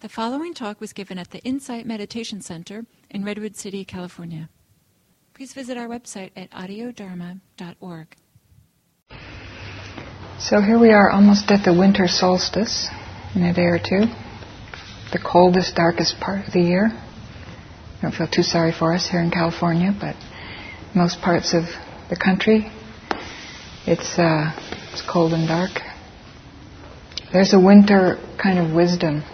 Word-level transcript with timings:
The 0.00 0.08
following 0.08 0.54
talk 0.54 0.80
was 0.80 0.94
given 0.94 1.18
at 1.18 1.30
the 1.30 1.40
Insight 1.40 1.84
Meditation 1.84 2.40
Center 2.40 2.86
in 3.10 3.22
Redwood 3.22 3.54
City, 3.54 3.84
California. 3.84 4.48
Please 5.34 5.52
visit 5.52 5.76
our 5.76 5.88
website 5.88 6.30
at 6.34 6.50
audiodharma.org. 6.52 8.16
So 10.38 10.62
here 10.62 10.78
we 10.78 10.88
are 10.88 11.10
almost 11.10 11.50
at 11.50 11.66
the 11.66 11.78
winter 11.78 12.08
solstice 12.08 12.88
in 13.34 13.42
a 13.42 13.52
day 13.52 13.66
or 13.66 13.78
two, 13.78 14.06
the 15.12 15.18
coldest, 15.22 15.74
darkest 15.74 16.18
part 16.18 16.46
of 16.46 16.54
the 16.54 16.62
year. 16.62 16.90
Don't 18.00 18.14
feel 18.14 18.26
too 18.26 18.42
sorry 18.42 18.72
for 18.72 18.94
us 18.94 19.06
here 19.06 19.20
in 19.20 19.30
California, 19.30 19.94
but 20.00 20.16
most 20.94 21.20
parts 21.20 21.52
of 21.52 21.64
the 22.08 22.16
country, 22.16 22.72
it's, 23.86 24.18
uh, 24.18 24.50
it's 24.94 25.02
cold 25.02 25.34
and 25.34 25.46
dark. 25.46 25.72
There's 27.34 27.52
a 27.52 27.60
winter 27.60 28.18
kind 28.42 28.58
of 28.58 28.74
wisdom 28.74 29.24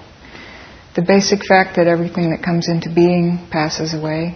the 0.96 1.02
basic 1.02 1.44
fact 1.44 1.76
that 1.76 1.86
everything 1.86 2.30
that 2.30 2.42
comes 2.42 2.70
into 2.70 2.88
being 2.92 3.46
passes 3.50 3.92
away. 3.92 4.34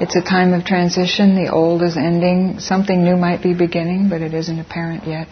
It's 0.00 0.16
a 0.16 0.22
time 0.22 0.54
of 0.54 0.64
transition. 0.64 1.34
The 1.34 1.52
old 1.52 1.82
is 1.82 1.98
ending. 1.98 2.58
Something 2.58 3.04
new 3.04 3.16
might 3.16 3.42
be 3.42 3.52
beginning, 3.52 4.08
but 4.08 4.22
it 4.22 4.32
isn't 4.32 4.58
apparent 4.58 5.06
yet. 5.06 5.28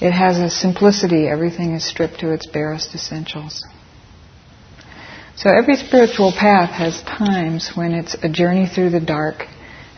It 0.00 0.12
has 0.12 0.38
a 0.38 0.48
simplicity. 0.48 1.26
Everything 1.26 1.74
is 1.74 1.84
stripped 1.84 2.20
to 2.20 2.32
its 2.32 2.46
barest 2.46 2.94
essentials. 2.94 3.60
So 5.34 5.50
every 5.50 5.74
spiritual 5.74 6.30
path 6.30 6.70
has 6.70 7.02
times 7.02 7.72
when 7.74 7.92
it's 7.92 8.14
a 8.22 8.28
journey 8.28 8.68
through 8.72 8.90
the 8.90 9.00
dark, 9.00 9.42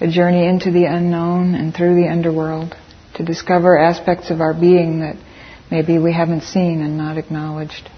a 0.00 0.08
journey 0.08 0.46
into 0.46 0.70
the 0.70 0.86
unknown 0.86 1.54
and 1.54 1.74
through 1.74 1.96
the 1.96 2.08
underworld 2.08 2.74
to 3.16 3.24
discover 3.24 3.78
aspects 3.78 4.30
of 4.30 4.40
our 4.40 4.54
being 4.54 5.00
that 5.00 5.16
maybe 5.70 5.98
we 5.98 6.14
haven't 6.14 6.44
seen 6.44 6.80
and 6.80 6.96
not 6.96 7.18
acknowledged. 7.18 7.90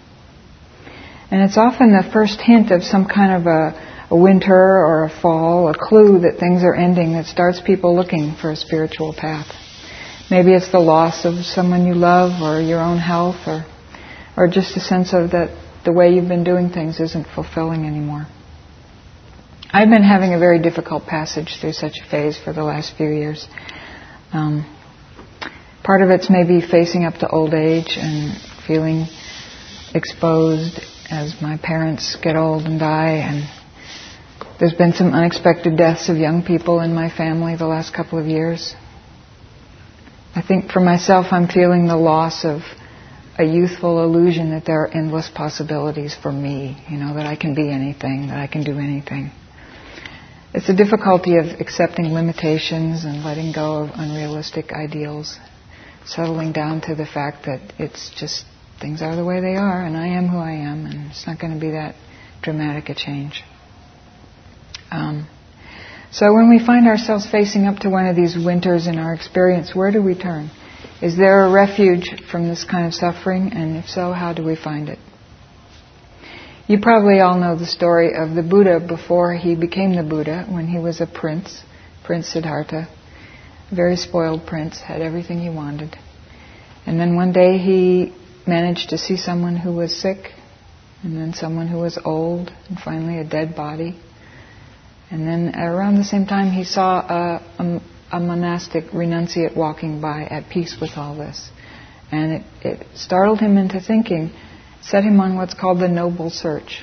And 1.30 1.42
it's 1.42 1.58
often 1.58 1.90
the 1.90 2.08
first 2.10 2.40
hint 2.40 2.70
of 2.70 2.82
some 2.82 3.06
kind 3.06 3.32
of 3.32 3.46
a, 3.46 4.08
a 4.10 4.16
winter 4.16 4.54
or 4.54 5.04
a 5.04 5.10
fall, 5.10 5.68
a 5.68 5.74
clue 5.76 6.20
that 6.20 6.38
things 6.40 6.62
are 6.62 6.74
ending 6.74 7.12
that 7.12 7.26
starts 7.26 7.60
people 7.60 7.94
looking 7.94 8.34
for 8.40 8.50
a 8.50 8.56
spiritual 8.56 9.12
path. 9.12 9.46
Maybe 10.30 10.52
it's 10.52 10.72
the 10.72 10.80
loss 10.80 11.24
of 11.24 11.44
someone 11.44 11.86
you 11.86 11.94
love 11.94 12.42
or 12.42 12.60
your 12.60 12.80
own 12.80 12.98
health 12.98 13.46
or, 13.46 13.66
or 14.36 14.48
just 14.48 14.76
a 14.76 14.80
sense 14.80 15.12
of 15.12 15.32
that 15.32 15.50
the 15.84 15.92
way 15.92 16.10
you've 16.10 16.28
been 16.28 16.44
doing 16.44 16.70
things 16.70 16.98
isn't 16.98 17.26
fulfilling 17.34 17.86
anymore. 17.86 18.26
I've 19.70 19.90
been 19.90 20.02
having 20.02 20.32
a 20.32 20.38
very 20.38 20.60
difficult 20.60 21.04
passage 21.06 21.58
through 21.60 21.72
such 21.72 21.98
a 22.02 22.10
phase 22.10 22.38
for 22.42 22.54
the 22.54 22.64
last 22.64 22.96
few 22.96 23.08
years. 23.08 23.46
Um, 24.32 24.64
part 25.84 26.02
of 26.02 26.08
it's 26.08 26.30
maybe 26.30 26.60
facing 26.60 27.04
up 27.04 27.14
to 27.20 27.28
old 27.28 27.52
age 27.52 27.96
and 27.98 28.34
feeling 28.66 29.06
exposed 29.94 30.80
as 31.10 31.40
my 31.40 31.56
parents 31.56 32.16
get 32.22 32.36
old 32.36 32.64
and 32.64 32.78
die, 32.78 33.16
and 33.16 33.48
there's 34.60 34.74
been 34.74 34.92
some 34.92 35.14
unexpected 35.14 35.76
deaths 35.76 36.08
of 36.08 36.16
young 36.16 36.42
people 36.42 36.80
in 36.80 36.94
my 36.94 37.10
family 37.10 37.56
the 37.56 37.66
last 37.66 37.94
couple 37.94 38.18
of 38.18 38.26
years. 38.26 38.74
I 40.34 40.42
think 40.42 40.70
for 40.70 40.80
myself, 40.80 41.26
I'm 41.30 41.48
feeling 41.48 41.86
the 41.86 41.96
loss 41.96 42.44
of 42.44 42.60
a 43.38 43.44
youthful 43.44 44.02
illusion 44.02 44.50
that 44.50 44.64
there 44.66 44.82
are 44.82 44.88
endless 44.88 45.30
possibilities 45.34 46.14
for 46.14 46.30
me, 46.30 46.76
you 46.90 46.98
know, 46.98 47.14
that 47.14 47.26
I 47.26 47.36
can 47.36 47.54
be 47.54 47.70
anything, 47.70 48.28
that 48.28 48.38
I 48.38 48.46
can 48.46 48.64
do 48.64 48.78
anything. 48.78 49.30
It's 50.52 50.68
a 50.68 50.74
difficulty 50.74 51.36
of 51.36 51.60
accepting 51.60 52.06
limitations 52.06 53.04
and 53.04 53.24
letting 53.24 53.52
go 53.52 53.84
of 53.84 53.90
unrealistic 53.94 54.72
ideals, 54.72 55.38
settling 56.04 56.52
down 56.52 56.80
to 56.82 56.94
the 56.94 57.06
fact 57.06 57.46
that 57.46 57.60
it's 57.78 58.10
just 58.18 58.44
things 58.80 59.02
are 59.02 59.16
the 59.16 59.24
way 59.24 59.40
they 59.40 59.56
are, 59.56 59.84
and 59.84 59.96
I 59.96 60.08
am 60.08 60.28
who 60.28 60.38
I 60.38 60.52
am, 60.52 60.86
and 60.86 61.10
it's 61.10 61.26
not 61.26 61.38
going 61.38 61.54
to 61.54 61.60
be 61.60 61.72
that 61.72 61.94
dramatic 62.42 62.88
a 62.88 62.94
change. 62.94 63.42
Um, 64.90 65.26
so 66.10 66.32
when 66.32 66.48
we 66.48 66.64
find 66.64 66.86
ourselves 66.86 67.30
facing 67.30 67.66
up 67.66 67.80
to 67.80 67.90
one 67.90 68.06
of 68.06 68.16
these 68.16 68.36
winters 68.36 68.86
in 68.86 68.98
our 68.98 69.12
experience, 69.12 69.74
where 69.74 69.90
do 69.90 70.02
we 70.02 70.14
turn? 70.14 70.50
Is 71.02 71.16
there 71.16 71.44
a 71.44 71.52
refuge 71.52 72.22
from 72.30 72.48
this 72.48 72.64
kind 72.64 72.86
of 72.86 72.94
suffering? 72.94 73.52
And 73.52 73.76
if 73.76 73.86
so, 73.86 74.12
how 74.12 74.32
do 74.32 74.42
we 74.42 74.56
find 74.56 74.88
it? 74.88 74.98
You 76.66 76.80
probably 76.80 77.20
all 77.20 77.38
know 77.38 77.56
the 77.56 77.66
story 77.66 78.14
of 78.14 78.34
the 78.34 78.42
Buddha 78.42 78.80
before 78.80 79.34
he 79.34 79.54
became 79.54 79.94
the 79.94 80.02
Buddha, 80.02 80.46
when 80.48 80.66
he 80.66 80.78
was 80.78 81.00
a 81.00 81.06
prince, 81.06 81.62
Prince 82.04 82.28
Siddhartha. 82.28 82.88
Very 83.74 83.96
spoiled 83.96 84.46
prince, 84.46 84.80
had 84.80 85.02
everything 85.02 85.40
he 85.40 85.50
wanted. 85.50 85.96
And 86.86 86.98
then 86.98 87.16
one 87.16 87.32
day 87.32 87.58
he 87.58 88.14
managed 88.48 88.88
to 88.90 88.98
see 88.98 89.16
someone 89.16 89.56
who 89.56 89.72
was 89.72 89.94
sick, 89.94 90.32
and 91.02 91.16
then 91.16 91.34
someone 91.34 91.68
who 91.68 91.78
was 91.78 91.98
old, 92.04 92.50
and 92.68 92.78
finally 92.78 93.18
a 93.18 93.24
dead 93.24 93.54
body. 93.54 94.00
And 95.10 95.26
then 95.26 95.54
around 95.54 95.96
the 95.96 96.04
same 96.04 96.26
time, 96.26 96.50
he 96.50 96.64
saw 96.64 96.98
a, 97.00 97.62
a, 97.62 97.80
a 98.16 98.20
monastic 98.20 98.86
renunciate 98.86 99.56
walking 99.56 100.00
by 100.00 100.24
at 100.24 100.50
peace 100.50 100.76
with 100.80 100.92
all 100.96 101.14
this. 101.14 101.50
And 102.10 102.32
it, 102.32 102.42
it 102.62 102.86
startled 102.94 103.40
him 103.40 103.58
into 103.58 103.80
thinking, 103.80 104.32
set 104.80 105.04
him 105.04 105.20
on 105.20 105.36
what's 105.36 105.54
called 105.54 105.80
the 105.80 105.88
noble 105.88 106.30
search. 106.30 106.82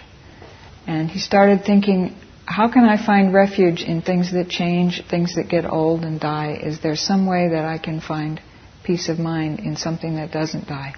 And 0.87 1.09
he 1.09 1.19
started 1.19 1.65
thinking, 1.65 2.15
how 2.45 2.71
can 2.71 2.83
I 2.85 3.03
find 3.03 3.33
refuge 3.33 3.81
in 3.81 4.03
things 4.03 4.31
that 4.33 4.49
change, 4.49 5.03
things 5.09 5.35
that 5.35 5.49
get 5.49 5.65
old 5.65 6.03
and 6.03 6.19
die? 6.19 6.59
Is 6.61 6.79
there 6.81 6.95
some 6.95 7.25
way 7.25 7.49
that 7.49 7.65
I 7.65 7.79
can 7.79 8.01
find 8.01 8.39
peace 8.83 9.09
of 9.09 9.17
mind 9.17 9.59
in 9.59 9.75
something 9.75 10.15
that 10.17 10.31
doesn't 10.31 10.67
die? 10.67 10.93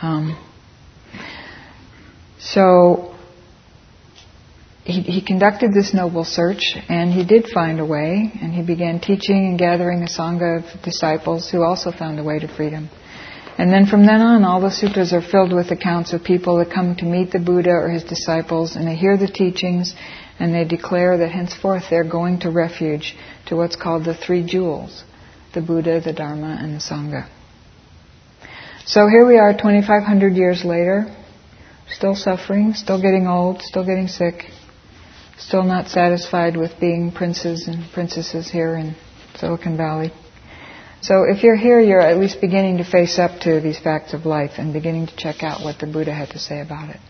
Um, 0.00 0.36
so 2.38 3.14
he, 4.84 5.00
he, 5.02 5.22
conducted 5.22 5.72
this 5.72 5.94
noble 5.94 6.24
search, 6.24 6.76
and 6.88 7.12
he 7.12 7.24
did 7.24 7.46
find 7.48 7.78
a 7.78 7.84
way, 7.84 8.32
and 8.42 8.52
he 8.52 8.62
began 8.62 9.00
teaching 9.00 9.46
and 9.46 9.58
gathering 9.58 10.02
a 10.02 10.06
sangha 10.06 10.58
of 10.58 10.82
disciples 10.82 11.48
who 11.50 11.62
also 11.62 11.92
found 11.92 12.18
a 12.18 12.24
way 12.24 12.40
to 12.40 12.48
freedom. 12.48 12.90
And 13.58 13.70
then 13.70 13.86
from 13.86 14.06
then 14.06 14.20
on, 14.20 14.44
all 14.44 14.60
the 14.60 14.70
sutras 14.70 15.12
are 15.12 15.22
filled 15.22 15.52
with 15.52 15.70
accounts 15.70 16.12
of 16.12 16.24
people 16.24 16.58
that 16.58 16.72
come 16.72 16.96
to 16.96 17.04
meet 17.04 17.30
the 17.30 17.38
Buddha 17.38 17.70
or 17.70 17.90
his 17.90 18.02
disciples, 18.02 18.74
and 18.74 18.86
they 18.86 18.96
hear 18.96 19.16
the 19.16 19.28
teachings, 19.28 19.94
and 20.38 20.52
they 20.52 20.64
declare 20.64 21.18
that 21.18 21.30
henceforth 21.30 21.84
they're 21.90 22.02
going 22.02 22.40
to 22.40 22.50
refuge 22.50 23.14
to 23.46 23.56
what's 23.56 23.76
called 23.76 24.04
the 24.04 24.14
three 24.14 24.44
jewels 24.44 25.04
the 25.54 25.60
Buddha, 25.60 26.00
the 26.00 26.14
Dharma, 26.14 26.56
and 26.60 26.74
the 26.74 26.80
Sangha. 26.80 27.28
So 28.84 29.06
here 29.06 29.24
we 29.24 29.38
are 29.38 29.52
2,500 29.52 30.34
years 30.34 30.64
later, 30.64 31.06
still 31.88 32.16
suffering, 32.16 32.74
still 32.74 33.00
getting 33.00 33.28
old, 33.28 33.62
still 33.62 33.86
getting 33.86 34.08
sick, 34.08 34.46
still 35.38 35.62
not 35.62 35.88
satisfied 35.88 36.56
with 36.56 36.72
being 36.80 37.12
princes 37.12 37.68
and 37.68 37.84
princesses 37.92 38.50
here 38.50 38.74
in 38.74 38.96
Silicon 39.36 39.76
Valley. 39.76 40.12
So 41.00 41.22
if 41.28 41.44
you're 41.44 41.56
here, 41.56 41.80
you're 41.80 42.00
at 42.00 42.18
least 42.18 42.40
beginning 42.40 42.78
to 42.78 42.84
face 42.84 43.20
up 43.20 43.40
to 43.42 43.60
these 43.60 43.78
facts 43.78 44.14
of 44.14 44.26
life 44.26 44.52
and 44.58 44.72
beginning 44.72 45.06
to 45.06 45.16
check 45.16 45.44
out 45.44 45.62
what 45.62 45.78
the 45.78 45.86
Buddha 45.86 46.12
had 46.12 46.30
to 46.30 46.38
say 46.40 46.60
about 46.60 46.90
it. 46.90 47.00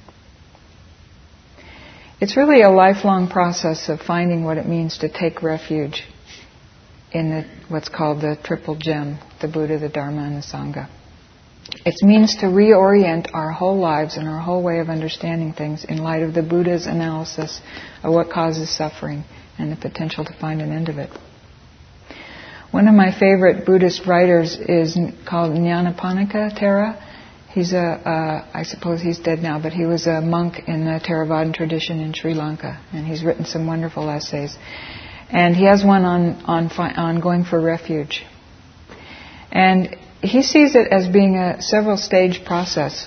It's 2.20 2.36
really 2.36 2.60
a 2.60 2.70
lifelong 2.70 3.28
process 3.28 3.88
of 3.88 4.00
finding 4.00 4.44
what 4.44 4.58
it 4.58 4.66
means 4.66 4.98
to 4.98 5.08
take 5.08 5.42
refuge 5.42 6.04
in 7.12 7.30
the, 7.30 7.44
what's 7.68 7.88
called 7.88 8.20
the 8.20 8.38
triple 8.44 8.76
gem, 8.76 9.18
the 9.40 9.48
Buddha, 9.48 9.78
the 9.78 9.88
Dharma, 9.88 10.22
and 10.22 10.36
the 10.36 10.46
Sangha. 10.46 10.88
It 11.84 11.94
means 12.02 12.36
to 12.36 12.46
reorient 12.46 13.30
our 13.34 13.50
whole 13.50 13.78
lives 13.78 14.16
and 14.16 14.28
our 14.28 14.40
whole 14.40 14.62
way 14.62 14.78
of 14.78 14.88
understanding 14.88 15.52
things 15.52 15.84
in 15.84 15.98
light 15.98 16.22
of 16.22 16.34
the 16.34 16.42
Buddha's 16.42 16.86
analysis 16.86 17.60
of 18.02 18.12
what 18.12 18.30
causes 18.30 18.68
suffering 18.70 19.24
and 19.58 19.70
the 19.70 19.76
potential 19.76 20.24
to 20.24 20.32
find 20.34 20.60
an 20.60 20.72
end 20.72 20.88
of 20.88 20.98
it. 20.98 21.10
One 22.72 22.88
of 22.88 22.94
my 22.94 23.12
favorite 23.12 23.66
Buddhist 23.66 24.06
writers 24.06 24.56
is 24.56 24.96
called 25.28 25.52
Nyanaponika 25.52 26.58
Thera. 26.58 27.00
He's 27.50 27.72
a, 27.74 27.78
uh, 27.78 28.48
I 28.54 28.62
suppose 28.62 29.02
he's 29.02 29.18
dead 29.18 29.40
now, 29.40 29.60
but 29.60 29.72
he 29.72 29.84
was 29.84 30.06
a 30.06 30.22
monk 30.22 30.60
in 30.66 30.86
the 30.86 30.98
Theravadan 30.98 31.52
tradition 31.52 32.00
in 32.00 32.14
Sri 32.14 32.32
Lanka, 32.32 32.80
and 32.92 33.06
he's 33.06 33.22
written 33.22 33.44
some 33.44 33.66
wonderful 33.66 34.08
essays. 34.08 34.56
And 35.28 35.54
he 35.54 35.66
has 35.66 35.84
one 35.84 36.04
on 36.04 36.42
on, 36.46 36.70
on 36.70 37.20
going 37.20 37.44
for 37.44 37.60
refuge. 37.60 38.24
And 39.50 39.94
he 40.22 40.42
sees 40.42 40.74
it 40.74 40.88
as 40.90 41.08
being 41.08 41.36
a 41.36 41.60
several 41.60 41.96
stage 41.96 42.44
process. 42.44 43.06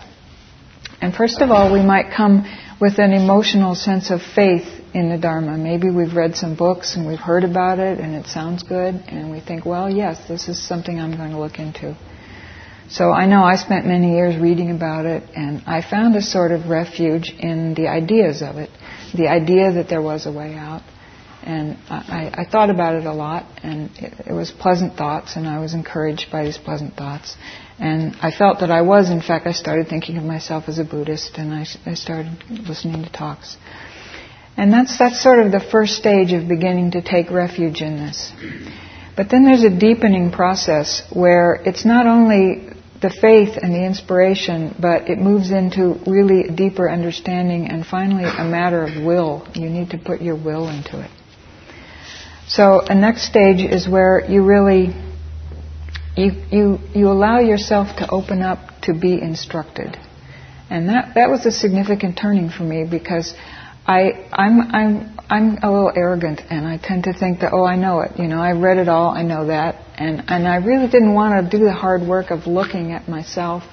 And 1.01 1.13
first 1.13 1.41
of 1.41 1.49
all, 1.49 1.71
we 1.71 1.81
might 1.81 2.13
come 2.15 2.45
with 2.79 2.99
an 2.99 3.13
emotional 3.13 3.73
sense 3.75 4.11
of 4.11 4.21
faith 4.21 4.67
in 4.93 5.09
the 5.09 5.17
Dharma. 5.17 5.57
Maybe 5.57 5.89
we've 5.89 6.13
read 6.13 6.35
some 6.35 6.55
books 6.55 6.95
and 6.95 7.07
we've 7.07 7.19
heard 7.19 7.43
about 7.43 7.79
it 7.79 7.99
and 7.99 8.15
it 8.15 8.27
sounds 8.27 8.63
good, 8.63 8.95
and 9.07 9.31
we 9.31 9.39
think, 9.39 9.65
well, 9.65 9.89
yes, 9.89 10.27
this 10.27 10.47
is 10.47 10.61
something 10.61 10.99
I'm 10.99 11.15
going 11.15 11.31
to 11.31 11.39
look 11.39 11.59
into. 11.59 11.97
So 12.89 13.11
I 13.11 13.25
know 13.25 13.43
I 13.43 13.55
spent 13.55 13.85
many 13.85 14.13
years 14.15 14.39
reading 14.39 14.69
about 14.69 15.05
it, 15.05 15.23
and 15.35 15.63
I 15.65 15.81
found 15.81 16.15
a 16.15 16.21
sort 16.21 16.51
of 16.51 16.67
refuge 16.67 17.33
in 17.37 17.73
the 17.73 17.87
ideas 17.87 18.41
of 18.41 18.57
it, 18.57 18.69
the 19.13 19.27
idea 19.27 19.71
that 19.73 19.89
there 19.89 20.01
was 20.01 20.27
a 20.27 20.31
way 20.31 20.53
out, 20.53 20.83
And 21.45 21.77
I, 21.89 22.31
I 22.33 22.45
thought 22.45 22.71
about 22.71 22.95
it 22.95 23.05
a 23.05 23.13
lot, 23.13 23.45
and 23.61 23.91
it, 23.97 24.27
it 24.27 24.33
was 24.33 24.51
pleasant 24.51 24.97
thoughts, 24.97 25.35
and 25.35 25.47
I 25.47 25.59
was 25.59 25.75
encouraged 25.75 26.31
by 26.31 26.43
these 26.43 26.57
pleasant 26.57 26.95
thoughts. 26.95 27.35
And 27.77 28.15
I 28.21 28.31
felt 28.31 28.61
that 28.61 28.71
I 28.71 28.81
was, 28.81 29.11
in 29.11 29.21
fact, 29.21 29.45
I 29.45 29.51
started 29.51 29.87
thinking 29.87 30.17
of 30.17 30.23
myself 30.23 30.63
as 30.67 30.79
a 30.79 30.83
Buddhist, 30.83 31.37
and 31.37 31.53
I, 31.53 31.65
I 31.85 31.93
started 31.93 32.43
listening 32.49 33.03
to 33.03 33.11
talks. 33.11 33.57
And 34.57 34.73
that's, 34.73 34.97
that's 34.97 35.21
sort 35.21 35.39
of 35.39 35.51
the 35.51 35.59
first 35.59 35.95
stage 35.97 36.31
of 36.31 36.47
beginning 36.47 36.91
to 36.91 37.01
take 37.01 37.29
refuge 37.29 37.81
in 37.81 37.97
this. 37.97 38.31
But 39.15 39.29
then 39.29 39.43
there's 39.43 39.63
a 39.63 39.69
deepening 39.69 40.31
process 40.31 41.03
where 41.13 41.61
it's 41.65 41.85
not 41.85 42.07
only 42.07 42.69
the 43.01 43.09
faith 43.09 43.57
and 43.61 43.73
the 43.73 43.85
inspiration, 43.85 44.75
but 44.79 45.09
it 45.09 45.19
moves 45.19 45.51
into 45.51 45.99
really 46.07 46.49
deeper 46.49 46.89
understanding 46.89 47.67
and 47.67 47.85
finally 47.85 48.23
a 48.23 48.45
matter 48.45 48.83
of 48.83 49.03
will. 49.03 49.47
You 49.53 49.69
need 49.69 49.91
to 49.91 49.97
put 49.97 50.21
your 50.21 50.35
will 50.35 50.69
into 50.69 51.03
it. 51.03 51.11
So 52.47 52.79
a 52.81 52.93
next 52.93 53.27
stage 53.27 53.61
is 53.61 53.87
where 53.87 54.23
you 54.29 54.43
really 54.43 54.95
you 56.15 56.31
you 56.51 56.79
you 56.93 57.07
allow 57.07 57.39
yourself 57.39 57.97
to 57.97 58.09
open 58.09 58.41
up 58.41 58.59
to 58.83 58.93
be 58.93 59.19
instructed. 59.21 59.97
And 60.69 60.89
that 60.89 61.15
that 61.15 61.29
was 61.29 61.45
a 61.45 61.51
significant 61.51 62.17
turning 62.17 62.49
for 62.49 62.63
me 62.63 62.85
because 62.89 63.33
I 63.87 64.27
I'm 64.31 64.61
I'm 64.61 65.19
I'm 65.27 65.57
a 65.63 65.71
little 65.71 65.91
arrogant 65.95 66.41
and 66.49 66.67
I 66.67 66.77
tend 66.77 67.05
to 67.05 67.13
think 67.13 67.39
that 67.39 67.51
oh 67.51 67.65
I 67.65 67.75
know 67.77 68.01
it. 68.01 68.19
You 68.19 68.27
know 68.27 68.41
I 68.41 68.51
read 68.51 68.77
it 68.77 68.89
all. 68.89 69.09
I 69.09 69.23
know 69.23 69.47
that. 69.47 69.81
And 69.95 70.23
and 70.27 70.47
I 70.47 70.57
really 70.57 70.87
didn't 70.87 71.13
want 71.13 71.49
to 71.49 71.57
do 71.57 71.63
the 71.63 71.73
hard 71.73 72.03
work 72.03 72.29
of 72.29 72.45
looking 72.45 72.91
at 72.91 73.09
myself 73.09 73.63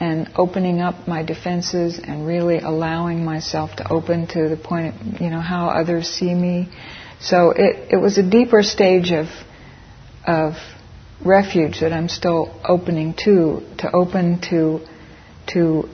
and 0.00 0.30
opening 0.36 0.80
up 0.80 1.08
my 1.08 1.22
defenses 1.22 2.00
and 2.02 2.26
really 2.26 2.58
allowing 2.58 3.24
myself 3.24 3.76
to 3.76 3.92
open 3.92 4.28
to 4.28 4.48
the 4.48 4.56
point 4.56 4.94
of, 4.94 5.20
you 5.20 5.30
know 5.30 5.40
how 5.40 5.68
others 5.68 6.08
see 6.08 6.34
me 6.34 6.68
so 7.20 7.50
it 7.50 7.92
it 7.92 7.96
was 7.96 8.18
a 8.18 8.22
deeper 8.28 8.62
stage 8.62 9.12
of 9.12 9.26
of 10.26 10.54
refuge 11.24 11.80
that 11.80 11.92
I'm 11.92 12.08
still 12.08 12.60
opening 12.66 13.14
to 13.24 13.62
to 13.78 13.90
open 13.92 14.40
to 14.50 14.80
to 15.52 15.88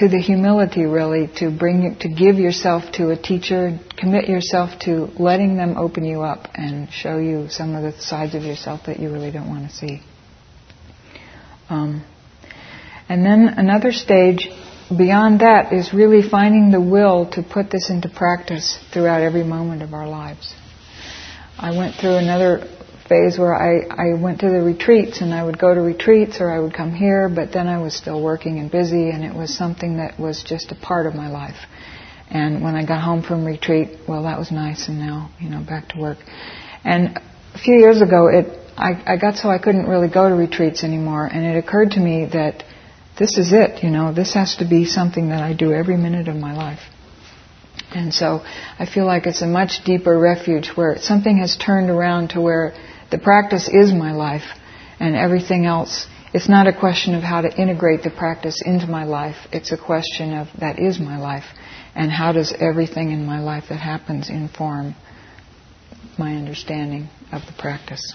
to 0.00 0.08
the 0.08 0.18
humility 0.18 0.84
really 0.84 1.28
to 1.36 1.50
bring 1.50 1.94
to 2.00 2.08
give 2.08 2.36
yourself 2.36 2.90
to 2.92 3.10
a 3.10 3.16
teacher, 3.16 3.78
commit 3.98 4.28
yourself 4.28 4.80
to 4.80 5.10
letting 5.18 5.56
them 5.56 5.76
open 5.76 6.04
you 6.04 6.22
up 6.22 6.48
and 6.54 6.90
show 6.90 7.18
you 7.18 7.48
some 7.50 7.74
of 7.74 7.82
the 7.82 8.00
sides 8.00 8.34
of 8.34 8.42
yourself 8.42 8.80
that 8.86 8.98
you 8.98 9.12
really 9.12 9.30
don't 9.30 9.48
want 9.50 9.68
to 9.68 9.76
see. 9.76 10.00
Um, 11.68 12.02
and 13.10 13.24
then 13.26 13.52
another 13.58 13.92
stage 13.92 14.48
beyond 14.96 15.40
that 15.40 15.72
is 15.72 15.94
really 15.94 16.22
finding 16.28 16.70
the 16.70 16.80
will 16.80 17.30
to 17.32 17.42
put 17.42 17.70
this 17.70 17.90
into 17.90 18.08
practice 18.08 18.78
throughout 18.92 19.22
every 19.22 19.44
moment 19.44 19.82
of 19.82 19.94
our 19.94 20.08
lives. 20.08 20.54
I 21.58 21.76
went 21.76 21.96
through 21.96 22.16
another 22.16 22.66
phase 23.08 23.38
where 23.38 23.54
I, 23.54 23.86
I 23.90 24.20
went 24.20 24.40
to 24.40 24.48
the 24.48 24.62
retreats 24.62 25.20
and 25.20 25.34
I 25.34 25.44
would 25.44 25.58
go 25.58 25.74
to 25.74 25.80
retreats 25.80 26.40
or 26.40 26.50
I 26.50 26.58
would 26.60 26.72
come 26.72 26.94
here, 26.94 27.28
but 27.28 27.52
then 27.52 27.66
I 27.66 27.82
was 27.82 27.94
still 27.94 28.22
working 28.22 28.58
and 28.58 28.70
busy 28.70 29.10
and 29.10 29.24
it 29.24 29.34
was 29.34 29.56
something 29.56 29.96
that 29.96 30.18
was 30.18 30.42
just 30.42 30.70
a 30.72 30.76
part 30.76 31.06
of 31.06 31.14
my 31.14 31.28
life. 31.28 31.58
And 32.30 32.62
when 32.62 32.76
I 32.76 32.86
got 32.86 33.02
home 33.02 33.22
from 33.22 33.44
retreat, 33.44 33.98
well, 34.08 34.22
that 34.22 34.38
was 34.38 34.52
nice 34.52 34.88
and 34.88 34.98
now, 34.98 35.30
you 35.40 35.50
know, 35.50 35.60
back 35.60 35.88
to 35.88 35.98
work. 35.98 36.18
And 36.84 37.18
a 37.54 37.58
few 37.58 37.74
years 37.74 38.00
ago, 38.00 38.28
it, 38.28 38.46
I, 38.76 39.14
I 39.14 39.16
got 39.16 39.34
so 39.34 39.50
I 39.50 39.58
couldn't 39.58 39.86
really 39.86 40.08
go 40.08 40.28
to 40.28 40.34
retreats 40.34 40.84
anymore 40.84 41.26
and 41.26 41.44
it 41.44 41.58
occurred 41.58 41.90
to 41.92 42.00
me 42.00 42.26
that 42.32 42.62
this 43.20 43.36
is 43.36 43.52
it, 43.52 43.84
you 43.84 43.90
know, 43.90 44.14
this 44.14 44.32
has 44.32 44.56
to 44.56 44.64
be 44.64 44.86
something 44.86 45.28
that 45.28 45.42
I 45.42 45.52
do 45.52 45.72
every 45.72 45.98
minute 45.98 46.26
of 46.26 46.36
my 46.36 46.56
life. 46.56 46.80
And 47.94 48.14
so 48.14 48.40
I 48.78 48.86
feel 48.86 49.04
like 49.04 49.26
it's 49.26 49.42
a 49.42 49.46
much 49.46 49.84
deeper 49.84 50.18
refuge 50.18 50.68
where 50.74 50.96
something 50.98 51.36
has 51.36 51.56
turned 51.56 51.90
around 51.90 52.30
to 52.30 52.40
where 52.40 52.72
the 53.10 53.18
practice 53.18 53.68
is 53.68 53.92
my 53.92 54.12
life, 54.12 54.44
and 54.98 55.14
everything 55.14 55.66
else. 55.66 56.06
It's 56.32 56.48
not 56.48 56.66
a 56.66 56.72
question 56.72 57.14
of 57.14 57.22
how 57.22 57.42
to 57.42 57.60
integrate 57.60 58.04
the 58.04 58.10
practice 58.10 58.62
into 58.64 58.86
my 58.86 59.04
life. 59.04 59.36
It's 59.52 59.72
a 59.72 59.76
question 59.76 60.32
of 60.32 60.48
that 60.60 60.78
is 60.78 60.98
my 60.98 61.18
life, 61.18 61.44
and 61.94 62.10
how 62.10 62.32
does 62.32 62.54
everything 62.58 63.10
in 63.10 63.26
my 63.26 63.40
life 63.40 63.64
that 63.68 63.80
happens 63.80 64.30
inform 64.30 64.94
my 66.18 66.36
understanding 66.36 67.08
of 67.32 67.42
the 67.46 67.52
practice. 67.58 68.14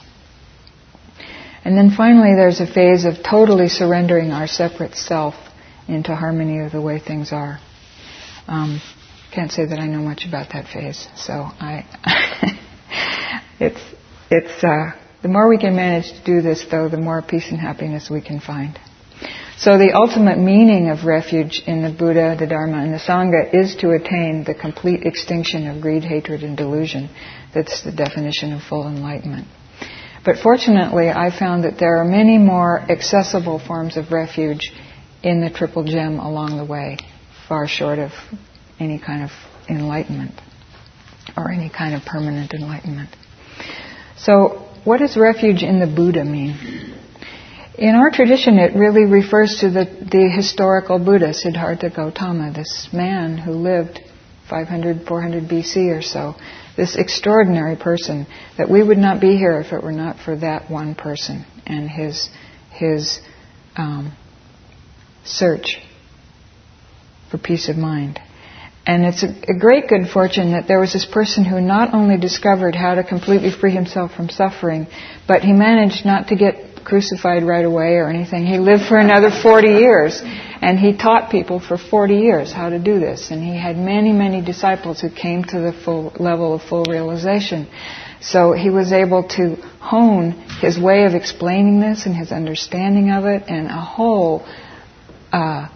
And 1.65 1.75
then 1.75 1.89
finally, 1.89 2.35
there's 2.35 2.59
a 2.59 2.67
phase 2.67 3.05
of 3.05 3.15
totally 3.27 3.69
surrendering 3.69 4.31
our 4.31 4.45
separate 4.45 4.93
self 4.95 5.33
into 5.87 6.15
harmony 6.15 6.61
with 6.61 6.73
the 6.73 6.81
way 6.81 6.99
things 6.99 7.31
are. 7.31 7.59
Um, 8.47 8.79
can't 9.33 9.51
say 9.51 9.65
that 9.65 9.79
I 9.79 9.87
know 9.87 9.99
much 9.99 10.25
about 10.27 10.53
that 10.53 10.67
phase, 10.67 11.07
so 11.15 11.33
I. 11.33 11.85
it's 13.59 13.81
it's 14.29 14.63
uh, 14.63 14.91
the 15.23 15.27
more 15.27 15.49
we 15.49 15.57
can 15.57 15.75
manage 15.75 16.11
to 16.11 16.23
do 16.23 16.41
this, 16.43 16.63
though, 16.69 16.87
the 16.87 16.97
more 16.97 17.23
peace 17.23 17.49
and 17.49 17.59
happiness 17.59 18.11
we 18.11 18.21
can 18.21 18.39
find. 18.39 18.79
So 19.57 19.79
the 19.79 19.93
ultimate 19.93 20.37
meaning 20.37 20.89
of 20.89 21.05
refuge 21.05 21.63
in 21.65 21.81
the 21.81 21.89
Buddha, 21.89 22.35
the 22.37 22.45
Dharma, 22.45 22.83
and 22.83 22.93
the 22.93 22.99
Sangha 22.99 23.53
is 23.53 23.75
to 23.77 23.91
attain 23.91 24.43
the 24.43 24.53
complete 24.53 25.03
extinction 25.03 25.65
of 25.67 25.81
greed, 25.81 26.03
hatred, 26.03 26.43
and 26.43 26.55
delusion. 26.55 27.09
That's 27.55 27.81
the 27.83 27.91
definition 27.91 28.53
of 28.53 28.61
full 28.61 28.87
enlightenment. 28.87 29.47
But 30.25 30.37
fortunately, 30.39 31.09
I 31.09 31.29
found 31.29 31.65
that 31.65 31.77
there 31.77 31.97
are 31.97 32.03
many 32.03 32.39
more 32.39 32.79
accessible 32.79 33.59
forms 33.59 33.95
of 33.95 34.11
refuge 34.11 34.71
in 35.21 35.39
the 35.39 35.51
Triple 35.51 35.83
Gem 35.83 36.19
along 36.19 36.57
the 36.57 36.65
way, 36.65 36.97
far 37.47 37.67
short 37.67 37.99
of 37.99 38.11
any 38.79 38.97
kind 38.97 39.23
of 39.23 39.29
enlightenment 39.69 40.33
or 41.37 41.51
any 41.51 41.69
kind 41.69 41.93
of 41.93 42.03
permanent 42.05 42.53
enlightenment. 42.53 43.09
So, 44.17 44.67
what 44.83 44.97
does 44.97 45.15
refuge 45.15 45.61
in 45.61 45.79
the 45.79 45.87
Buddha 45.87 46.25
mean? 46.25 46.95
In 47.77 47.93
our 47.93 48.09
tradition, 48.09 48.57
it 48.57 48.73
really 48.75 49.05
refers 49.05 49.59
to 49.59 49.69
the, 49.69 49.85
the 49.85 50.31
historical 50.33 50.97
Buddha, 50.97 51.33
Siddhartha 51.33 51.89
Gautama, 51.89 52.51
this 52.51 52.89
man 52.93 53.37
who 53.37 53.51
lived 53.51 53.99
500, 54.49 55.05
400 55.05 55.43
BC 55.43 55.95
or 55.95 56.01
so, 56.01 56.35
this 56.75 56.95
extraordinary 56.95 57.75
person, 57.75 58.27
that 58.57 58.69
we 58.69 58.83
would 58.83 58.97
not 58.97 59.21
be 59.21 59.37
here 59.37 59.59
if 59.59 59.71
it 59.73 59.83
were 59.83 59.91
not 59.91 60.19
for 60.19 60.35
that 60.37 60.69
one 60.69 60.95
person 60.95 61.45
and 61.65 61.89
his, 61.89 62.29
his 62.71 63.19
um, 63.75 64.15
search 65.23 65.77
for 67.31 67.37
peace 67.37 67.69
of 67.69 67.77
mind. 67.77 68.19
And 68.87 69.03
it's 69.03 69.23
a, 69.23 69.27
a, 69.27 69.57
great 69.57 69.87
good 69.87 70.07
fortune 70.13 70.51
that 70.51 70.67
there 70.67 70.79
was 70.79 70.93
this 70.93 71.05
person 71.05 71.43
who 71.43 71.59
not 71.59 71.93
only 71.95 72.17
discovered 72.17 72.75
how 72.75 72.95
to 72.95 73.03
completely 73.03 73.49
free 73.51 73.71
himself 73.71 74.11
from 74.13 74.29
suffering, 74.29 74.87
but 75.27 75.41
he 75.41 75.53
managed 75.53 76.05
not 76.05 76.27
to 76.27 76.35
get 76.35 76.74
crucified 76.85 77.43
right 77.43 77.65
away 77.65 77.95
or 77.95 78.07
anything. 78.09 78.45
He 78.45 78.59
lived 78.59 78.85
for 78.85 78.97
another 78.97 79.31
40 79.31 79.67
years, 79.67 80.21
and 80.23 80.79
he 80.79 80.95
taught 80.95 81.31
people 81.31 81.59
for 81.59 81.77
40 81.77 82.15
years 82.15 82.51
how 82.51 82.69
to 82.69 82.79
do 82.79 82.99
this. 82.99 83.31
And 83.31 83.43
he 83.43 83.57
had 83.57 83.75
many, 83.75 84.13
many 84.13 84.41
disciples 84.41 85.01
who 85.01 85.09
came 85.09 85.43
to 85.45 85.59
the 85.59 85.73
full 85.73 86.13
level 86.19 86.53
of 86.53 86.61
full 86.61 86.85
realization. 86.85 87.67
So 88.21 88.53
he 88.53 88.69
was 88.69 88.93
able 88.93 89.27
to 89.29 89.55
hone 89.79 90.31
his 90.61 90.79
way 90.79 91.05
of 91.05 91.13
explaining 91.13 91.81
this 91.81 92.05
and 92.05 92.15
his 92.15 92.31
understanding 92.31 93.11
of 93.11 93.25
it, 93.25 93.43
and 93.47 93.67
a 93.67 93.81
whole 93.81 94.45
uh, 95.33 95.67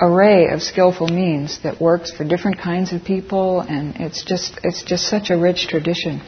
array 0.00 0.48
of 0.48 0.62
skillful 0.62 1.08
means 1.08 1.62
that 1.62 1.80
works 1.80 2.12
for 2.12 2.24
different 2.24 2.58
kinds 2.58 2.92
of 2.92 3.04
people, 3.04 3.60
and 3.60 3.96
it's 3.96 4.24
just 4.24 4.58
it's 4.62 4.82
just 4.82 5.08
such 5.08 5.30
a 5.30 5.38
rich 5.38 5.68
tradition. 5.68 6.20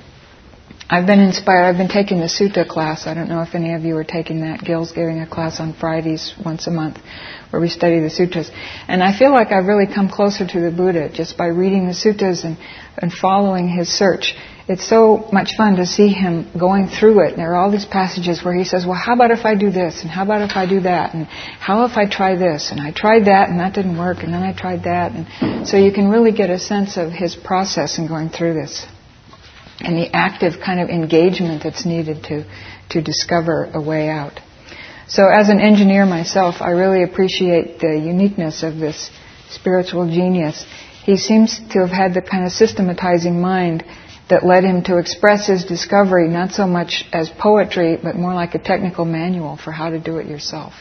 I've 0.88 1.06
been 1.06 1.20
inspired. 1.20 1.64
I've 1.64 1.76
been 1.76 1.88
taking 1.88 2.20
the 2.20 2.26
Sutta 2.26 2.66
class. 2.66 3.06
I 3.06 3.14
don't 3.14 3.28
know 3.28 3.42
if 3.42 3.54
any 3.54 3.74
of 3.74 3.82
you 3.82 3.96
are 3.96 4.04
taking 4.04 4.42
that. 4.42 4.62
Gil's 4.62 4.92
giving 4.92 5.20
a 5.20 5.26
class 5.26 5.58
on 5.58 5.74
Fridays 5.74 6.34
once 6.44 6.66
a 6.66 6.70
month 6.70 6.98
where 7.50 7.60
we 7.60 7.68
study 7.68 8.00
the 8.00 8.10
sutras. 8.10 8.50
And 8.86 9.02
I 9.02 9.16
feel 9.16 9.32
like 9.32 9.50
I've 9.50 9.66
really 9.66 9.86
come 9.92 10.08
closer 10.08 10.46
to 10.46 10.60
the 10.60 10.70
Buddha 10.70 11.08
just 11.12 11.36
by 11.36 11.46
reading 11.46 11.88
the 11.88 11.94
sutras 11.94 12.44
and, 12.44 12.56
and 12.98 13.12
following 13.12 13.68
his 13.68 13.88
search 13.88 14.34
it's 14.68 14.88
so 14.88 15.28
much 15.32 15.54
fun 15.56 15.76
to 15.76 15.86
see 15.86 16.08
him 16.08 16.50
going 16.58 16.88
through 16.88 17.20
it. 17.20 17.36
There 17.36 17.52
are 17.52 17.54
all 17.54 17.70
these 17.70 17.84
passages 17.84 18.44
where 18.44 18.54
he 18.54 18.64
says, 18.64 18.84
well, 18.84 18.98
how 18.98 19.14
about 19.14 19.30
if 19.30 19.44
I 19.44 19.54
do 19.54 19.70
this? 19.70 20.02
And 20.02 20.10
how 20.10 20.24
about 20.24 20.42
if 20.42 20.56
I 20.56 20.66
do 20.66 20.80
that? 20.80 21.14
And 21.14 21.26
how 21.26 21.84
if 21.84 21.96
I 21.96 22.08
try 22.08 22.34
this? 22.34 22.72
And 22.72 22.80
I 22.80 22.90
tried 22.90 23.26
that 23.26 23.48
and 23.48 23.60
that 23.60 23.74
didn't 23.74 23.96
work. 23.96 24.18
And 24.24 24.34
then 24.34 24.42
I 24.42 24.52
tried 24.52 24.82
that. 24.82 25.12
And 25.12 25.68
so 25.68 25.76
you 25.76 25.92
can 25.92 26.08
really 26.08 26.32
get 26.32 26.50
a 26.50 26.58
sense 26.58 26.96
of 26.96 27.12
his 27.12 27.36
process 27.36 27.98
in 27.98 28.08
going 28.08 28.30
through 28.30 28.54
this. 28.54 28.86
And 29.80 29.96
the 29.96 30.14
active 30.14 30.54
kind 30.64 30.80
of 30.80 30.88
engagement 30.88 31.62
that's 31.62 31.84
needed 31.84 32.24
to, 32.24 32.44
to 32.90 33.02
discover 33.02 33.70
a 33.72 33.80
way 33.80 34.08
out. 34.08 34.40
So 35.08 35.28
as 35.28 35.48
an 35.48 35.60
engineer 35.60 36.06
myself, 36.06 36.56
I 36.60 36.70
really 36.70 37.02
appreciate 37.02 37.78
the 37.78 37.96
uniqueness 37.96 38.62
of 38.62 38.76
this 38.78 39.10
spiritual 39.50 40.08
genius. 40.08 40.66
He 41.04 41.16
seems 41.16 41.58
to 41.72 41.80
have 41.80 41.90
had 41.90 42.14
the 42.14 42.22
kind 42.22 42.44
of 42.44 42.52
systematizing 42.52 43.40
mind 43.40 43.84
that 44.28 44.44
led 44.44 44.64
him 44.64 44.82
to 44.84 44.98
express 44.98 45.46
his 45.46 45.64
discovery 45.64 46.28
not 46.28 46.50
so 46.50 46.66
much 46.66 47.04
as 47.12 47.30
poetry, 47.30 47.96
but 48.02 48.16
more 48.16 48.34
like 48.34 48.54
a 48.54 48.58
technical 48.58 49.04
manual 49.04 49.56
for 49.56 49.70
how 49.70 49.90
to 49.90 50.00
do 50.00 50.18
it 50.18 50.26
yourself. 50.26 50.74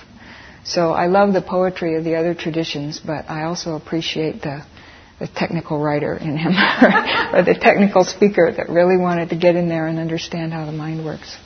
So 0.64 0.92
I 0.94 1.06
love 1.06 1.34
the 1.34 1.44
poetry 1.44 1.96
of 1.96 2.04
the 2.04 2.16
other 2.16 2.34
traditions, 2.34 3.00
but 3.00 3.30
I 3.30 3.44
also 3.44 3.76
appreciate 3.76 4.42
the, 4.42 4.66
the 5.20 5.28
technical 5.28 5.80
writer 5.80 6.16
in 6.16 6.38
him, 6.38 6.52
or 7.34 7.44
the 7.44 7.58
technical 7.60 8.04
speaker 8.04 8.52
that 8.56 8.70
really 8.70 8.98
wanted 8.98 9.30
to 9.30 9.36
get 9.36 9.56
in 9.56 9.70
there 9.70 9.88
and 9.88 10.00
understand 10.00 10.52
how 10.52 10.66
the 10.66 10.72
mind 10.72 11.06
works. 11.06 11.38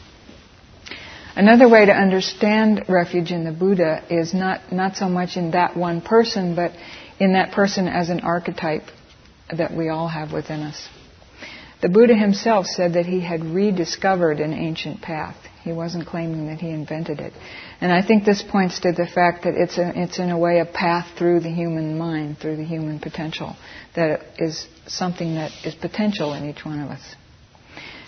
Another 1.35 1.69
way 1.69 1.85
to 1.85 1.93
understand 1.93 2.85
refuge 2.89 3.31
in 3.31 3.45
the 3.45 3.51
Buddha 3.51 4.03
is 4.09 4.33
not, 4.33 4.71
not 4.71 4.95
so 4.95 5.07
much 5.07 5.37
in 5.37 5.51
that 5.51 5.77
one 5.77 6.01
person, 6.01 6.55
but 6.55 6.71
in 7.19 7.33
that 7.33 7.51
person 7.51 7.87
as 7.87 8.09
an 8.09 8.21
archetype 8.21 8.83
that 9.55 9.73
we 9.73 9.89
all 9.89 10.07
have 10.07 10.33
within 10.33 10.61
us. 10.61 10.87
The 11.81 11.89
Buddha 11.89 12.13
himself 12.13 12.65
said 12.65 12.93
that 12.93 13.05
he 13.05 13.21
had 13.21 13.45
rediscovered 13.45 14.39
an 14.39 14.53
ancient 14.53 15.01
path. 15.01 15.37
He 15.63 15.71
wasn't 15.71 16.07
claiming 16.07 16.47
that 16.47 16.59
he 16.59 16.71
invented 16.71 17.19
it. 17.19 17.33
And 17.81 17.93
I 17.93 18.05
think 18.05 18.25
this 18.25 18.43
points 18.43 18.81
to 18.81 18.91
the 18.91 19.07
fact 19.07 19.45
that 19.45 19.53
it's, 19.55 19.77
a, 19.77 19.93
it's 19.95 20.19
in 20.19 20.29
a 20.29 20.37
way 20.37 20.59
a 20.59 20.65
path 20.65 21.17
through 21.17 21.39
the 21.39 21.49
human 21.49 21.97
mind, 21.97 22.37
through 22.39 22.57
the 22.57 22.65
human 22.65 22.99
potential, 22.99 23.55
that 23.95 24.21
is 24.37 24.67
something 24.85 25.35
that 25.35 25.51
is 25.63 25.75
potential 25.75 26.33
in 26.33 26.49
each 26.49 26.65
one 26.65 26.81
of 26.81 26.89
us. 26.89 27.01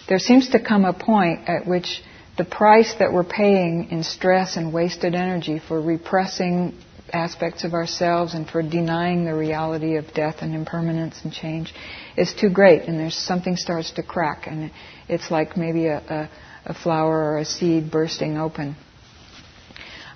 There 0.10 0.20
seems 0.20 0.50
to 0.50 0.60
come 0.60 0.84
a 0.84 0.94
point 0.94 1.48
at 1.48 1.66
which 1.66 2.04
the 2.38 2.44
price 2.44 2.96
that 3.00 3.14
we're 3.14 3.24
paying 3.24 3.90
in 3.92 4.04
stress 4.04 4.58
and 4.58 4.74
wasted 4.74 5.16
energy 5.16 5.60
for 5.66 5.82
repressing 5.82 6.78
aspects 7.14 7.64
of 7.64 7.74
ourselves 7.74 8.34
and 8.34 8.50
for 8.50 8.62
denying 8.62 9.26
the 9.26 9.34
reality 9.34 9.96
of 9.98 10.14
death 10.14 10.38
and 10.42 10.56
impermanence 10.56 11.20
and 11.24 11.32
change 11.32 11.74
is 12.18 12.34
too 12.34 12.50
great 12.50 12.84
and 12.84 13.00
there's 13.00 13.16
something 13.16 13.58
starts 13.58 13.92
to 13.92 14.04
crack 14.04 14.48
and 14.48 14.72
it's 15.10 15.30
like 15.30 15.58
maybe 15.58 15.88
a, 15.88 15.98
a, 15.98 16.30
a 16.68 16.74
flower 16.74 17.34
or 17.34 17.38
a 17.40 17.46
seed 17.46 17.92
bursting 17.92 18.38
open. 18.38 18.76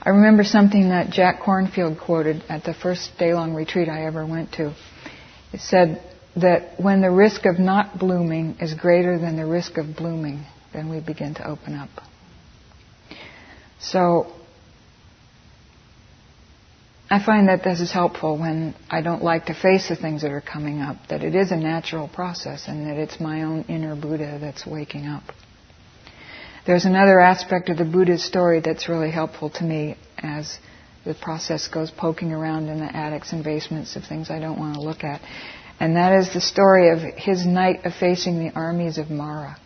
I 0.05 0.12
remember 0.12 0.43
something 0.43 0.89
that 0.89 1.09
Jack 1.09 1.41
Kornfield 1.41 2.00
quoted 2.00 2.43
at 2.47 2.63
the 2.63 2.75
first 2.75 3.17
day-long 3.17 3.55
retreat 3.55 3.89
I 3.89 4.05
ever 4.05 4.24
went 4.24 4.53
to. 4.53 4.75
It 5.51 5.62
said 5.62 6.03
that 6.35 6.79
when 6.79 7.01
the 7.01 7.09
risk 7.09 7.45
of 7.47 7.57
not 7.57 7.97
blooming 7.97 8.57
is 8.62 8.75
greater 8.75 9.17
than 9.17 9.35
the 9.35 9.47
risk 9.47 9.77
of 9.77 9.95
blooming, 9.95 10.45
then 10.74 10.89
we 10.89 11.00
begin 11.00 11.33
to 11.35 11.47
open 11.47 11.74
up. 11.74 11.89
So 13.79 14.31
I 17.09 17.24
find 17.24 17.47
that 17.47 17.63
this 17.63 17.81
is 17.81 17.91
helpful 17.91 18.38
when 18.38 18.75
I 18.89 19.01
don't 19.01 19.24
like 19.24 19.45
to 19.45 19.55
face 19.55 19.89
the 19.89 19.95
things 19.95 20.21
that 20.21 20.31
are 20.31 20.41
coming 20.41 20.81
up, 20.81 20.97
that 21.09 21.24
it 21.24 21.33
is 21.33 21.51
a 21.51 21.57
natural 21.57 22.07
process 22.07 22.67
and 22.67 22.85
that 22.88 22.97
it's 22.97 23.19
my 23.19 23.41
own 23.41 23.63
inner 23.69 23.95
Buddha 23.95 24.38
that's 24.39 24.67
waking 24.67 25.07
up. 25.07 25.24
There's 26.65 26.86
another 26.86 27.19
aspect 27.19 27.69
of 27.69 27.77
the 27.77 27.86
Buddha's 27.86 28.24
story 28.24 28.60
that's 28.60 28.89
really 28.89 29.12
helpful 29.12 29.51
to 29.51 29.63
me 29.63 29.98
as 30.17 30.57
the 31.05 31.13
process 31.13 31.67
goes 31.67 31.91
poking 31.91 32.31
around 32.31 32.69
in 32.69 32.79
the 32.79 32.95
attics 32.95 33.34
and 33.34 33.43
basements 33.43 33.95
of 33.95 34.03
things 34.03 34.31
I 34.31 34.39
don't 34.39 34.57
want 34.57 34.74
to 34.74 34.81
look 34.81 35.03
at. 35.03 35.22
And 35.79 35.95
that 35.95 36.13
is 36.13 36.34
the 36.34 36.41
story 36.41 36.89
of 36.89 37.01
his 37.01 37.45
night 37.45 37.86
of 37.86 37.93
facing 37.93 38.39
the 38.39 38.51
armies 38.55 38.98
of 38.98 39.12
Mara. 39.12 39.57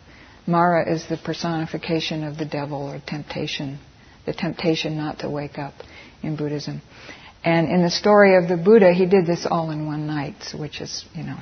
Mara 0.46 0.92
is 0.92 1.06
the 1.08 1.16
personification 1.16 2.22
of 2.22 2.36
the 2.36 2.44
devil 2.44 2.82
or 2.82 3.00
temptation, 3.06 3.78
the 4.26 4.34
temptation 4.34 4.98
not 4.98 5.20
to 5.20 5.30
wake 5.30 5.58
up 5.58 5.72
in 6.22 6.36
Buddhism. 6.36 6.82
And 7.42 7.70
in 7.70 7.82
the 7.82 7.90
story 7.90 8.36
of 8.36 8.46
the 8.46 8.58
Buddha, 8.58 8.92
he 8.92 9.06
did 9.06 9.24
this 9.24 9.46
all 9.50 9.70
in 9.70 9.86
one 9.86 10.06
night, 10.06 10.52
which 10.54 10.82
is, 10.82 11.06
you 11.14 11.22
know, 11.22 11.38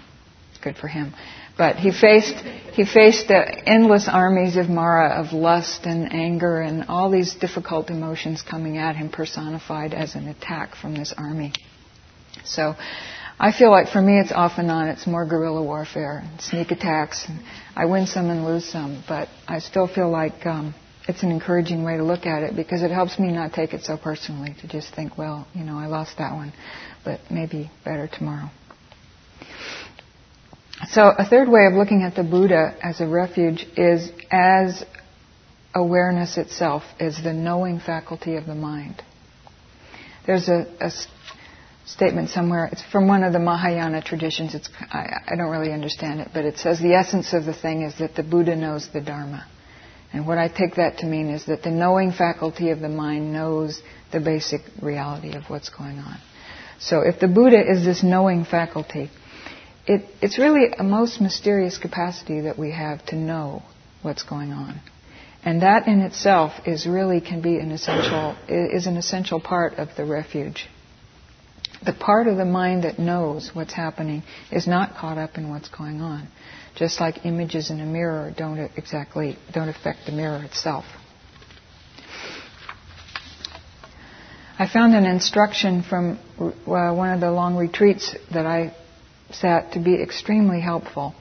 good 0.62 0.76
for 0.76 0.86
him. 0.86 1.14
But 1.58 1.76
he 1.76 1.90
faced 1.90 2.36
he 2.72 2.84
faced 2.84 3.26
the 3.26 3.68
endless 3.68 4.08
armies 4.08 4.56
of 4.56 4.68
Mara 4.68 5.20
of 5.20 5.32
lust 5.32 5.84
and 5.84 6.12
anger 6.12 6.60
and 6.60 6.84
all 6.88 7.10
these 7.10 7.34
difficult 7.34 7.90
emotions 7.90 8.40
coming 8.40 8.78
at 8.78 8.94
him 8.94 9.08
personified 9.10 9.92
as 9.92 10.14
an 10.14 10.28
attack 10.28 10.76
from 10.76 10.94
this 10.94 11.12
army. 11.18 11.52
So 12.44 12.76
I 13.40 13.50
feel 13.50 13.72
like 13.72 13.88
for 13.88 14.00
me 14.00 14.20
it's 14.20 14.30
off 14.30 14.58
and 14.58 14.70
on. 14.70 14.86
It's 14.86 15.08
more 15.08 15.26
guerrilla 15.26 15.60
warfare, 15.62 16.22
sneak 16.38 16.70
attacks. 16.70 17.24
And 17.28 17.40
I 17.74 17.86
win 17.86 18.06
some 18.06 18.30
and 18.30 18.44
lose 18.44 18.64
some, 18.64 19.02
but 19.08 19.28
I 19.48 19.58
still 19.58 19.88
feel 19.88 20.08
like 20.08 20.46
um, 20.46 20.76
it's 21.08 21.24
an 21.24 21.32
encouraging 21.32 21.82
way 21.82 21.96
to 21.96 22.04
look 22.04 22.26
at 22.26 22.44
it 22.44 22.54
because 22.54 22.82
it 22.82 22.92
helps 22.92 23.18
me 23.18 23.32
not 23.32 23.52
take 23.52 23.74
it 23.74 23.82
so 23.82 23.96
personally. 23.96 24.54
To 24.60 24.68
just 24.68 24.94
think, 24.94 25.18
well, 25.18 25.48
you 25.54 25.64
know, 25.64 25.76
I 25.76 25.86
lost 25.86 26.18
that 26.18 26.34
one, 26.34 26.52
but 27.04 27.18
maybe 27.28 27.72
better 27.84 28.06
tomorrow. 28.06 28.50
So 30.86 31.02
a 31.02 31.24
third 31.24 31.48
way 31.48 31.66
of 31.66 31.74
looking 31.74 32.02
at 32.02 32.14
the 32.14 32.22
Buddha 32.22 32.76
as 32.80 33.00
a 33.00 33.06
refuge 33.06 33.66
is 33.76 34.10
as 34.30 34.84
awareness 35.74 36.36
itself, 36.38 36.82
as 37.00 37.20
the 37.22 37.32
knowing 37.32 37.80
faculty 37.80 38.36
of 38.36 38.46
the 38.46 38.54
mind. 38.54 39.02
There's 40.26 40.48
a, 40.48 40.66
a 40.80 40.92
statement 41.84 42.30
somewhere. 42.30 42.68
It's 42.70 42.82
from 42.82 43.08
one 43.08 43.24
of 43.24 43.32
the 43.32 43.38
Mahayana 43.38 44.02
traditions. 44.02 44.54
It's, 44.54 44.68
I, 44.80 45.20
I 45.26 45.36
don't 45.36 45.50
really 45.50 45.72
understand 45.72 46.20
it, 46.20 46.28
but 46.32 46.44
it 46.44 46.58
says 46.58 46.78
the 46.78 46.94
essence 46.94 47.32
of 47.32 47.44
the 47.44 47.54
thing 47.54 47.82
is 47.82 47.98
that 47.98 48.14
the 48.14 48.22
Buddha 48.22 48.54
knows 48.54 48.88
the 48.92 49.00
Dharma. 49.00 49.46
And 50.12 50.26
what 50.26 50.38
I 50.38 50.48
take 50.48 50.76
that 50.76 50.98
to 50.98 51.06
mean 51.06 51.28
is 51.28 51.46
that 51.46 51.62
the 51.62 51.70
knowing 51.70 52.12
faculty 52.12 52.70
of 52.70 52.80
the 52.80 52.88
mind 52.88 53.32
knows 53.32 53.82
the 54.10 54.20
basic 54.20 54.62
reality 54.80 55.34
of 55.34 55.44
what's 55.48 55.68
going 55.68 55.98
on. 55.98 56.18
So 56.78 57.00
if 57.00 57.20
the 57.20 57.28
Buddha 57.28 57.60
is 57.60 57.84
this 57.84 58.02
knowing 58.02 58.44
faculty, 58.44 59.10
it, 59.88 60.04
it's 60.22 60.38
really 60.38 60.68
a 60.78 60.84
most 60.84 61.20
mysterious 61.20 61.78
capacity 61.78 62.42
that 62.42 62.58
we 62.58 62.70
have 62.70 63.04
to 63.06 63.16
know 63.16 63.62
what's 64.02 64.22
going 64.22 64.52
on. 64.52 64.80
And 65.44 65.62
that 65.62 65.88
in 65.88 66.00
itself 66.00 66.52
is 66.66 66.86
really 66.86 67.20
can 67.20 67.40
be 67.40 67.58
an 67.58 67.72
essential 67.72 68.36
is 68.48 68.86
an 68.86 68.96
essential 68.96 69.40
part 69.40 69.74
of 69.74 69.88
the 69.96 70.04
refuge 70.04 70.68
the 71.84 71.92
part 71.92 72.26
of 72.26 72.36
the 72.36 72.44
mind 72.44 72.84
that 72.84 72.98
knows 72.98 73.50
what's 73.54 73.72
happening 73.72 74.22
is 74.50 74.66
not 74.66 74.96
caught 74.96 75.18
up 75.18 75.38
in 75.38 75.50
what's 75.50 75.68
going 75.68 76.00
on. 76.00 76.28
Just 76.74 77.00
like 77.00 77.24
images 77.24 77.70
in 77.70 77.80
a 77.80 77.86
mirror 77.86 78.32
don't 78.36 78.58
exactly 78.76 79.36
don't 79.52 79.68
affect 79.68 80.06
the 80.06 80.12
mirror 80.12 80.42
itself. 80.44 80.84
I 84.60 84.66
found 84.66 84.94
an 84.94 85.06
instruction 85.06 85.82
from 85.82 86.18
uh, 86.40 86.92
one 86.92 87.10
of 87.10 87.20
the 87.20 87.30
long 87.30 87.56
retreats 87.56 88.14
that 88.32 88.44
I 88.44 88.74
sat 89.30 89.72
to 89.72 89.78
be 89.78 90.00
extremely 90.00 90.60
helpful. 90.60 91.14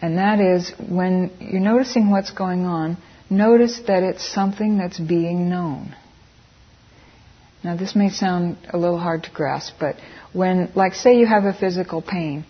And 0.00 0.18
that 0.18 0.40
is 0.40 0.72
when 0.78 1.30
you're 1.40 1.60
noticing 1.60 2.10
what's 2.10 2.32
going 2.32 2.64
on, 2.64 2.96
notice 3.30 3.80
that 3.86 4.02
it's 4.02 4.26
something 4.26 4.78
that's 4.78 4.98
being 4.98 5.48
known. 5.48 5.94
Now, 7.62 7.76
this 7.76 7.94
may 7.94 8.10
sound 8.10 8.56
a 8.70 8.76
little 8.76 8.98
hard 8.98 9.22
to 9.24 9.30
grasp, 9.30 9.74
but 9.78 9.96
when, 10.32 10.72
like, 10.74 10.94
say 10.94 11.18
you 11.18 11.26
have 11.26 11.44
a 11.44 11.52
physical 11.52 12.02
pain, 12.02 12.44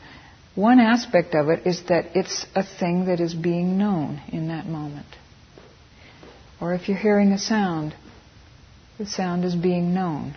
one 0.54 0.80
aspect 0.80 1.34
of 1.34 1.48
it 1.48 1.66
is 1.66 1.82
that 1.88 2.16
it's 2.16 2.46
a 2.54 2.62
thing 2.62 3.06
that 3.06 3.20
is 3.20 3.34
being 3.34 3.76
known 3.76 4.22
in 4.28 4.48
that 4.48 4.66
moment. 4.66 5.06
Or 6.60 6.74
if 6.74 6.88
you're 6.88 6.98
hearing 6.98 7.32
a 7.32 7.38
sound, 7.38 7.94
the 8.98 9.06
sound 9.06 9.44
is 9.44 9.54
being 9.54 9.92
known. 9.92 10.36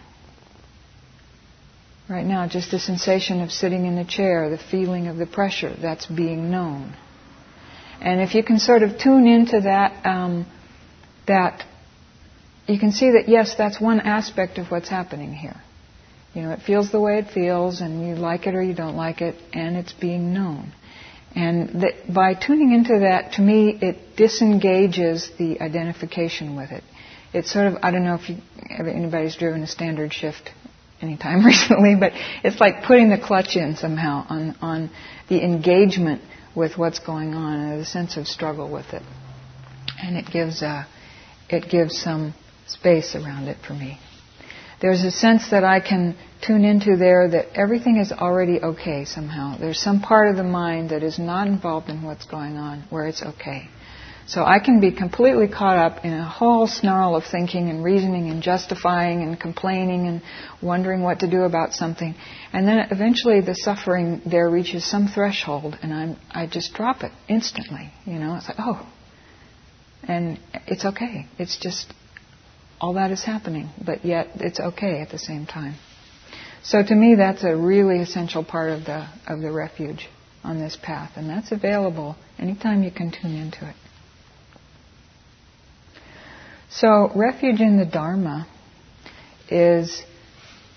Right 2.07 2.25
now, 2.25 2.47
just 2.47 2.69
the 2.69 2.79
sensation 2.79 3.41
of 3.41 3.51
sitting 3.51 3.87
in 3.87 3.95
the 3.95 4.05
chair, 4.05 4.49
the 4.49 4.59
feeling 4.59 5.07
of 5.07 5.17
the 5.17 5.25
pressure, 5.25 5.75
that's 5.81 6.05
being 6.05 6.51
known. 6.51 6.95
And 7.99 8.21
if 8.21 8.35
you 8.35 8.43
can 8.43 8.59
sort 8.59 8.83
of 8.83 8.99
tune 8.99 9.27
into 9.27 9.61
that, 9.61 10.05
um, 10.05 10.45
that 11.27 11.63
you 12.67 12.77
can 12.77 12.91
see 12.91 13.11
that, 13.11 13.27
yes, 13.27 13.55
that's 13.57 13.81
one 13.81 13.99
aspect 13.99 14.59
of 14.59 14.67
what's 14.67 14.87
happening 14.87 15.33
here. 15.33 15.59
You 16.35 16.43
know, 16.43 16.51
it 16.51 16.61
feels 16.61 16.91
the 16.91 16.99
way 16.99 17.17
it 17.17 17.31
feels, 17.31 17.81
and 17.81 18.07
you 18.07 18.13
like 18.15 18.45
it 18.45 18.53
or 18.53 18.61
you 18.61 18.75
don't 18.75 18.97
like 18.97 19.21
it, 19.21 19.35
and 19.53 19.75
it's 19.75 19.93
being 19.93 20.31
known. 20.31 20.73
And 21.33 21.81
that 21.81 22.13
by 22.13 22.35
tuning 22.35 22.71
into 22.71 22.99
that, 22.99 23.33
to 23.33 23.41
me, 23.41 23.79
it 23.81 24.15
disengages 24.15 25.31
the 25.39 25.59
identification 25.59 26.55
with 26.55 26.71
it. 26.71 26.83
It's 27.33 27.51
sort 27.51 27.65
of, 27.65 27.77
I 27.81 27.89
don't 27.89 28.03
know 28.03 28.15
if 28.15 28.29
you, 28.29 28.37
anybody's 28.69 29.35
driven 29.35 29.63
a 29.63 29.67
standard 29.67 30.13
shift 30.13 30.51
anytime 31.05 31.45
recently, 31.53 31.95
but 31.99 32.11
it's 32.43 32.59
like 32.59 32.83
putting 32.83 33.09
the 33.09 33.17
clutch 33.17 33.55
in 33.55 33.75
somehow 33.75 34.25
on, 34.29 34.55
on 34.61 34.89
the 35.29 35.43
engagement 35.43 36.21
with 36.55 36.77
what's 36.77 36.99
going 36.99 37.33
on 37.33 37.59
and 37.59 37.81
the 37.81 37.85
sense 37.85 38.17
of 38.17 38.27
struggle 38.27 38.71
with 38.71 38.93
it. 38.93 39.03
And 40.01 40.17
it 40.17 40.25
gives, 40.31 40.61
uh, 40.61 40.85
it 41.49 41.69
gives 41.69 42.01
some 42.01 42.33
space 42.67 43.15
around 43.15 43.47
it 43.47 43.57
for 43.65 43.73
me. 43.73 43.99
There's 44.81 45.03
a 45.03 45.11
sense 45.11 45.51
that 45.51 45.63
I 45.63 45.79
can 45.79 46.17
tune 46.45 46.65
into 46.65 46.97
there 46.97 47.29
that 47.29 47.57
everything 47.57 47.97
is 47.97 48.11
already 48.11 48.59
okay 48.59 49.05
somehow. 49.05 49.57
There's 49.57 49.79
some 49.79 50.01
part 50.01 50.29
of 50.29 50.35
the 50.35 50.43
mind 50.43 50.89
that 50.89 51.01
is 51.01 51.17
not 51.17 51.47
involved 51.47 51.89
in 51.89 52.03
what's 52.03 52.25
going 52.25 52.57
on 52.57 52.83
where 52.89 53.07
it's 53.07 53.23
okay. 53.23 53.69
So 54.27 54.43
I 54.43 54.57
can 54.57 54.79
be 54.79 54.91
completely 54.91 55.47
caught 55.47 55.77
up 55.77 56.03
in 56.03 56.11
a 56.11 56.27
whole 56.27 56.65
snarl 56.65 57.15
of 57.15 57.25
thinking 57.25 57.69
and 57.69 57.83
reasoning 57.83 58.31
and 58.31 58.41
justifying 58.41 59.21
and 59.21 59.39
complaining 59.39 60.07
and 60.07 60.21
wondering 60.63 61.01
what 61.01 61.19
to 61.19 61.29
do 61.29 61.43
about 61.43 61.73
something. 61.73 62.15
And 62.51 62.67
then 62.67 62.87
eventually 62.89 63.41
the 63.41 63.53
suffering 63.53 64.21
there 64.25 64.49
reaches 64.49 64.83
some 64.83 65.07
threshold 65.07 65.77
and 65.81 65.93
I'm, 65.93 66.17
I 66.31 66.47
just 66.47 66.73
drop 66.73 67.03
it 67.03 67.11
instantly. 67.27 67.91
You 68.05 68.15
know, 68.15 68.35
it's 68.35 68.47
like, 68.47 68.57
oh. 68.59 68.87
And 70.07 70.39
it's 70.67 70.85
okay. 70.85 71.27
It's 71.37 71.57
just 71.59 71.93
all 72.81 72.93
that 72.93 73.11
is 73.11 73.23
happening, 73.23 73.69
but 73.83 74.05
yet 74.05 74.29
it's 74.35 74.59
okay 74.59 75.01
at 75.01 75.09
the 75.09 75.19
same 75.19 75.45
time. 75.45 75.75
So 76.63 76.81
to 76.81 76.95
me, 76.95 77.15
that's 77.15 77.43
a 77.43 77.55
really 77.55 77.99
essential 77.99 78.43
part 78.43 78.71
of 78.71 78.85
the 78.85 79.07
of 79.27 79.41
the 79.41 79.51
refuge 79.51 80.09
on 80.43 80.59
this 80.59 80.75
path, 80.81 81.11
and 81.15 81.29
that's 81.29 81.51
available 81.51 82.15
anytime 82.39 82.83
you 82.83 82.91
can 82.91 83.11
tune 83.11 83.35
into 83.35 83.67
it. 83.69 83.75
So 86.75 87.09
refuge 87.15 87.61
in 87.61 87.77
the 87.77 87.85
Dharma 87.85 88.47
is 89.49 90.03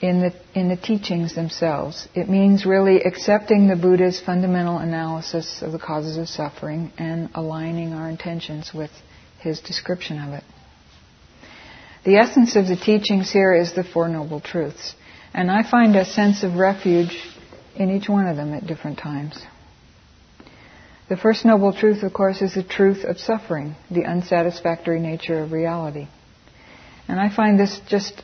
in 0.00 0.20
the 0.20 0.32
in 0.54 0.68
the 0.68 0.76
teachings 0.76 1.34
themselves. 1.34 2.06
It 2.14 2.28
means 2.28 2.64
really 2.64 3.02
accepting 3.02 3.66
the 3.66 3.74
Buddha's 3.74 4.20
fundamental 4.20 4.78
analysis 4.78 5.60
of 5.60 5.72
the 5.72 5.78
causes 5.80 6.16
of 6.16 6.28
suffering 6.28 6.92
and 6.98 7.30
aligning 7.34 7.94
our 7.94 8.08
intentions 8.08 8.72
with 8.72 8.92
his 9.40 9.58
description 9.60 10.20
of 10.20 10.34
it. 10.34 10.44
The 12.04 12.16
essence 12.16 12.54
of 12.54 12.68
the 12.68 12.76
teachings 12.76 13.32
here 13.32 13.52
is 13.52 13.72
the 13.72 13.82
Four 13.82 14.08
Noble 14.08 14.40
Truths. 14.40 14.94
And 15.34 15.50
I 15.50 15.68
find 15.68 15.96
a 15.96 16.04
sense 16.04 16.44
of 16.44 16.54
refuge 16.54 17.18
in 17.74 17.90
each 17.90 18.08
one 18.08 18.28
of 18.28 18.36
them 18.36 18.54
at 18.54 18.66
different 18.66 18.98
times. 18.98 19.44
The 21.08 21.16
first 21.16 21.46
noble 21.46 21.72
truth, 21.72 22.02
of 22.02 22.12
course, 22.12 22.42
is 22.42 22.54
the 22.54 22.62
truth 22.62 23.04
of 23.04 23.18
suffering, 23.18 23.76
the 23.90 24.04
unsatisfactory 24.04 25.00
nature 25.00 25.42
of 25.42 25.52
reality. 25.52 26.06
And 27.08 27.18
I 27.18 27.34
find 27.34 27.58
this 27.58 27.80
just, 27.88 28.22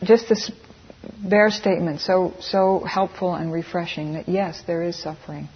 just 0.00 0.28
this 0.28 0.52
bare 1.18 1.50
statement 1.50 2.00
so, 2.00 2.34
so 2.38 2.78
helpful 2.80 3.34
and 3.34 3.52
refreshing 3.52 4.14
that 4.14 4.28
yes, 4.28 4.62
there 4.64 4.82
is 4.84 4.96
suffering. 4.96 5.48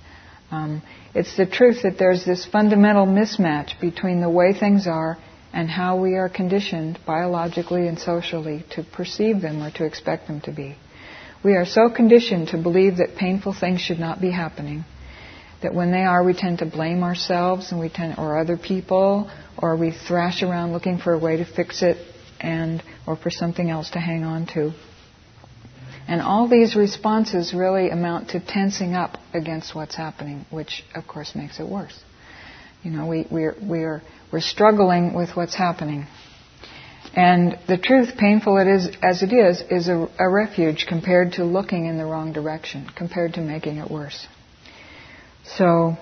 Um, 0.51 0.83
it's 1.15 1.37
the 1.37 1.47
truth 1.47 1.83
that 1.85 1.97
there's 1.97 2.25
this 2.25 2.45
fundamental 2.45 3.07
mismatch 3.07 3.81
between 3.81 4.21
the 4.21 4.31
way 4.31 4.53
things 4.53 4.89
are 4.89 5.17
and 5.53 5.71
how 5.71 6.01
we 6.01 6.17
are 6.17 6.29
conditioned 6.29 6.99
biologically 7.07 7.87
and 7.87 8.01
socially 8.01 8.65
to 8.71 8.83
perceive 8.83 9.41
them 9.41 9.63
or 9.63 9.71
to 9.73 9.85
expect 9.85 10.27
them 10.27 10.41
to 10.43 10.53
be. 10.53 10.77
We 11.45 11.53
are 11.53 11.67
so 11.67 11.89
conditioned 11.89 12.49
to 12.49 12.59
believe 12.59 12.97
that 12.97 13.15
painful 13.17 13.53
things 13.53 13.81
should 13.81 14.01
not 14.01 14.21
be 14.21 14.33
happening 14.33 14.85
that 15.63 15.75
when 15.75 15.91
they 15.91 16.03
are, 16.03 16.23
we 16.23 16.35
tend 16.35 16.59
to 16.59 16.67
blame 16.67 17.03
ourselves 17.03 17.73
and 17.73 17.81
we 17.81 17.89
tend, 17.89 18.19
or 18.19 18.39
other 18.39 18.57
people, 18.57 19.31
or 19.57 19.77
we 19.77 19.93
thrash 19.93 20.43
around 20.43 20.73
looking 20.73 20.99
for 20.99 21.13
a 21.13 21.19
way 21.19 21.37
to 21.39 21.45
fix 21.45 21.83
it 21.83 21.97
and 22.41 22.83
or 23.07 23.17
for 23.17 23.31
something 23.31 23.69
else 23.69 23.91
to 23.91 23.99
hang 23.99 24.25
on 24.25 24.47
to. 24.47 24.73
And 26.07 26.23
all 26.23 26.49
these 26.49 26.75
responses 26.75 27.53
really 27.53 27.91
amount 27.91 28.31
to 28.31 28.41
tensing 28.41 28.95
up 28.95 29.19
against 29.35 29.75
what's 29.75 29.95
happening, 29.95 30.47
which 30.51 30.85
of 30.95 31.07
course 31.07 31.35
makes 31.35 31.61
it 31.61 31.69
worse. 31.69 31.99
You 32.83 32.93
know, 32.93 33.07
we, 33.07 33.27
we're, 33.31 33.57
we're 33.61 34.03
we're 34.33 34.41
struggling 34.41 35.15
with 35.15 35.31
what's 35.31 35.55
happening. 35.55 36.07
And 37.15 37.59
the 37.67 37.79
truth, 37.79 38.17
painful 38.19 38.59
it 38.59 38.69
is 38.69 38.89
as 39.03 39.23
it 39.23 39.33
is, 39.33 39.63
is 39.71 39.89
a, 39.89 40.09
a 40.19 40.29
refuge 40.29 40.87
compared 40.87 41.33
to 41.33 41.45
looking 41.45 41.87
in 41.87 41.97
the 41.97 42.05
wrong 42.05 42.33
direction, 42.33 42.89
compared 42.95 43.35
to 43.35 43.41
making 43.41 43.79
it 43.79 43.91
worse. 43.91 44.27
So 45.57 45.97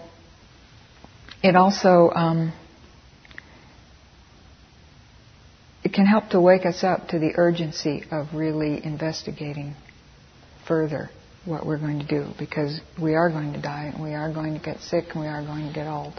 it 1.43 1.57
also 1.57 2.11
um, 2.15 2.53
it 5.85 5.93
can 5.93 6.07
help 6.07 6.31
to 6.31 6.41
wake 6.41 6.67
us 6.67 6.83
up 6.83 7.09
to 7.09 7.19
the 7.19 7.33
urgency 7.37 8.05
of 8.11 8.35
really 8.35 8.85
investigating 8.85 9.75
further 10.67 11.11
what 11.45 11.65
we're 11.65 11.79
going 11.79 12.01
to 12.01 12.07
do 12.07 12.27
because 12.39 12.81
we 13.01 13.15
are 13.15 13.31
going 13.31 13.53
to 13.53 13.61
die 13.61 13.93
and 13.95 14.03
we 14.03 14.15
are 14.15 14.33
going 14.33 14.55
to 14.55 14.61
get 14.61 14.81
sick 14.81 15.05
and 15.15 15.21
we 15.21 15.29
are 15.29 15.45
going 15.45 15.69
to 15.69 15.73
get 15.73 15.87
old 15.87 16.15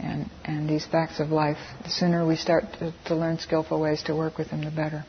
and, 0.00 0.28
and 0.44 0.68
these 0.68 0.84
facts 0.84 1.20
of 1.20 1.28
life, 1.28 1.58
the 1.84 1.90
sooner 1.90 2.26
we 2.26 2.34
start 2.34 2.64
to, 2.80 2.92
to 3.06 3.14
learn 3.14 3.38
skillful 3.38 3.80
ways 3.80 4.02
to 4.02 4.16
work 4.16 4.36
with 4.36 4.50
them, 4.50 4.64
the 4.64 4.70
better. 4.70 5.04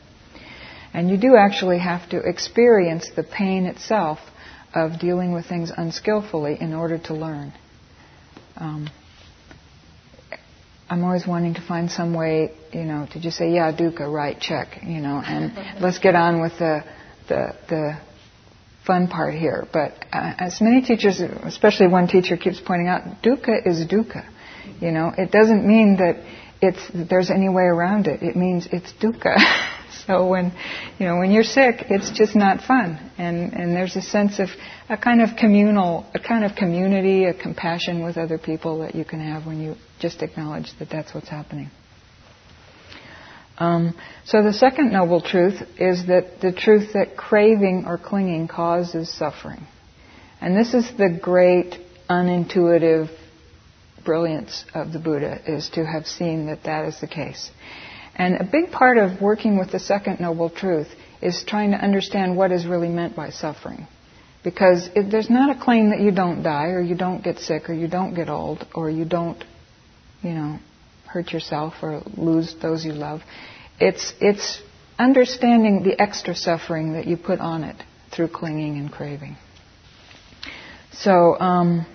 And 0.94 1.10
you 1.10 1.16
do 1.16 1.36
actually 1.36 1.80
have 1.80 2.08
to 2.10 2.20
experience 2.20 3.10
the 3.16 3.24
pain 3.24 3.66
itself 3.66 4.20
of 4.76 5.00
dealing 5.00 5.32
with 5.32 5.46
things 5.46 5.72
unskillfully 5.74 6.58
in 6.60 6.74
order 6.74 6.98
to 6.98 7.14
learn. 7.14 7.52
Um, 8.56 8.90
I'm 10.88 11.02
always 11.02 11.26
wanting 11.26 11.54
to 11.54 11.62
find 11.62 11.90
some 11.90 12.14
way, 12.14 12.52
you 12.72 12.84
know, 12.84 13.08
to 13.12 13.20
just 13.20 13.38
say, 13.38 13.52
yeah, 13.52 13.72
dukkha, 13.72 14.06
right, 14.12 14.38
check, 14.38 14.78
you 14.82 15.00
know, 15.00 15.20
and 15.24 15.80
let's 15.80 15.98
get 15.98 16.14
on 16.14 16.40
with 16.42 16.52
the, 16.58 16.84
the, 17.28 17.56
the 17.68 17.98
fun 18.86 19.08
part 19.08 19.34
here. 19.34 19.66
But 19.72 19.92
uh, 20.12 20.34
as 20.38 20.60
many 20.60 20.82
teachers, 20.82 21.20
especially 21.20 21.88
one 21.88 22.06
teacher 22.06 22.36
keeps 22.36 22.60
pointing 22.60 22.88
out, 22.88 23.22
dukkha 23.22 23.66
is 23.66 23.84
dukkha. 23.86 24.30
You 24.80 24.92
know, 24.92 25.12
it 25.16 25.32
doesn't 25.32 25.66
mean 25.66 25.96
that 25.96 26.22
it's 26.60 27.08
there's 27.08 27.30
any 27.30 27.48
way 27.48 27.62
around 27.62 28.06
it. 28.06 28.22
It 28.22 28.36
means 28.36 28.68
it's 28.70 28.92
dukkha. 28.92 29.36
so 30.06 30.26
when 30.26 30.52
you 30.98 31.06
know 31.06 31.16
when 31.16 31.30
you're 31.30 31.44
sick, 31.44 31.86
it's 31.88 32.10
just 32.10 32.34
not 32.36 32.62
fun, 32.62 33.10
and 33.18 33.52
and 33.52 33.74
there's 33.74 33.96
a 33.96 34.02
sense 34.02 34.38
of 34.38 34.48
a 34.88 34.96
kind 34.96 35.22
of 35.22 35.36
communal, 35.36 36.06
a 36.14 36.18
kind 36.18 36.44
of 36.44 36.54
community, 36.56 37.24
a 37.24 37.34
compassion 37.34 38.04
with 38.04 38.16
other 38.16 38.38
people 38.38 38.80
that 38.80 38.94
you 38.94 39.04
can 39.04 39.20
have 39.20 39.46
when 39.46 39.60
you 39.60 39.76
just 40.00 40.22
acknowledge 40.22 40.70
that 40.78 40.90
that's 40.90 41.14
what's 41.14 41.28
happening. 41.28 41.70
Um, 43.58 43.98
so 44.26 44.42
the 44.42 44.52
second 44.52 44.92
noble 44.92 45.22
truth 45.22 45.62
is 45.78 46.06
that 46.08 46.40
the 46.42 46.52
truth 46.52 46.92
that 46.92 47.16
craving 47.16 47.84
or 47.86 47.96
clinging 47.96 48.48
causes 48.48 49.10
suffering, 49.10 49.66
and 50.40 50.56
this 50.56 50.74
is 50.74 50.90
the 50.98 51.18
great 51.20 51.78
unintuitive 52.10 53.08
brilliance 54.04 54.64
of 54.74 54.92
the 54.92 54.98
Buddha 54.98 55.40
is 55.46 55.68
to 55.70 55.84
have 55.84 56.06
seen 56.06 56.46
that 56.46 56.64
that 56.64 56.86
is 56.86 57.00
the 57.00 57.08
case. 57.08 57.50
And 58.16 58.36
a 58.36 58.44
big 58.44 58.70
part 58.72 58.96
of 58.96 59.20
working 59.20 59.58
with 59.58 59.70
the 59.70 59.78
second 59.78 60.20
noble 60.20 60.48
truth 60.48 60.88
is 61.20 61.44
trying 61.46 61.72
to 61.72 61.76
understand 61.76 62.36
what 62.36 62.50
is 62.50 62.66
really 62.66 62.88
meant 62.88 63.14
by 63.14 63.30
suffering. 63.30 63.86
Because 64.42 64.88
it, 64.94 65.10
there's 65.10 65.28
not 65.28 65.54
a 65.54 65.60
claim 65.60 65.90
that 65.90 66.00
you 66.00 66.12
don't 66.12 66.42
die, 66.42 66.68
or 66.68 66.80
you 66.80 66.94
don't 66.94 67.22
get 67.22 67.38
sick, 67.38 67.68
or 67.68 67.74
you 67.74 67.88
don't 67.88 68.14
get 68.14 68.30
old, 68.30 68.66
or 68.74 68.88
you 68.88 69.04
don't, 69.04 69.42
you 70.22 70.30
know, 70.30 70.58
hurt 71.06 71.32
yourself 71.32 71.74
or 71.82 72.02
lose 72.16 72.54
those 72.62 72.84
you 72.84 72.92
love. 72.92 73.20
It's, 73.78 74.14
it's 74.20 74.62
understanding 74.98 75.82
the 75.82 76.00
extra 76.00 76.34
suffering 76.34 76.94
that 76.94 77.06
you 77.06 77.16
put 77.16 77.40
on 77.40 77.64
it 77.64 77.76
through 78.14 78.28
clinging 78.28 78.78
and 78.78 78.90
craving. 78.90 79.36
So, 80.92 81.38
um, 81.38 81.86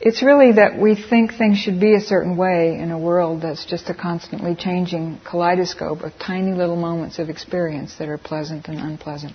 it's 0.00 0.22
really 0.22 0.52
that 0.52 0.78
we 0.78 0.94
think 0.94 1.34
things 1.34 1.58
should 1.58 1.80
be 1.80 1.94
a 1.94 2.00
certain 2.00 2.36
way 2.36 2.78
in 2.78 2.90
a 2.90 2.98
world 2.98 3.42
that's 3.42 3.64
just 3.64 3.88
a 3.88 3.94
constantly 3.94 4.54
changing 4.54 5.20
kaleidoscope 5.24 6.02
of 6.02 6.12
tiny 6.18 6.52
little 6.52 6.76
moments 6.76 7.18
of 7.18 7.30
experience 7.30 7.96
that 7.98 8.08
are 8.08 8.18
pleasant 8.18 8.68
and 8.68 8.78
unpleasant. 8.78 9.34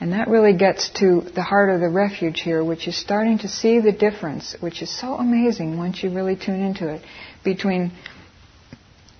And 0.00 0.12
that 0.12 0.28
really 0.28 0.56
gets 0.56 0.90
to 1.00 1.22
the 1.34 1.42
heart 1.42 1.70
of 1.70 1.80
the 1.80 1.88
refuge 1.88 2.40
here, 2.40 2.62
which 2.62 2.86
is 2.86 2.96
starting 2.96 3.38
to 3.38 3.48
see 3.48 3.80
the 3.80 3.92
difference, 3.92 4.54
which 4.60 4.82
is 4.82 4.90
so 4.90 5.14
amazing 5.14 5.78
once 5.78 6.02
you 6.02 6.10
really 6.10 6.36
tune 6.36 6.60
into 6.60 6.88
it, 6.88 7.02
between 7.44 7.92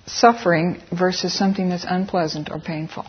suffering 0.05 0.81
versus 0.91 1.37
something 1.37 1.69
that's 1.69 1.85
unpleasant 1.87 2.49
or 2.51 2.59
painful. 2.59 3.05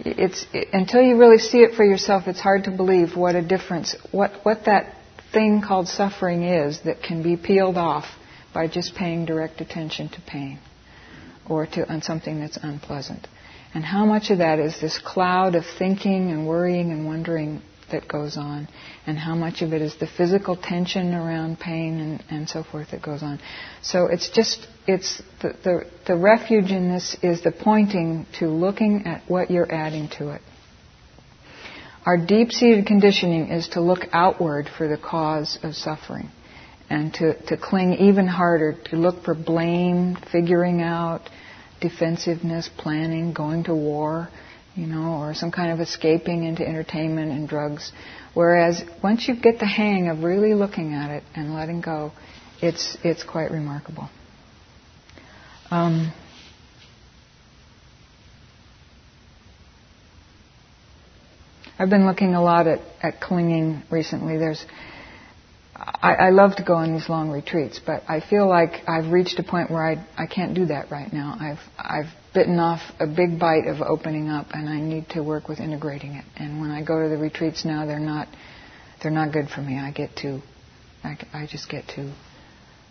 It's 0.00 0.46
it, 0.52 0.68
until 0.72 1.02
you 1.02 1.16
really 1.16 1.38
see 1.38 1.58
it 1.58 1.74
for 1.74 1.84
yourself, 1.84 2.24
it's 2.26 2.40
hard 2.40 2.64
to 2.64 2.70
believe 2.70 3.16
what 3.16 3.34
a 3.34 3.42
difference, 3.42 3.96
what 4.12 4.32
what 4.44 4.66
that 4.66 4.94
thing 5.38 5.62
called 5.62 5.86
suffering 5.86 6.42
is 6.42 6.80
that 6.80 7.00
can 7.00 7.22
be 7.22 7.36
peeled 7.36 7.76
off 7.76 8.06
by 8.52 8.66
just 8.66 8.96
paying 8.96 9.24
direct 9.24 9.60
attention 9.60 10.08
to 10.08 10.20
pain 10.22 10.58
or 11.48 11.64
to 11.64 11.88
on 11.88 12.02
something 12.02 12.40
that's 12.40 12.58
unpleasant. 12.60 13.28
And 13.72 13.84
how 13.84 14.04
much 14.04 14.30
of 14.30 14.38
that 14.38 14.58
is 14.58 14.80
this 14.80 14.98
cloud 14.98 15.54
of 15.54 15.62
thinking 15.78 16.32
and 16.32 16.48
worrying 16.48 16.90
and 16.90 17.06
wondering 17.06 17.62
that 17.92 18.08
goes 18.08 18.36
on, 18.36 18.68
and 19.06 19.16
how 19.16 19.34
much 19.34 19.62
of 19.62 19.72
it 19.72 19.80
is 19.80 19.94
the 19.98 20.08
physical 20.08 20.56
tension 20.56 21.14
around 21.14 21.58
pain 21.58 22.00
and, 22.00 22.24
and 22.30 22.48
so 22.48 22.64
forth 22.64 22.90
that 22.90 23.00
goes 23.00 23.22
on. 23.22 23.40
So 23.80 24.06
it's 24.06 24.28
just, 24.28 24.66
it's 24.86 25.22
the, 25.40 25.54
the, 25.62 25.90
the 26.08 26.16
refuge 26.16 26.70
in 26.70 26.90
this 26.90 27.16
is 27.22 27.42
the 27.42 27.52
pointing 27.52 28.26
to 28.40 28.48
looking 28.48 29.06
at 29.06 29.22
what 29.28 29.50
you're 29.50 29.72
adding 29.72 30.08
to 30.18 30.30
it. 30.34 30.42
Our 32.08 32.16
deep 32.16 32.52
seated 32.52 32.86
conditioning 32.86 33.50
is 33.50 33.68
to 33.72 33.82
look 33.82 34.06
outward 34.14 34.70
for 34.78 34.88
the 34.88 34.96
cause 34.96 35.58
of 35.62 35.74
suffering 35.74 36.30
and 36.88 37.12
to, 37.12 37.34
to 37.48 37.58
cling 37.58 37.96
even 37.96 38.26
harder, 38.26 38.72
to 38.86 38.96
look 38.96 39.24
for 39.24 39.34
blame, 39.34 40.16
figuring 40.32 40.80
out 40.80 41.28
defensiveness, 41.82 42.70
planning, 42.78 43.34
going 43.34 43.64
to 43.64 43.74
war, 43.74 44.30
you 44.74 44.86
know, 44.86 45.18
or 45.20 45.34
some 45.34 45.52
kind 45.52 45.70
of 45.70 45.80
escaping 45.80 46.44
into 46.44 46.66
entertainment 46.66 47.30
and 47.30 47.46
drugs. 47.46 47.92
Whereas 48.32 48.82
once 49.02 49.28
you 49.28 49.36
get 49.36 49.58
the 49.58 49.66
hang 49.66 50.08
of 50.08 50.22
really 50.22 50.54
looking 50.54 50.94
at 50.94 51.10
it 51.10 51.24
and 51.34 51.52
letting 51.52 51.82
go, 51.82 52.12
it's, 52.62 52.96
it's 53.04 53.22
quite 53.22 53.50
remarkable. 53.50 54.08
Um, 55.70 56.10
I've 61.78 61.90
been 61.90 62.06
looking 62.06 62.34
a 62.34 62.42
lot 62.42 62.66
at, 62.66 62.80
at 63.02 63.20
clinging 63.20 63.82
recently. 63.90 64.36
There's 64.36 64.64
I, 65.78 66.14
I 66.14 66.30
love 66.30 66.56
to 66.56 66.64
go 66.64 66.74
on 66.74 66.92
these 66.92 67.08
long 67.08 67.30
retreats, 67.30 67.80
but 67.84 68.02
I 68.08 68.20
feel 68.20 68.48
like 68.48 68.82
I've 68.88 69.12
reached 69.12 69.38
a 69.38 69.44
point 69.44 69.70
where 69.70 69.86
I, 69.86 70.04
I 70.16 70.26
can't 70.26 70.54
do 70.54 70.66
that 70.66 70.90
right 70.90 71.12
now. 71.12 71.36
I've, 71.38 71.60
I've 71.78 72.12
bitten 72.34 72.58
off 72.58 72.80
a 72.98 73.06
big 73.06 73.38
bite 73.38 73.66
of 73.68 73.80
opening 73.80 74.28
up, 74.28 74.48
and 74.52 74.68
I 74.68 74.80
need 74.80 75.08
to 75.10 75.22
work 75.22 75.48
with 75.48 75.60
integrating 75.60 76.14
it. 76.14 76.24
And 76.36 76.60
when 76.60 76.72
I 76.72 76.82
go 76.82 77.00
to 77.00 77.08
the 77.08 77.16
retreats 77.16 77.64
now, 77.64 77.86
they're 77.86 78.00
not, 78.00 78.26
they're 79.00 79.12
not 79.12 79.32
good 79.32 79.48
for 79.48 79.60
me. 79.60 79.78
I 79.78 79.92
get 79.92 80.16
too, 80.16 80.40
I, 81.04 81.16
I 81.32 81.46
just 81.46 81.70
get 81.70 81.84
too 81.86 82.10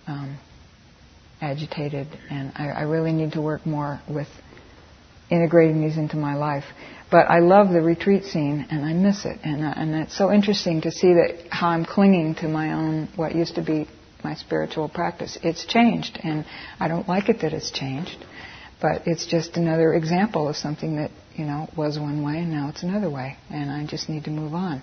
um, 0.07 0.37
agitated, 1.41 2.07
and 2.29 2.53
I, 2.55 2.69
I 2.69 2.81
really 2.83 3.11
need 3.11 3.33
to 3.33 3.41
work 3.41 3.65
more 3.65 3.99
with 4.09 4.29
integrating 5.29 5.81
these 5.81 5.97
into 5.97 6.17
my 6.17 6.35
life. 6.35 6.63
But 7.09 7.29
I 7.29 7.39
love 7.39 7.69
the 7.69 7.81
retreat 7.81 8.25
scene, 8.25 8.67
and 8.69 8.85
I 8.85 8.93
miss 8.93 9.25
it, 9.25 9.39
and 9.43 9.63
uh, 9.63 9.73
and 9.75 9.95
it's 9.95 10.17
so 10.17 10.31
interesting 10.31 10.81
to 10.81 10.91
see 10.91 11.13
that 11.13 11.47
how 11.49 11.69
I'm 11.69 11.85
clinging 11.85 12.35
to 12.35 12.47
my 12.49 12.73
own 12.73 13.07
what 13.15 13.33
used 13.33 13.55
to 13.55 13.61
be 13.61 13.87
my 14.23 14.35
spiritual 14.35 14.89
practice. 14.89 15.37
It's 15.41 15.65
changed, 15.65 16.19
and 16.23 16.45
I 16.79 16.89
don't 16.89 17.07
like 17.07 17.29
it 17.29 17.41
that 17.41 17.53
it's 17.53 17.71
changed, 17.71 18.25
but 18.81 19.03
it's 19.05 19.25
just 19.25 19.57
another 19.57 19.93
example 19.93 20.47
of 20.47 20.55
something 20.55 20.97
that 20.97 21.11
you 21.35 21.45
know 21.45 21.69
was 21.75 21.97
one 21.99 22.23
way 22.23 22.37
and 22.39 22.51
now 22.51 22.69
it's 22.69 22.83
another 22.83 23.09
way, 23.09 23.37
and 23.49 23.71
I 23.71 23.85
just 23.85 24.09
need 24.09 24.25
to 24.25 24.31
move 24.31 24.53
on. 24.53 24.81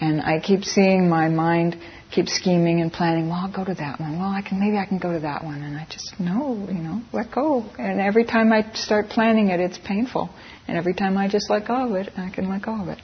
And 0.00 0.20
I 0.20 0.38
keep 0.40 0.64
seeing 0.64 1.08
my 1.08 1.28
mind 1.28 1.76
keep 2.10 2.28
scheming 2.28 2.80
and 2.80 2.92
planning. 2.92 3.28
Well, 3.28 3.38
I'll 3.38 3.52
go 3.52 3.64
to 3.64 3.74
that 3.74 4.00
one. 4.00 4.18
Well, 4.18 4.28
I 4.28 4.42
can 4.42 4.58
maybe 4.58 4.78
I 4.78 4.86
can 4.86 4.98
go 4.98 5.12
to 5.12 5.20
that 5.20 5.44
one. 5.44 5.62
And 5.62 5.76
I 5.76 5.86
just 5.90 6.14
no, 6.18 6.66
you 6.68 6.78
know, 6.78 7.02
let 7.12 7.30
go. 7.30 7.64
And 7.78 8.00
every 8.00 8.24
time 8.24 8.52
I 8.52 8.72
start 8.74 9.08
planning 9.08 9.48
it, 9.48 9.60
it's 9.60 9.78
painful. 9.78 10.30
And 10.66 10.76
every 10.76 10.94
time 10.94 11.16
I 11.16 11.28
just 11.28 11.50
let 11.50 11.66
go 11.66 11.88
of 11.88 11.94
it, 11.96 12.12
I 12.16 12.30
can 12.30 12.48
let 12.48 12.62
go 12.62 12.80
of 12.80 12.88
it. 12.88 12.98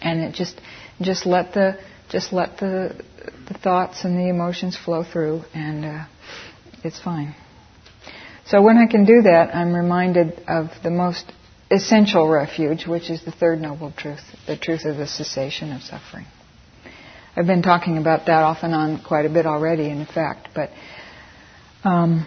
And 0.00 0.20
it 0.20 0.34
just 0.34 0.60
just 1.00 1.26
let 1.26 1.52
the 1.54 1.78
just 2.10 2.32
let 2.32 2.58
the 2.58 3.00
the 3.48 3.54
thoughts 3.54 4.04
and 4.04 4.18
the 4.18 4.28
emotions 4.28 4.76
flow 4.76 5.04
through, 5.04 5.42
and 5.54 5.84
uh, 5.84 6.04
it's 6.84 7.00
fine. 7.00 7.34
So 8.48 8.62
when 8.62 8.78
I 8.78 8.86
can 8.86 9.04
do 9.04 9.22
that, 9.22 9.54
I'm 9.54 9.74
reminded 9.74 10.42
of 10.48 10.70
the 10.82 10.90
most 10.90 11.30
essential 11.70 12.26
refuge, 12.26 12.86
which 12.86 13.10
is 13.10 13.22
the 13.22 13.30
third 13.30 13.60
noble 13.60 13.92
truth, 13.92 14.22
the 14.46 14.56
truth 14.56 14.86
of 14.86 14.96
the 14.96 15.06
cessation 15.06 15.70
of 15.70 15.82
suffering. 15.82 16.24
I've 17.36 17.46
been 17.46 17.60
talking 17.60 17.98
about 17.98 18.24
that 18.26 18.42
off 18.42 18.58
and 18.62 18.74
on 18.74 19.02
quite 19.06 19.26
a 19.26 19.28
bit 19.28 19.44
already, 19.44 19.90
in 19.90 20.06
fact, 20.06 20.48
but 20.54 20.70
um, 21.84 22.26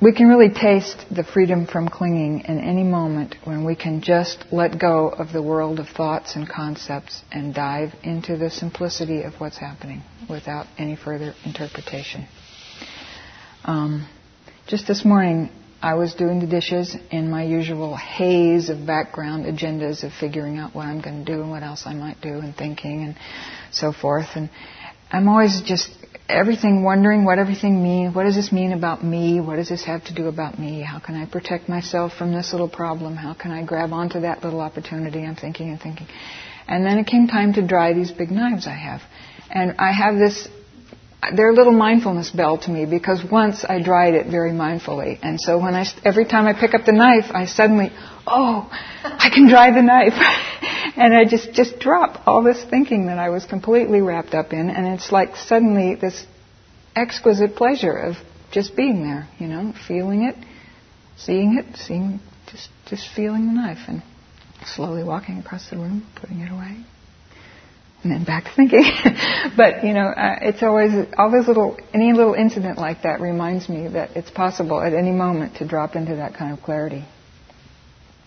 we 0.00 0.14
can 0.14 0.28
really 0.28 0.48
taste 0.48 1.04
the 1.10 1.24
freedom 1.24 1.66
from 1.66 1.88
clinging 1.88 2.44
in 2.46 2.60
any 2.60 2.84
moment 2.84 3.34
when 3.42 3.64
we 3.64 3.74
can 3.74 4.02
just 4.02 4.44
let 4.52 4.78
go 4.78 5.08
of 5.08 5.32
the 5.32 5.42
world 5.42 5.80
of 5.80 5.88
thoughts 5.88 6.36
and 6.36 6.48
concepts 6.48 7.22
and 7.32 7.52
dive 7.52 7.92
into 8.04 8.36
the 8.36 8.48
simplicity 8.48 9.22
of 9.22 9.34
what's 9.40 9.58
happening 9.58 10.02
without 10.30 10.66
any 10.78 10.94
further 10.94 11.34
interpretation. 11.44 12.28
Um, 13.64 14.08
just 14.66 14.88
this 14.88 15.04
morning, 15.04 15.50
I 15.80 15.94
was 15.94 16.14
doing 16.14 16.40
the 16.40 16.46
dishes 16.46 16.96
in 17.10 17.30
my 17.30 17.44
usual 17.44 17.96
haze 17.96 18.68
of 18.68 18.84
background 18.84 19.44
agendas 19.44 20.02
of 20.02 20.12
figuring 20.12 20.58
out 20.58 20.74
what 20.74 20.86
I'm 20.86 21.00
going 21.00 21.24
to 21.24 21.32
do 21.32 21.40
and 21.40 21.50
what 21.50 21.62
else 21.62 21.84
I 21.86 21.94
might 21.94 22.20
do 22.20 22.40
and 22.40 22.56
thinking 22.56 23.04
and 23.04 23.16
so 23.70 23.92
forth. 23.92 24.26
And 24.34 24.50
I'm 25.12 25.28
always 25.28 25.62
just 25.62 25.88
everything 26.28 26.82
wondering 26.82 27.24
what 27.24 27.38
everything 27.38 27.80
means. 27.80 28.12
What 28.12 28.24
does 28.24 28.34
this 28.34 28.50
mean 28.50 28.72
about 28.72 29.04
me? 29.04 29.40
What 29.40 29.56
does 29.56 29.68
this 29.68 29.84
have 29.84 30.04
to 30.06 30.14
do 30.14 30.26
about 30.26 30.58
me? 30.58 30.82
How 30.82 30.98
can 30.98 31.14
I 31.14 31.26
protect 31.26 31.68
myself 31.68 32.14
from 32.14 32.32
this 32.32 32.50
little 32.52 32.68
problem? 32.68 33.14
How 33.14 33.34
can 33.34 33.52
I 33.52 33.64
grab 33.64 33.92
onto 33.92 34.20
that 34.20 34.42
little 34.42 34.60
opportunity? 34.60 35.24
I'm 35.24 35.36
thinking 35.36 35.68
and 35.68 35.80
thinking. 35.80 36.08
And 36.66 36.84
then 36.84 36.98
it 36.98 37.06
came 37.06 37.28
time 37.28 37.52
to 37.52 37.64
dry 37.64 37.92
these 37.92 38.10
big 38.10 38.32
knives 38.32 38.66
I 38.66 38.74
have. 38.74 39.00
And 39.48 39.76
I 39.78 39.92
have 39.92 40.16
this 40.16 40.48
they're 41.34 41.50
a 41.50 41.54
little 41.54 41.72
mindfulness 41.72 42.30
bell 42.30 42.58
to 42.58 42.70
me 42.70 42.84
because 42.84 43.22
once 43.24 43.64
I 43.64 43.82
dried 43.82 44.14
it 44.14 44.26
very 44.26 44.52
mindfully, 44.52 45.18
and 45.22 45.40
so 45.40 45.58
when 45.58 45.74
I 45.74 45.84
every 46.04 46.24
time 46.24 46.46
I 46.46 46.52
pick 46.52 46.74
up 46.74 46.84
the 46.84 46.92
knife, 46.92 47.24
I 47.30 47.46
suddenly, 47.46 47.90
oh, 48.26 48.68
I 48.70 49.30
can 49.32 49.48
dry 49.48 49.70
the 49.72 49.82
knife, 49.82 50.12
and 50.96 51.14
I 51.14 51.24
just 51.24 51.52
just 51.52 51.78
drop 51.78 52.26
all 52.26 52.42
this 52.42 52.62
thinking 52.64 53.06
that 53.06 53.18
I 53.18 53.30
was 53.30 53.44
completely 53.44 54.00
wrapped 54.00 54.34
up 54.34 54.52
in, 54.52 54.70
and 54.70 54.86
it's 54.86 55.10
like 55.10 55.36
suddenly 55.36 55.94
this 55.94 56.24
exquisite 56.94 57.56
pleasure 57.56 57.96
of 57.96 58.16
just 58.52 58.76
being 58.76 59.02
there, 59.02 59.28
you 59.38 59.48
know, 59.48 59.74
feeling 59.88 60.24
it, 60.24 60.36
seeing 61.16 61.58
it, 61.58 61.76
seeing, 61.76 62.20
just 62.50 62.68
just 62.86 63.08
feeling 63.14 63.46
the 63.46 63.52
knife, 63.52 63.88
and 63.88 64.02
slowly 64.64 65.02
walking 65.02 65.38
across 65.38 65.68
the 65.70 65.76
room, 65.76 66.06
putting 66.14 66.40
it 66.40 66.52
away 66.52 66.84
and 68.06 68.14
then 68.14 68.24
back 68.24 68.44
to 68.44 68.50
thinking. 68.54 68.84
but 69.56 69.84
you 69.84 69.92
know, 69.92 70.06
uh, 70.06 70.38
it's 70.42 70.62
always 70.62 70.90
all 71.18 71.30
those 71.30 71.48
little 71.48 71.76
any 71.92 72.12
little 72.12 72.34
incident 72.34 72.78
like 72.78 73.02
that 73.02 73.20
reminds 73.20 73.68
me 73.68 73.88
that 73.88 74.16
it's 74.16 74.30
possible 74.30 74.80
at 74.80 74.94
any 74.94 75.10
moment 75.10 75.56
to 75.56 75.66
drop 75.66 75.96
into 75.96 76.16
that 76.16 76.34
kind 76.34 76.56
of 76.56 76.62
clarity. 76.62 77.04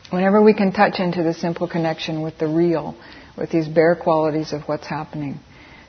Whenever 0.10 0.42
we 0.42 0.54
can 0.54 0.72
touch 0.72 1.00
into 1.00 1.24
the 1.24 1.34
simple 1.34 1.68
connection 1.68 2.22
with 2.22 2.38
the 2.40 2.48
real, 2.48 2.96
with 3.38 3.52
these 3.52 3.68
bare 3.68 3.96
qualities 3.96 4.54
of 4.54 4.64
what's 4.64 4.88
happening, 4.88 5.40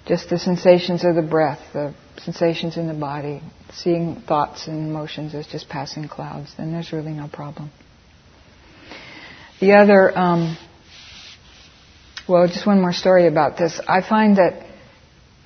just 0.06 0.28
the 0.28 0.38
sensations 0.38 1.04
of 1.04 1.14
the 1.14 1.22
breath, 1.22 1.60
the 1.72 1.94
sensations 2.22 2.76
in 2.76 2.86
the 2.86 2.94
body, 2.94 3.42
seeing 3.72 4.22
thoughts 4.28 4.68
and 4.68 4.88
emotions 4.88 5.34
as 5.34 5.46
just 5.46 5.68
passing 5.68 6.06
clouds, 6.06 6.52
then 6.56 6.70
there's 6.72 6.92
really 6.92 7.12
no 7.12 7.28
problem. 7.32 7.70
The 9.58 9.72
other 9.72 10.16
um, 10.16 10.56
well, 12.30 12.46
just 12.46 12.66
one 12.66 12.80
more 12.80 12.92
story 12.92 13.26
about 13.26 13.58
this. 13.58 13.80
I 13.88 14.02
find 14.08 14.36
that 14.36 14.64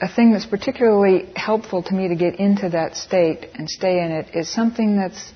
a 0.01 0.09
thing 0.09 0.33
that's 0.33 0.45
particularly 0.45 1.33
helpful 1.35 1.83
to 1.83 1.95
me 1.95 2.09
to 2.09 2.15
get 2.15 2.39
into 2.39 2.69
that 2.71 2.97
state 2.97 3.49
and 3.55 3.71
stay 3.71 4.03
in 4.05 4.13
it 4.13 4.35
is 4.35 4.49
something 4.51 4.97
that's 4.97 5.33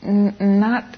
n- 0.00 0.36
not 0.38 0.96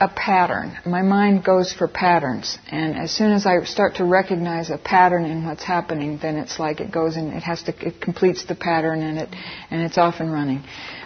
a 0.00 0.08
pattern. 0.08 0.78
My 0.86 1.02
mind 1.02 1.44
goes 1.44 1.72
for 1.72 1.88
patterns, 1.88 2.58
and 2.70 2.96
as 2.96 3.10
soon 3.10 3.32
as 3.32 3.44
I 3.46 3.62
start 3.64 3.96
to 3.96 4.04
recognize 4.04 4.70
a 4.70 4.78
pattern 4.78 5.24
in 5.26 5.44
what's 5.44 5.64
happening, 5.64 6.18
then 6.20 6.36
it's 6.36 6.58
like 6.58 6.80
it 6.80 6.90
goes 6.90 7.16
and 7.16 7.32
it 7.34 7.42
has 7.42 7.62
to 7.64 7.86
it 7.86 8.00
completes 8.00 8.44
the 8.46 8.54
pattern 8.54 9.02
and 9.02 9.18
it 9.18 9.28
and 9.70 9.82
it's 9.82 9.98
off 9.98 10.20
and 10.20 10.32
running. 10.32 10.64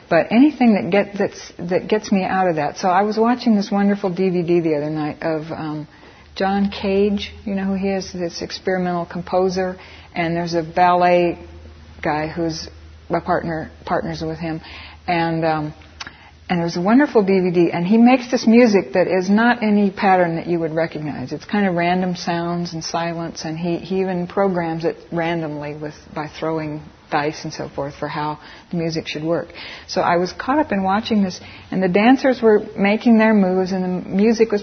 But 0.08 0.32
anything 0.32 0.74
that 0.74 0.90
get 0.90 1.18
that's 1.18 1.52
that 1.70 1.88
gets 1.88 2.12
me 2.12 2.24
out 2.24 2.48
of 2.48 2.56
that. 2.56 2.78
So 2.78 2.88
I 2.88 3.02
was 3.02 3.16
watching 3.16 3.56
this 3.56 3.70
wonderful 3.70 4.10
DVD 4.10 4.62
the 4.62 4.76
other 4.76 4.90
night 4.90 5.22
of. 5.22 5.50
Um, 5.50 5.88
John 6.34 6.70
Cage, 6.70 7.32
you 7.44 7.54
know 7.54 7.64
who 7.64 7.74
he 7.74 7.88
is, 7.88 8.12
this 8.12 8.42
experimental 8.42 9.06
composer, 9.06 9.76
and 10.14 10.34
there's 10.34 10.54
a 10.54 10.62
ballet 10.62 11.38
guy 12.02 12.28
who's 12.28 12.68
a 13.10 13.20
partner 13.20 13.70
partners 13.84 14.22
with 14.22 14.38
him, 14.38 14.60
and 15.06 15.44
um, 15.44 15.74
and 16.50 16.60
there's 16.60 16.76
a 16.76 16.80
wonderful 16.80 17.24
DVD, 17.24 17.72
and 17.72 17.86
he 17.86 17.96
makes 17.96 18.28
this 18.30 18.44
music 18.44 18.94
that 18.94 19.06
is 19.06 19.30
not 19.30 19.62
any 19.62 19.90
pattern 19.90 20.34
that 20.34 20.48
you 20.48 20.58
would 20.58 20.72
recognize. 20.72 21.30
It's 21.30 21.44
kind 21.44 21.64
of 21.64 21.76
random 21.76 22.16
sounds 22.16 22.72
and 22.72 22.82
silence, 22.82 23.44
and 23.44 23.56
he, 23.56 23.76
he 23.76 24.00
even 24.00 24.26
programs 24.26 24.84
it 24.84 24.96
randomly 25.12 25.76
with 25.76 25.94
by 26.12 26.26
throwing 26.28 26.82
dice 27.10 27.44
and 27.44 27.52
so 27.52 27.68
forth 27.68 27.94
for 27.94 28.08
how 28.08 28.38
the 28.70 28.76
music 28.76 29.06
should 29.06 29.24
work. 29.24 29.48
So 29.86 30.00
I 30.00 30.16
was 30.16 30.32
caught 30.32 30.58
up 30.58 30.72
in 30.72 30.82
watching 30.82 31.22
this, 31.22 31.40
and 31.70 31.82
the 31.82 31.88
dancers 31.88 32.40
were 32.40 32.60
making 32.76 33.18
their 33.18 33.34
moves, 33.34 33.72
and 33.72 33.84
the 33.84 34.08
music 34.08 34.52
was 34.52 34.62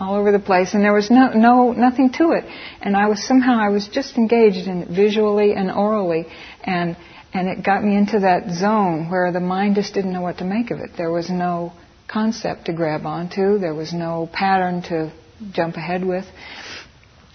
all 0.00 0.14
over 0.14 0.32
the 0.32 0.42
place, 0.44 0.74
and 0.74 0.82
there 0.82 0.92
was 0.92 1.10
no, 1.10 1.28
no 1.28 1.72
nothing 1.72 2.10
to 2.12 2.32
it. 2.32 2.44
And 2.80 2.96
I 2.96 3.08
was 3.08 3.22
somehow 3.26 3.58
I 3.60 3.68
was 3.68 3.88
just 3.88 4.16
engaged 4.16 4.66
in 4.66 4.82
it 4.82 4.88
visually 4.88 5.52
and 5.52 5.70
aurally, 5.70 6.30
and 6.64 6.96
and 7.34 7.48
it 7.48 7.64
got 7.64 7.82
me 7.82 7.96
into 7.96 8.20
that 8.20 8.50
zone 8.50 9.10
where 9.10 9.32
the 9.32 9.40
mind 9.40 9.76
just 9.76 9.94
didn't 9.94 10.12
know 10.12 10.20
what 10.20 10.38
to 10.38 10.44
make 10.44 10.70
of 10.70 10.80
it. 10.80 10.90
There 10.96 11.10
was 11.10 11.30
no 11.30 11.72
concept 12.06 12.66
to 12.66 12.74
grab 12.74 13.06
onto. 13.06 13.58
There 13.58 13.74
was 13.74 13.92
no 13.92 14.28
pattern 14.32 14.82
to 14.82 15.12
jump 15.52 15.76
ahead 15.76 16.04
with 16.04 16.26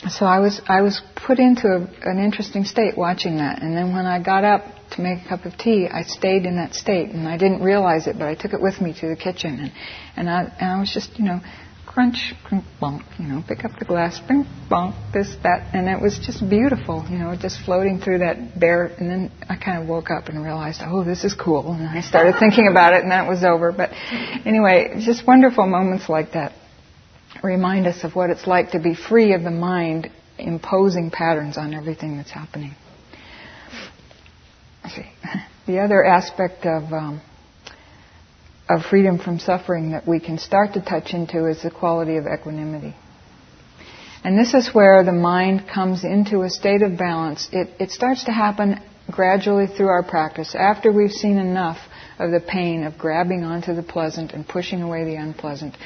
so 0.10 0.26
I 0.26 0.40
was 0.40 0.62
I 0.68 0.82
was 0.82 1.02
put 1.16 1.40
into 1.40 1.68
a, 1.68 2.10
an 2.10 2.20
interesting 2.20 2.66
state 2.66 2.98
watching 2.98 3.38
that, 3.38 3.62
and 3.62 3.76
then 3.76 3.94
when 3.94 4.06
I 4.06 4.22
got 4.22 4.44
up 4.44 4.64
to 4.92 5.02
make 5.02 5.26
a 5.26 5.30
cup 5.30 5.46
of 5.46 5.58
tea, 5.58 5.88
I 5.88 6.04
stayed 6.04 6.46
in 6.46 6.56
that 6.58 6.74
state, 6.74 7.10
and 7.10 7.28
I 7.28 7.38
didn't 7.38 7.62
realize 7.62 8.08
it, 8.08 8.18
but 8.18 8.28
I 8.28 8.36
took 8.36 8.54
it 8.54 8.62
with 8.62 8.80
me 8.82 8.94
to 9.00 9.08
the 9.08 9.16
kitchen, 9.16 9.60
and 9.60 9.72
and 10.16 10.30
I 10.30 10.54
and 10.60 10.72
I 10.72 10.80
was 10.80 10.94
just 10.94 11.18
you 11.18 11.26
know 11.26 11.40
crunch, 11.86 12.34
crunch, 12.44 12.64
bonk, 12.80 13.02
you 13.18 13.26
know, 13.26 13.44
pick 13.48 13.66
up 13.66 13.72
the 13.80 13.86
glass, 13.86 14.20
bing, 14.28 14.46
bonk, 14.70 14.94
this, 15.14 15.36
that, 15.42 15.74
and 15.74 15.90
it 15.90 16.00
was 16.00 16.20
just 16.24 16.48
beautiful, 16.48 17.04
you 17.10 17.18
know, 17.18 17.36
just 17.36 17.60
floating 17.66 17.98
through 17.98 18.20
that 18.20 18.60
bare, 18.60 18.86
and 18.86 19.10
then 19.10 19.32
I 19.50 19.56
kind 19.56 19.82
of 19.82 19.90
woke 19.90 20.12
up 20.12 20.28
and 20.28 20.44
realized, 20.44 20.82
oh, 20.84 21.04
this 21.04 21.24
is 21.24 21.34
cool, 21.34 21.72
and 21.72 21.88
I 21.88 22.02
started 22.02 22.36
thinking 22.40 22.68
about 22.70 22.94
it, 22.94 23.02
and 23.02 23.12
that 23.12 23.28
was 23.28 23.44
over, 23.44 23.72
but 23.72 23.90
anyway, 24.46 25.02
just 25.04 25.26
wonderful 25.26 25.66
moments 25.66 26.08
like 26.08 26.34
that 26.34 26.54
remind 27.44 27.88
us 27.88 28.04
of 28.04 28.16
what 28.16 28.30
it's 28.30 28.48
like 28.48 28.72
to 28.72 28.80
be 28.80 28.96
free 28.96 29.34
of 29.34 29.44
the 29.44 29.52
mind 29.52 30.10
imposing 30.38 31.12
patterns 31.12 31.58
on 31.58 31.74
everything 31.74 32.18
that's 32.18 32.32
happening. 32.32 32.76
See, 34.90 35.06
The 35.68 35.80
other 35.80 36.02
aspect 36.02 36.66
of 36.66 36.94
um, 36.94 37.22
of 38.70 38.86
freedom 38.86 39.20
from 39.20 39.38
suffering 39.38 39.92
that 39.92 40.08
we 40.08 40.22
can 40.22 40.38
start 40.38 40.74
to 40.74 40.82
touch 40.82 41.14
into 41.14 41.46
is 41.46 41.62
the 41.62 41.70
quality 41.70 42.16
of 42.16 42.26
equanimity. 42.26 42.96
And 44.24 44.40
this 44.40 44.54
is 44.54 44.74
where 44.74 45.04
the 45.04 45.12
mind 45.12 45.68
comes 45.68 46.06
into 46.06 46.44
a 46.44 46.50
state 46.50 46.82
of 46.82 46.98
balance. 46.98 47.50
It, 47.52 47.70
it 47.80 47.92
starts 47.92 48.26
to 48.26 48.32
happen 48.32 48.82
gradually 49.12 49.68
through 49.68 49.88
our 49.88 50.04
practice. 50.04 50.56
After 50.56 50.92
we've 50.92 51.12
seen 51.12 51.38
enough 51.38 51.78
of 52.18 52.32
the 52.32 52.42
pain 52.42 52.84
of 52.84 52.98
grabbing 52.98 53.44
onto 53.44 53.74
the 53.74 53.84
pleasant 53.84 54.32
and 54.32 54.48
pushing 54.48 54.82
away 54.82 55.04
the 55.04 55.16
unpleasant, 55.16 55.78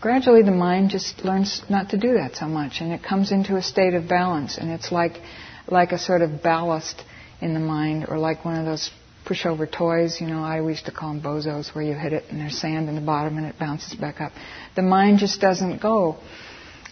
gradually 0.00 0.42
the 0.42 0.50
mind 0.50 0.90
just 0.90 1.24
learns 1.24 1.62
not 1.68 1.90
to 1.90 1.98
do 1.98 2.14
that 2.14 2.36
so 2.36 2.46
much 2.46 2.80
and 2.80 2.92
it 2.92 3.02
comes 3.02 3.32
into 3.32 3.56
a 3.56 3.62
state 3.62 3.94
of 3.94 4.08
balance 4.08 4.58
and 4.58 4.70
it's 4.70 4.90
like 4.90 5.20
like 5.68 5.92
a 5.92 5.98
sort 5.98 6.22
of 6.22 6.42
ballast 6.42 7.02
in 7.40 7.54
the 7.54 7.60
mind 7.60 8.06
or 8.08 8.18
like 8.18 8.44
one 8.44 8.56
of 8.56 8.64
those 8.64 8.90
pushover 9.26 9.70
toys, 9.70 10.20
you 10.20 10.26
know, 10.26 10.42
I 10.42 10.60
used 10.60 10.86
to 10.86 10.92
call 10.92 11.12
them 11.12 11.22
bozos 11.22 11.74
where 11.74 11.84
you 11.84 11.94
hit 11.94 12.12
it 12.12 12.24
and 12.30 12.40
there's 12.40 12.58
sand 12.58 12.88
in 12.88 12.94
the 12.94 13.00
bottom 13.00 13.36
and 13.36 13.46
it 13.46 13.58
bounces 13.58 13.94
back 13.94 14.20
up. 14.20 14.32
The 14.74 14.82
mind 14.82 15.18
just 15.18 15.40
doesn't 15.40 15.80
go 15.80 16.16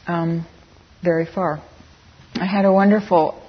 um, 0.07 0.47
very 1.03 1.27
far. 1.27 1.63
I 2.35 2.47
had 2.47 2.65
a 2.65 2.73
wonderful 2.73 3.43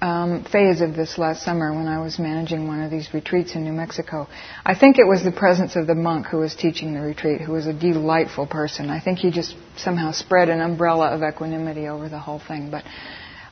um, 0.00 0.44
phase 0.44 0.80
of 0.80 0.94
this 0.94 1.18
last 1.18 1.42
summer 1.42 1.74
when 1.74 1.86
I 1.86 2.00
was 2.00 2.18
managing 2.18 2.68
one 2.68 2.82
of 2.82 2.90
these 2.90 3.12
retreats 3.14 3.54
in 3.54 3.64
New 3.64 3.72
Mexico. 3.72 4.28
I 4.64 4.74
think 4.74 4.98
it 4.98 5.06
was 5.06 5.24
the 5.24 5.32
presence 5.32 5.76
of 5.76 5.86
the 5.86 5.94
monk 5.94 6.26
who 6.26 6.38
was 6.38 6.54
teaching 6.54 6.94
the 6.94 7.00
retreat, 7.00 7.40
who 7.40 7.52
was 7.52 7.66
a 7.66 7.72
delightful 7.72 8.46
person. 8.46 8.90
I 8.90 9.00
think 9.00 9.18
he 9.18 9.30
just 9.30 9.56
somehow 9.76 10.12
spread 10.12 10.48
an 10.48 10.60
umbrella 10.60 11.08
of 11.08 11.22
equanimity 11.22 11.88
over 11.88 12.08
the 12.08 12.18
whole 12.18 12.40
thing. 12.40 12.70
But 12.70 12.84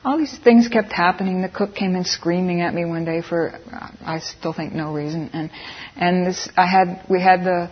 all 0.04 0.18
these 0.18 0.36
things 0.38 0.68
kept 0.68 0.92
happening. 0.92 1.40
The 1.40 1.48
cook 1.48 1.74
came 1.74 1.96
in 1.96 2.04
screaming 2.04 2.60
at 2.60 2.74
me 2.74 2.84
one 2.84 3.04
day 3.04 3.22
for, 3.22 3.58
I 4.04 4.18
still 4.18 4.52
think 4.52 4.74
no 4.74 4.92
reason. 4.92 5.30
And, 5.32 5.50
and 5.96 6.26
this, 6.26 6.48
I 6.56 6.66
had, 6.66 7.04
we 7.08 7.22
had 7.22 7.42
the 7.44 7.70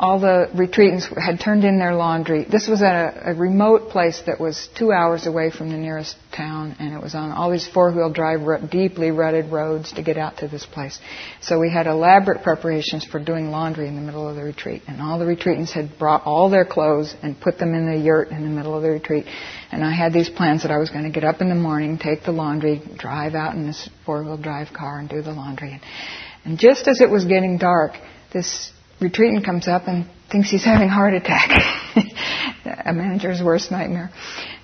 all 0.00 0.18
the 0.18 0.48
retreatants 0.54 1.04
had 1.22 1.38
turned 1.38 1.62
in 1.62 1.78
their 1.78 1.94
laundry. 1.94 2.46
This 2.50 2.66
was 2.66 2.80
at 2.80 2.94
a, 2.94 3.32
a, 3.32 3.34
remote 3.34 3.90
place 3.90 4.22
that 4.24 4.40
was 4.40 4.66
two 4.74 4.92
hours 4.92 5.26
away 5.26 5.50
from 5.50 5.68
the 5.68 5.76
nearest 5.76 6.16
town, 6.34 6.74
and 6.78 6.94
it 6.94 7.02
was 7.02 7.14
on 7.14 7.30
all 7.30 7.50
these 7.50 7.68
four-wheel 7.68 8.10
drive, 8.10 8.70
deeply 8.70 9.10
rutted 9.10 9.52
roads 9.52 9.92
to 9.92 10.02
get 10.02 10.16
out 10.16 10.38
to 10.38 10.48
this 10.48 10.64
place. 10.64 10.98
So 11.42 11.60
we 11.60 11.70
had 11.70 11.86
elaborate 11.86 12.42
preparations 12.42 13.04
for 13.04 13.22
doing 13.22 13.50
laundry 13.50 13.88
in 13.88 13.94
the 13.94 14.00
middle 14.00 14.26
of 14.26 14.36
the 14.36 14.42
retreat, 14.42 14.84
and 14.88 15.02
all 15.02 15.18
the 15.18 15.26
retreatants 15.26 15.70
had 15.70 15.98
brought 15.98 16.22
all 16.24 16.48
their 16.48 16.64
clothes 16.64 17.14
and 17.22 17.38
put 17.38 17.58
them 17.58 17.74
in 17.74 17.84
the 17.84 17.98
yurt 17.98 18.30
in 18.30 18.42
the 18.42 18.48
middle 18.48 18.74
of 18.74 18.82
the 18.82 18.88
retreat. 18.88 19.26
And 19.70 19.84
I 19.84 19.94
had 19.94 20.14
these 20.14 20.30
plans 20.30 20.62
that 20.62 20.70
I 20.70 20.78
was 20.78 20.88
going 20.88 21.04
to 21.04 21.10
get 21.10 21.24
up 21.24 21.42
in 21.42 21.50
the 21.50 21.54
morning, 21.54 21.98
take 21.98 22.24
the 22.24 22.32
laundry, 22.32 22.80
drive 22.96 23.34
out 23.34 23.54
in 23.54 23.66
this 23.66 23.86
four-wheel 24.06 24.38
drive 24.38 24.68
car, 24.72 24.98
and 24.98 25.10
do 25.10 25.20
the 25.20 25.32
laundry. 25.32 25.78
And 26.46 26.58
just 26.58 26.88
as 26.88 27.02
it 27.02 27.10
was 27.10 27.26
getting 27.26 27.58
dark, 27.58 27.92
this 28.32 28.72
retreatant 29.00 29.44
comes 29.44 29.68
up 29.68 29.82
and 29.86 30.06
thinks 30.30 30.50
he's 30.50 30.64
having 30.64 30.88
a 30.88 30.92
heart 30.92 31.14
attack. 31.14 31.50
a 32.64 32.92
manager's 32.92 33.42
worst 33.42 33.70
nightmare. 33.70 34.10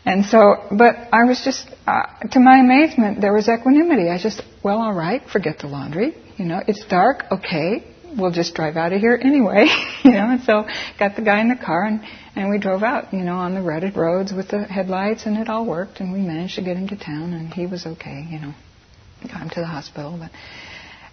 And 0.05 0.25
so, 0.25 0.67
but 0.71 0.95
I 1.13 1.25
was 1.25 1.43
just, 1.45 1.69
uh, 1.87 2.03
to 2.31 2.41
my 2.41 2.59
amazement, 2.59 3.21
there 3.21 3.33
was 3.33 3.49
equanimity. 3.49 4.09
I 4.09 4.19
just, 4.19 4.43
well, 4.63 4.79
all 4.79 4.95
right, 4.95 5.23
forget 5.29 5.59
the 5.59 5.67
laundry. 5.67 6.15
You 6.37 6.45
know, 6.45 6.63
it's 6.67 6.85
dark, 6.87 7.25
okay, 7.33 7.85
we'll 8.17 8.31
just 8.31 8.55
drive 8.55 8.77
out 8.77 8.93
of 8.93 9.01
here 9.01 9.19
anyway. 9.21 9.67
you 10.05 10.13
know, 10.13 10.31
and 10.31 10.43
so 10.43 10.65
got 10.99 11.17
the 11.17 11.23
guy 11.23 11.41
in 11.41 11.49
the 11.49 11.57
car 11.57 11.85
and, 11.85 12.01
and 12.35 12.51
we 12.51 12.59
drove 12.59 12.83
out, 12.83 13.13
you 13.13 13.23
know, 13.23 13.35
on 13.35 13.55
the 13.55 13.63
rutted 13.63 13.97
roads 13.97 14.33
with 14.33 14.49
the 14.49 14.65
headlights 14.65 15.27
and 15.27 15.37
it 15.37 15.49
all 15.49 15.67
worked 15.67 16.01
and 16.01 16.13
we 16.13 16.21
managed 16.21 16.57
to 16.57 16.63
get 16.63 16.77
into 16.77 16.97
town 16.97 17.33
and 17.33 17.53
he 17.53 17.67
was 17.67 17.87
okay, 17.87 18.27
you 18.31 18.39
know. 18.39 18.55
Got 19.23 19.43
him 19.43 19.51
to 19.51 19.61
the 19.61 19.67
hospital, 19.67 20.17
but 20.19 20.31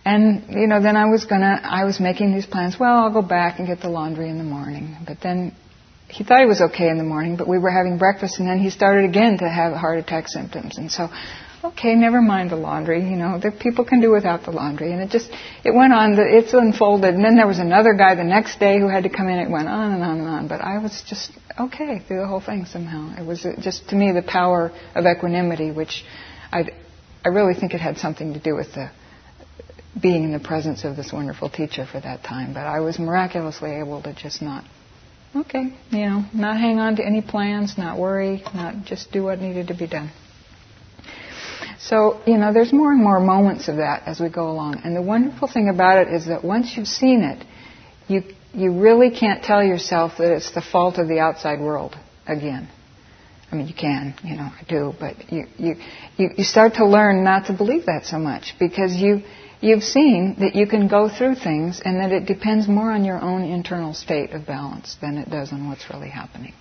and, 0.05 0.43
you 0.49 0.67
know, 0.67 0.81
then 0.81 0.97
I 0.97 1.05
was 1.05 1.25
gonna, 1.25 1.61
I 1.63 1.85
was 1.85 1.99
making 1.99 2.33
these 2.33 2.45
plans, 2.45 2.77
well, 2.77 2.97
I'll 2.97 3.13
go 3.13 3.21
back 3.21 3.59
and 3.59 3.67
get 3.67 3.79
the 3.79 3.89
laundry 3.89 4.29
in 4.29 4.37
the 4.37 4.43
morning. 4.43 4.97
But 5.05 5.19
then 5.21 5.55
he 6.09 6.23
thought 6.23 6.41
he 6.41 6.45
was 6.45 6.61
okay 6.61 6.89
in 6.89 6.97
the 6.97 7.03
morning, 7.03 7.37
but 7.37 7.47
we 7.47 7.57
were 7.57 7.71
having 7.71 7.97
breakfast 7.97 8.39
and 8.39 8.47
then 8.47 8.59
he 8.59 8.69
started 8.69 9.05
again 9.05 9.37
to 9.37 9.49
have 9.49 9.73
heart 9.73 9.97
attack 9.97 10.27
symptoms. 10.27 10.77
And 10.77 10.91
so, 10.91 11.07
okay, 11.63 11.95
never 11.95 12.21
mind 12.21 12.51
the 12.51 12.57
laundry, 12.57 12.99
you 12.99 13.15
know, 13.15 13.39
the 13.39 13.51
people 13.51 13.85
can 13.85 14.01
do 14.01 14.11
without 14.11 14.43
the 14.43 14.51
laundry. 14.51 14.91
And 14.91 15.01
it 15.01 15.09
just, 15.09 15.31
it 15.63 15.73
went 15.73 15.93
on, 15.93 16.15
it's 16.19 16.53
unfolded. 16.53 17.13
And 17.13 17.23
then 17.23 17.37
there 17.37 17.47
was 17.47 17.59
another 17.59 17.93
guy 17.93 18.15
the 18.15 18.25
next 18.25 18.59
day 18.59 18.79
who 18.79 18.89
had 18.89 19.03
to 19.03 19.09
come 19.09 19.29
in. 19.29 19.39
It 19.39 19.49
went 19.49 19.69
on 19.69 19.93
and 19.93 20.03
on 20.03 20.19
and 20.19 20.27
on. 20.27 20.47
But 20.49 20.59
I 20.59 20.79
was 20.79 21.01
just 21.07 21.31
okay 21.57 21.99
through 22.05 22.19
the 22.19 22.27
whole 22.27 22.41
thing 22.41 22.65
somehow. 22.65 23.15
It 23.17 23.25
was 23.25 23.47
just, 23.61 23.87
to 23.89 23.95
me, 23.95 24.11
the 24.11 24.21
power 24.21 24.73
of 24.93 25.05
equanimity, 25.05 25.71
which 25.71 26.03
I, 26.51 26.65
I 27.23 27.29
really 27.29 27.53
think 27.53 27.73
it 27.73 27.79
had 27.79 27.97
something 27.97 28.33
to 28.33 28.39
do 28.39 28.53
with 28.53 28.73
the 28.73 28.91
being 30.01 30.23
in 30.23 30.31
the 30.31 30.39
presence 30.39 30.83
of 30.83 30.95
this 30.95 31.11
wonderful 31.13 31.49
teacher 31.49 31.85
for 31.85 31.99
that 31.99 32.23
time. 32.23 32.53
But 32.53 32.65
I 32.65 32.79
was 32.79 32.97
miraculously 32.99 33.71
able 33.71 34.01
to 34.03 34.13
just 34.13 34.41
not, 34.41 34.63
okay, 35.35 35.77
you 35.91 36.05
know, 36.05 36.25
not 36.33 36.57
hang 36.57 36.79
on 36.79 36.95
to 36.95 37.05
any 37.05 37.21
plans, 37.21 37.77
not 37.77 37.99
worry, 37.99 38.43
not 38.53 38.85
just 38.85 39.11
do 39.11 39.23
what 39.23 39.39
needed 39.39 39.67
to 39.67 39.75
be 39.75 39.87
done. 39.87 40.11
So, 41.79 42.21
you 42.25 42.37
know, 42.37 42.53
there's 42.53 42.71
more 42.71 42.91
and 42.91 43.01
more 43.01 43.19
moments 43.19 43.67
of 43.67 43.77
that 43.77 44.03
as 44.07 44.19
we 44.19 44.29
go 44.29 44.49
along. 44.49 44.81
And 44.85 44.95
the 44.95 45.01
wonderful 45.01 45.49
thing 45.49 45.69
about 45.69 46.07
it 46.07 46.13
is 46.13 46.27
that 46.27 46.43
once 46.43 46.75
you've 46.75 46.87
seen 46.87 47.23
it, 47.23 47.45
you, 48.07 48.23
you 48.53 48.79
really 48.79 49.11
can't 49.11 49.43
tell 49.43 49.63
yourself 49.63 50.13
that 50.17 50.33
it's 50.33 50.51
the 50.51 50.61
fault 50.61 50.97
of 50.97 51.07
the 51.07 51.19
outside 51.19 51.59
world 51.59 51.95
again. 52.25 52.69
I 53.51 53.55
mean, 53.55 53.67
you 53.67 53.73
can, 53.73 54.15
you 54.23 54.35
know, 54.35 54.43
I 54.43 54.63
do, 54.67 54.93
but 54.99 55.31
you, 55.31 55.45
you, 55.57 55.75
you, 56.17 56.29
you 56.37 56.43
start 56.43 56.75
to 56.75 56.87
learn 56.87 57.23
not 57.23 57.47
to 57.47 57.53
believe 57.53 57.85
that 57.85 58.05
so 58.05 58.17
much 58.17 58.55
because 58.59 58.95
you, 58.95 59.21
you've 59.63 59.83
seen 59.83 60.35
that 60.39 60.55
you 60.55 60.67
can 60.67 60.87
go 60.87 61.09
through 61.09 61.35
things 61.35 61.81
and 61.83 61.99
that 61.99 62.11
it 62.11 62.25
depends 62.25 62.67
more 62.67 62.91
on 62.91 63.05
your 63.05 63.19
own 63.21 63.43
internal 63.43 63.93
state 63.93 64.31
of 64.31 64.45
balance 64.45 64.97
than 65.01 65.17
it 65.17 65.29
does 65.29 65.51
on 65.53 65.69
what's 65.69 65.89
really 65.89 66.09
happening. 66.09 66.53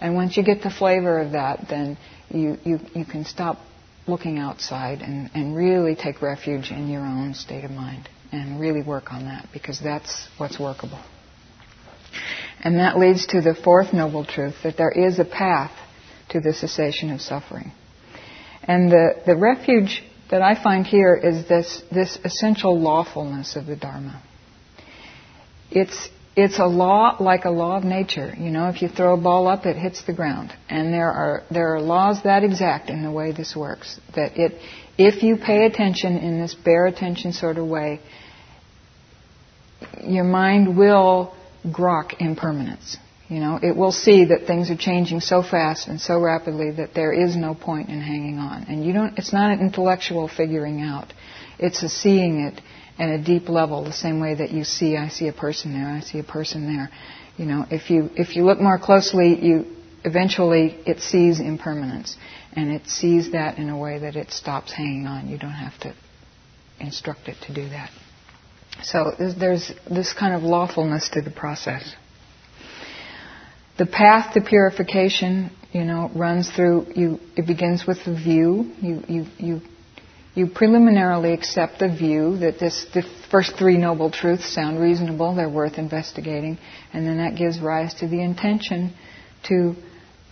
And 0.00 0.14
once 0.14 0.36
you 0.36 0.42
get 0.42 0.62
the 0.62 0.70
flavor 0.70 1.20
of 1.20 1.32
that, 1.32 1.66
then 1.68 1.96
you, 2.28 2.58
you, 2.64 2.78
you 2.94 3.04
can 3.04 3.24
stop 3.24 3.58
looking 4.06 4.38
outside 4.38 5.00
and, 5.00 5.30
and 5.34 5.56
really 5.56 5.94
take 5.94 6.20
refuge 6.20 6.70
in 6.70 6.88
your 6.88 7.02
own 7.02 7.34
state 7.34 7.64
of 7.64 7.70
mind 7.70 8.08
and 8.32 8.60
really 8.60 8.82
work 8.82 9.12
on 9.12 9.24
that 9.24 9.48
because 9.52 9.80
that's 9.80 10.28
what's 10.36 10.58
workable. 10.58 11.00
And 12.62 12.78
that 12.78 12.98
leads 12.98 13.26
to 13.28 13.40
the 13.40 13.54
fourth 13.54 13.92
noble 13.92 14.24
truth 14.24 14.54
that 14.64 14.76
there 14.76 14.90
is 14.90 15.18
a 15.18 15.24
path 15.24 15.72
to 16.30 16.40
the 16.40 16.52
cessation 16.52 17.10
of 17.10 17.20
suffering. 17.20 17.72
And 18.62 18.90
the, 18.90 19.22
the 19.26 19.36
refuge 19.36 20.02
that 20.30 20.42
I 20.42 20.60
find 20.60 20.86
here 20.86 21.14
is 21.14 21.48
this, 21.48 21.82
this 21.90 22.18
essential 22.24 22.78
lawfulness 22.80 23.56
of 23.56 23.66
the 23.66 23.76
Dharma. 23.76 24.22
It's, 25.70 26.08
it's 26.36 26.58
a 26.58 26.66
law 26.66 27.16
like 27.20 27.44
a 27.44 27.50
law 27.50 27.76
of 27.76 27.84
nature. 27.84 28.32
You 28.38 28.50
know, 28.50 28.68
if 28.68 28.80
you 28.80 28.88
throw 28.88 29.14
a 29.14 29.20
ball 29.20 29.48
up, 29.48 29.66
it 29.66 29.76
hits 29.76 30.02
the 30.02 30.12
ground. 30.12 30.52
And 30.68 30.92
there 30.92 31.10
are, 31.10 31.42
there 31.50 31.74
are 31.74 31.80
laws 31.80 32.22
that 32.22 32.44
exact 32.44 32.90
in 32.90 33.02
the 33.02 33.10
way 33.10 33.32
this 33.32 33.56
works. 33.56 34.00
That 34.14 34.38
it, 34.38 34.60
if 34.96 35.22
you 35.22 35.36
pay 35.36 35.66
attention 35.66 36.16
in 36.16 36.40
this 36.40 36.54
bare 36.54 36.86
attention 36.86 37.32
sort 37.32 37.58
of 37.58 37.66
way, 37.66 38.00
your 40.04 40.24
mind 40.24 40.76
will 40.76 41.34
grok 41.66 42.20
impermanence. 42.20 42.96
You 43.30 43.38
know, 43.38 43.60
it 43.62 43.76
will 43.76 43.92
see 43.92 44.24
that 44.24 44.48
things 44.48 44.70
are 44.70 44.76
changing 44.76 45.20
so 45.20 45.40
fast 45.40 45.86
and 45.86 46.00
so 46.00 46.20
rapidly 46.20 46.72
that 46.72 46.94
there 46.94 47.12
is 47.12 47.36
no 47.36 47.54
point 47.54 47.88
in 47.88 48.00
hanging 48.00 48.38
on. 48.38 48.64
And 48.64 48.84
you 48.84 48.92
don't, 48.92 49.16
it's 49.16 49.32
not 49.32 49.52
an 49.52 49.60
intellectual 49.60 50.26
figuring 50.26 50.80
out. 50.80 51.14
It's 51.56 51.80
a 51.84 51.88
seeing 51.88 52.40
it 52.40 52.60
at 52.98 53.08
a 53.08 53.22
deep 53.22 53.48
level, 53.48 53.84
the 53.84 53.92
same 53.92 54.18
way 54.18 54.34
that 54.34 54.50
you 54.50 54.64
see, 54.64 54.96
I 54.96 55.10
see 55.10 55.28
a 55.28 55.32
person 55.32 55.72
there, 55.72 55.86
I 55.86 56.00
see 56.00 56.18
a 56.18 56.24
person 56.24 56.74
there. 56.74 56.90
You 57.36 57.46
know, 57.46 57.66
if 57.70 57.88
you, 57.88 58.10
if 58.16 58.34
you 58.34 58.44
look 58.44 58.60
more 58.60 58.80
closely, 58.80 59.38
you, 59.40 59.76
eventually 60.04 60.76
it 60.84 60.98
sees 60.98 61.38
impermanence. 61.38 62.16
And 62.52 62.72
it 62.72 62.88
sees 62.88 63.30
that 63.30 63.58
in 63.58 63.70
a 63.70 63.78
way 63.78 64.00
that 64.00 64.16
it 64.16 64.32
stops 64.32 64.72
hanging 64.72 65.06
on. 65.06 65.28
You 65.28 65.38
don't 65.38 65.52
have 65.52 65.78
to 65.82 65.94
instruct 66.80 67.28
it 67.28 67.36
to 67.46 67.54
do 67.54 67.68
that. 67.68 67.92
So 68.82 69.12
there's 69.38 69.70
this 69.88 70.12
kind 70.12 70.34
of 70.34 70.42
lawfulness 70.42 71.10
to 71.10 71.22
the 71.22 71.30
process 71.30 71.94
the 73.80 73.86
path 73.86 74.34
to 74.34 74.42
purification, 74.42 75.50
you 75.72 75.84
know, 75.84 76.10
runs 76.14 76.50
through 76.50 76.86
you. 76.94 77.18
It 77.34 77.46
begins 77.46 77.86
with 77.86 78.04
the 78.04 78.14
view. 78.14 78.70
You 78.78 79.02
you 79.08 79.26
you 79.38 79.60
you 80.34 80.46
preliminarily 80.48 81.32
accept 81.32 81.78
the 81.78 81.88
view 81.88 82.36
that 82.40 82.58
this 82.58 82.84
the 82.92 83.02
first 83.30 83.56
three 83.56 83.78
noble 83.78 84.10
truths 84.10 84.44
sound 84.54 84.78
reasonable. 84.78 85.34
They're 85.34 85.48
worth 85.48 85.78
investigating, 85.78 86.58
and 86.92 87.06
then 87.06 87.16
that 87.16 87.36
gives 87.36 87.58
rise 87.58 87.94
to 87.94 88.06
the 88.06 88.22
intention 88.22 88.92
to 89.44 89.74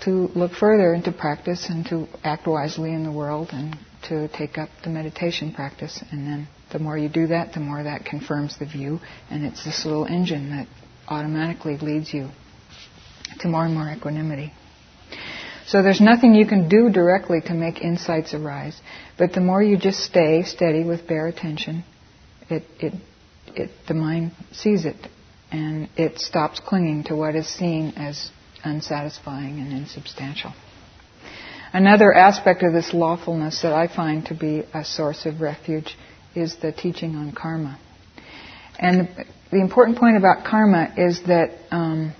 to 0.04 0.10
look 0.10 0.52
further 0.52 0.92
into 0.92 1.10
practice 1.10 1.70
and 1.70 1.86
to 1.86 2.06
act 2.22 2.46
wisely 2.46 2.92
in 2.92 3.02
the 3.02 3.10
world 3.10 3.48
and 3.52 3.78
to 4.10 4.28
take 4.28 4.58
up 4.58 4.68
the 4.84 4.90
meditation 4.90 5.54
practice. 5.54 6.04
And 6.12 6.26
then 6.26 6.48
the 6.70 6.80
more 6.80 6.98
you 6.98 7.08
do 7.08 7.28
that, 7.28 7.54
the 7.54 7.60
more 7.60 7.82
that 7.82 8.04
confirms 8.04 8.58
the 8.58 8.66
view, 8.66 9.00
and 9.30 9.46
it's 9.46 9.64
this 9.64 9.86
little 9.86 10.04
engine 10.04 10.50
that 10.50 10.66
automatically 11.08 11.78
leads 11.78 12.12
you 12.12 12.28
to 13.40 13.48
more 13.48 13.64
and 13.64 13.74
more 13.74 13.90
equanimity. 13.90 14.52
So 15.66 15.82
there's 15.82 16.00
nothing 16.00 16.34
you 16.34 16.46
can 16.46 16.68
do 16.68 16.88
directly 16.88 17.40
to 17.42 17.54
make 17.54 17.82
insights 17.82 18.32
arise, 18.32 18.80
but 19.18 19.32
the 19.32 19.40
more 19.40 19.62
you 19.62 19.76
just 19.76 20.00
stay 20.00 20.42
steady 20.42 20.82
with 20.82 21.06
bare 21.06 21.26
attention, 21.26 21.84
it, 22.48 22.62
it, 22.80 22.94
it, 23.48 23.70
the 23.86 23.94
mind 23.94 24.32
sees 24.52 24.86
it 24.86 24.96
and 25.50 25.88
it 25.96 26.18
stops 26.18 26.60
clinging 26.60 27.04
to 27.04 27.16
what 27.16 27.34
is 27.34 27.46
seen 27.46 27.92
as 27.96 28.30
unsatisfying 28.64 29.58
and 29.60 29.72
insubstantial. 29.72 30.54
Another 31.72 32.14
aspect 32.14 32.62
of 32.62 32.72
this 32.72 32.94
lawfulness 32.94 33.60
that 33.62 33.74
I 33.74 33.94
find 33.94 34.24
to 34.26 34.34
be 34.34 34.64
a 34.72 34.84
source 34.84 35.26
of 35.26 35.40
refuge 35.40 35.96
is 36.34 36.56
the 36.56 36.72
teaching 36.72 37.14
on 37.14 37.32
karma. 37.32 37.78
And 38.78 39.08
the 39.50 39.60
important 39.60 39.98
point 39.98 40.16
about 40.16 40.46
karma 40.46 40.94
is 40.96 41.20
that 41.26 41.50
um, 41.70 42.14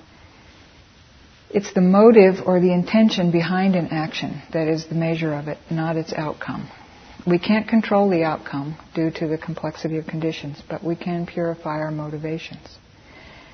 it's 1.50 1.72
the 1.72 1.80
motive 1.80 2.46
or 2.46 2.60
the 2.60 2.72
intention 2.72 3.30
behind 3.30 3.74
an 3.74 3.88
action 3.88 4.42
that 4.52 4.68
is 4.68 4.86
the 4.86 4.94
measure 4.94 5.32
of 5.34 5.48
it, 5.48 5.58
not 5.70 5.96
its 5.96 6.12
outcome. 6.12 6.68
We 7.26 7.38
can't 7.38 7.66
control 7.68 8.10
the 8.10 8.24
outcome 8.24 8.76
due 8.94 9.10
to 9.12 9.26
the 9.26 9.38
complexity 9.38 9.98
of 9.98 10.06
conditions, 10.06 10.62
but 10.68 10.84
we 10.84 10.94
can 10.94 11.26
purify 11.26 11.78
our 11.78 11.90
motivations. 11.90 12.78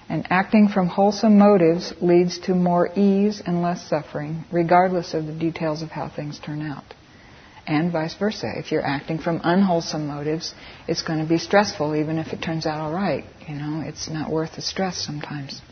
And 0.08 0.26
acting 0.30 0.68
from 0.68 0.88
wholesome 0.88 1.38
motives 1.38 1.94
leads 2.00 2.38
to 2.40 2.54
more 2.54 2.90
ease 2.94 3.42
and 3.44 3.62
less 3.62 3.88
suffering, 3.88 4.44
regardless 4.52 5.14
of 5.14 5.26
the 5.26 5.32
details 5.32 5.82
of 5.82 5.90
how 5.90 6.08
things 6.08 6.38
turn 6.38 6.62
out. 6.62 6.84
And 7.66 7.90
vice 7.90 8.14
versa. 8.14 8.52
If 8.56 8.70
you're 8.70 8.84
acting 8.84 9.18
from 9.18 9.40
unwholesome 9.42 10.06
motives, 10.06 10.54
it's 10.86 11.02
going 11.02 11.20
to 11.20 11.28
be 11.28 11.38
stressful 11.38 11.96
even 11.96 12.18
if 12.18 12.34
it 12.34 12.42
turns 12.42 12.66
out 12.66 12.80
all 12.80 12.92
right. 12.92 13.24
You 13.48 13.54
know, 13.54 13.82
it's 13.86 14.10
not 14.10 14.30
worth 14.30 14.56
the 14.56 14.62
stress 14.62 14.98
sometimes. 14.98 15.62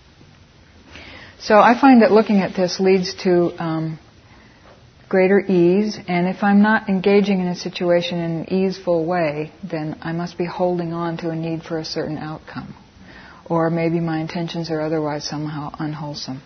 So 1.42 1.59
I 1.59 1.76
find 1.78 2.02
that 2.02 2.12
looking 2.12 2.38
at 2.38 2.55
this 2.55 2.78
leads 2.78 3.14
to 3.24 3.50
um, 3.59 3.98
greater 5.09 5.40
ease, 5.40 5.98
and 6.07 6.28
if 6.28 6.44
I'm 6.44 6.62
not 6.62 6.88
engaging 6.88 7.40
in 7.40 7.48
a 7.48 7.57
situation 7.57 8.18
in 8.20 8.31
an 8.31 8.52
easeful 8.52 9.05
way, 9.05 9.50
then 9.68 9.98
I 10.02 10.12
must 10.12 10.38
be 10.38 10.44
holding 10.44 10.92
on 10.92 11.16
to 11.16 11.31
a 11.31 11.35
need 11.35 11.64
for 11.64 11.81
a 11.81 11.85
certain 11.85 12.16
outcome. 12.16 12.76
Or 13.44 13.70
maybe 13.70 13.98
my 13.98 14.20
intentions 14.20 14.70
are 14.70 14.81
otherwise 14.81 15.24
somehow 15.24 15.74
unwholesome. 15.76 16.42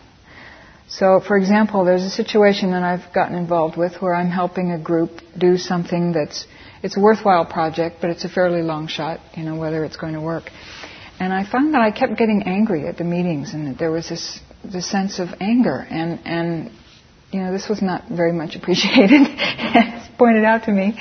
So, 0.88 1.20
for 1.20 1.37
example, 1.37 1.85
there's 1.85 2.04
a 2.04 2.11
situation 2.11 2.70
that 2.70 2.82
I've 2.82 3.12
gotten 3.12 3.37
involved 3.37 3.76
with 3.76 4.00
where 4.00 4.14
I'm 4.14 4.30
helping 4.30 4.70
a 4.70 4.78
group 4.78 5.20
do 5.37 5.59
something 5.59 6.12
that's 6.12 6.46
it's 6.82 6.96
a 6.96 7.00
worthwhile 7.00 7.44
project, 7.44 7.96
but 8.00 8.09
it's 8.09 8.24
a 8.24 8.30
fairly 8.30 8.62
long 8.62 8.87
shot, 8.87 9.20
you 9.35 9.42
know, 9.42 9.56
whether 9.56 9.85
it's 9.85 9.96
going 9.96 10.14
to 10.14 10.22
work. 10.22 10.44
And 11.20 11.35
I 11.35 11.44
found 11.44 11.74
that 11.74 11.82
I 11.82 11.90
kept 11.90 12.16
getting 12.16 12.44
angry 12.44 12.87
at 12.87 12.96
the 12.96 13.04
meetings, 13.04 13.52
and 13.52 13.66
that 13.66 13.78
there 13.78 13.90
was 13.90 14.09
this 14.09 14.40
the 14.72 14.83
sense 14.83 15.18
of 15.18 15.29
anger. 15.40 15.87
And 15.88 16.20
and 16.24 16.70
you 17.33 17.40
know 17.40 17.52
this 17.52 17.68
was 17.68 17.83
not 17.83 18.09
very 18.09 18.33
much 18.33 18.57
appreciated 18.57 19.20
it's 19.29 20.18
pointed 20.18 20.44
out 20.44 20.64
to 20.64 20.72
me. 20.72 20.94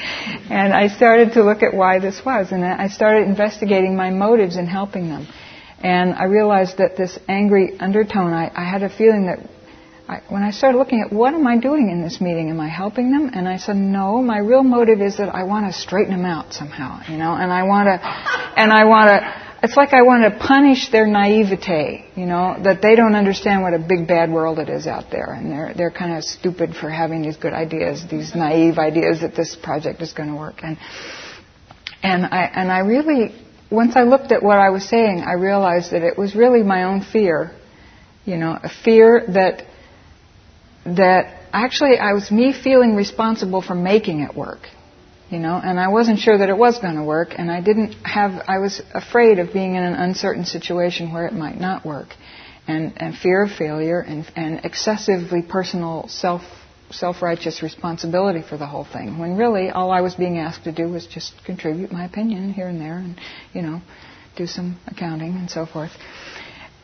And 0.50 0.74
I 0.74 0.88
started 0.88 1.34
to 1.34 1.44
look 1.44 1.64
at 1.64 1.74
why 1.74 2.00
this 2.00 2.24
was. 2.26 2.52
And 2.52 2.64
I 2.64 2.88
started 2.90 3.28
investigating 3.28 3.96
my 3.96 4.10
motives 4.10 4.58
in 4.58 4.68
helping 4.68 5.10
them. 5.10 5.28
And 5.80 6.14
I 6.14 6.24
realized 6.26 6.78
that 6.78 6.98
this 6.98 7.18
angry 7.28 7.78
undertone 7.80 8.34
I, 8.34 8.52
I 8.56 8.64
had 8.64 8.82
a 8.84 8.90
feeling 8.90 9.28
that 9.28 9.50
I, 10.08 10.22
when 10.30 10.44
I 10.44 10.52
started 10.52 10.78
looking 10.78 11.02
at 11.02 11.12
what 11.12 11.34
am 11.34 11.48
I 11.48 11.58
doing 11.58 11.90
in 11.90 12.04
this 12.04 12.22
meeting, 12.22 12.50
am 12.50 12.60
I 12.60 12.68
helping 12.68 13.12
them? 13.12 13.32
And 13.34 13.48
I 13.48 13.58
said, 13.58 13.76
no, 13.76 14.22
my 14.22 14.38
real 14.38 14.64
motive 14.64 15.02
is 15.02 15.18
that 15.18 15.34
I 15.34 15.44
want 15.44 15.66
to 15.66 15.74
straighten 15.74 16.16
them 16.16 16.26
out 16.26 16.54
somehow, 16.54 17.02
you 17.10 17.18
know, 17.18 17.34
and 17.34 17.52
I 17.52 17.64
want 17.64 17.88
to, 17.88 18.08
and 18.60 18.72
I 18.72 18.86
want 18.86 19.10
to 19.10 19.45
it's 19.66 19.76
like 19.76 19.94
I 19.94 20.04
want 20.04 20.22
to 20.32 20.40
punish 20.40 20.92
their 20.92 21.08
naivete, 21.08 22.06
you 22.16 22.28
know, 22.28 22.56
that 22.64 22.84
they 22.84 22.96
don't 22.96 23.16
understand 23.16 23.64
what 23.64 23.74
a 23.74 23.80
big 23.80 24.08
bad 24.08 24.32
world 24.32 24.60
it 24.60 24.70
is 24.70 24.86
out 24.86 25.10
there, 25.10 25.34
and 25.34 25.52
they're 25.52 25.74
they're 25.76 25.92
kind 25.92 26.16
of 26.16 26.24
stupid 26.24 26.76
for 26.76 26.88
having 26.88 27.24
these 27.24 27.36
good 27.36 27.54
ideas, 27.54 28.06
these 28.10 28.36
naive 28.36 28.78
ideas 28.78 29.22
that 29.22 29.36
this 29.36 29.56
project 29.56 30.04
is 30.04 30.14
going 30.14 30.30
to 30.30 30.36
work, 30.36 30.58
and 30.62 30.78
and 32.04 32.26
I 32.26 32.44
and 32.54 32.72
I 32.72 32.80
really 32.80 33.34
once 33.72 33.96
I 33.96 34.04
looked 34.04 34.32
at 34.32 34.44
what 34.44 34.60
I 34.60 34.70
was 34.70 34.88
saying, 34.88 35.22
I 35.22 35.34
realized 35.34 35.92
that 35.94 36.04
it 36.04 36.16
was 36.16 36.36
really 36.36 36.62
my 36.62 36.84
own 36.84 37.02
fear, 37.02 37.52
you 38.24 38.38
know, 38.38 38.56
a 38.62 38.70
fear 38.70 39.26
that 39.30 39.64
that 40.86 41.42
actually 41.52 41.98
I 41.98 42.14
was 42.14 42.30
me 42.30 42.54
feeling 42.54 42.96
responsible 42.96 43.64
for 43.64 43.74
making 43.74 44.20
it 44.20 44.36
work 44.36 44.62
you 45.36 45.42
know, 45.42 45.60
and 45.62 45.78
I 45.78 45.90
wasn't 45.90 46.20
sure 46.20 46.38
that 46.38 46.48
it 46.48 46.58
was 46.58 46.80
going 46.80 46.96
to 46.96 47.04
work, 47.04 47.36
and 47.38 47.52
I 47.52 47.60
didn't 47.60 47.94
have, 48.06 48.42
I 48.48 48.60
was 48.60 48.82
afraid 48.94 49.38
of 49.40 49.52
being 49.52 49.76
in 49.76 49.84
an 49.84 49.94
uncertain 49.94 50.46
situation 50.46 51.12
where 51.12 51.26
it 51.28 51.34
might 51.34 51.60
not 51.60 51.86
work, 51.86 52.08
and, 52.70 52.94
and 52.96 53.14
fear 53.18 53.44
of 53.44 53.52
failure, 53.52 54.00
and, 54.00 54.26
and 54.38 54.64
excessively 54.64 55.42
personal 55.42 56.08
self 56.08 56.42
self-righteous 56.92 57.64
responsibility 57.64 58.44
for 58.48 58.58
the 58.58 58.66
whole 58.66 58.86
thing. 58.86 59.18
When 59.18 59.36
really 59.36 59.70
all 59.70 59.92
I 59.92 60.02
was 60.02 60.14
being 60.16 60.38
asked 60.38 60.66
to 60.66 60.72
do 60.72 60.88
was 60.88 61.06
just 61.08 61.34
contribute 61.44 61.92
my 61.92 62.06
opinion 62.06 62.54
here 62.54 62.68
and 62.68 62.80
there, 62.80 62.98
and 63.00 63.20
you 63.54 63.62
know, 63.62 63.82
do 64.38 64.48
some 64.48 64.80
accounting 64.88 65.32
and 65.32 65.50
so 65.50 65.66
forth. 65.66 65.92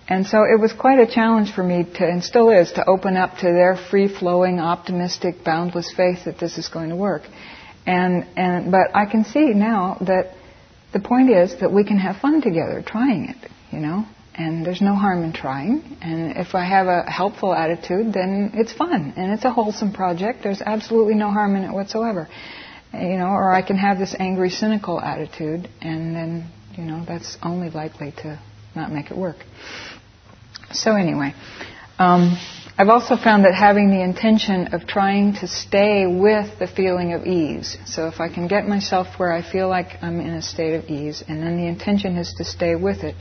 And 0.09 0.25
so 0.27 0.39
it 0.43 0.59
was 0.59 0.73
quite 0.73 0.99
a 0.99 1.07
challenge 1.07 1.53
for 1.53 1.63
me 1.63 1.85
to, 1.85 2.03
and 2.05 2.21
still 2.21 2.49
is, 2.49 2.73
to 2.73 2.85
open 2.85 3.15
up 3.15 3.37
to 3.37 3.45
their 3.45 3.77
free-flowing, 3.89 4.59
optimistic, 4.59 5.45
boundless 5.45 5.93
faith 5.95 6.25
that 6.25 6.37
this 6.37 6.57
is 6.57 6.67
going 6.67 6.89
to 6.89 6.97
work. 6.97 7.21
And, 7.85 8.27
and, 8.35 8.71
but 8.71 8.95
I 8.95 9.05
can 9.05 9.25
see 9.25 9.53
now 9.53 9.97
that 10.01 10.35
the 10.93 10.99
point 10.99 11.29
is 11.29 11.59
that 11.61 11.71
we 11.71 11.83
can 11.83 11.97
have 11.97 12.17
fun 12.17 12.41
together 12.41 12.83
trying 12.85 13.29
it, 13.29 13.51
you 13.71 13.79
know, 13.79 14.05
and 14.35 14.65
there's 14.65 14.81
no 14.81 14.95
harm 14.95 15.23
in 15.23 15.33
trying. 15.33 15.97
And 16.01 16.37
if 16.37 16.53
I 16.55 16.65
have 16.65 16.87
a 16.87 17.09
helpful 17.09 17.53
attitude, 17.53 18.13
then 18.13 18.51
it's 18.53 18.73
fun 18.73 19.13
and 19.17 19.31
it's 19.31 19.45
a 19.45 19.51
wholesome 19.51 19.93
project. 19.93 20.43
There's 20.43 20.61
absolutely 20.61 21.15
no 21.15 21.31
harm 21.31 21.55
in 21.55 21.63
it 21.63 21.73
whatsoever, 21.73 22.27
you 22.93 23.17
know. 23.17 23.27
Or 23.29 23.51
I 23.53 23.61
can 23.61 23.77
have 23.77 23.97
this 23.97 24.15
angry, 24.17 24.49
cynical 24.49 24.99
attitude, 24.99 25.69
and 25.81 26.15
then 26.15 26.51
you 26.77 26.83
know 26.85 27.03
that's 27.05 27.37
only 27.43 27.69
likely 27.69 28.11
to 28.23 28.39
not 28.75 28.91
make 28.91 29.11
it 29.11 29.17
work. 29.17 29.37
So 30.71 30.95
anyway, 30.95 31.33
um, 31.99 32.37
I've 32.81 32.89
also 32.89 33.15
found 33.15 33.45
that 33.45 33.53
having 33.53 33.91
the 33.91 34.01
intention 34.01 34.73
of 34.73 34.87
trying 34.87 35.33
to 35.35 35.47
stay 35.47 36.07
with 36.07 36.57
the 36.57 36.65
feeling 36.65 37.13
of 37.13 37.27
ease. 37.27 37.77
So 37.85 38.07
if 38.07 38.19
I 38.19 38.27
can 38.27 38.47
get 38.47 38.67
myself 38.67 39.19
where 39.19 39.31
I 39.31 39.43
feel 39.43 39.69
like 39.69 40.01
I'm 40.01 40.19
in 40.19 40.31
a 40.31 40.41
state 40.41 40.73
of 40.73 40.85
ease, 40.85 41.23
and 41.27 41.43
then 41.43 41.57
the 41.57 41.67
intention 41.67 42.17
is 42.17 42.33
to 42.39 42.43
stay 42.43 42.73
with 42.73 43.03
it, 43.03 43.13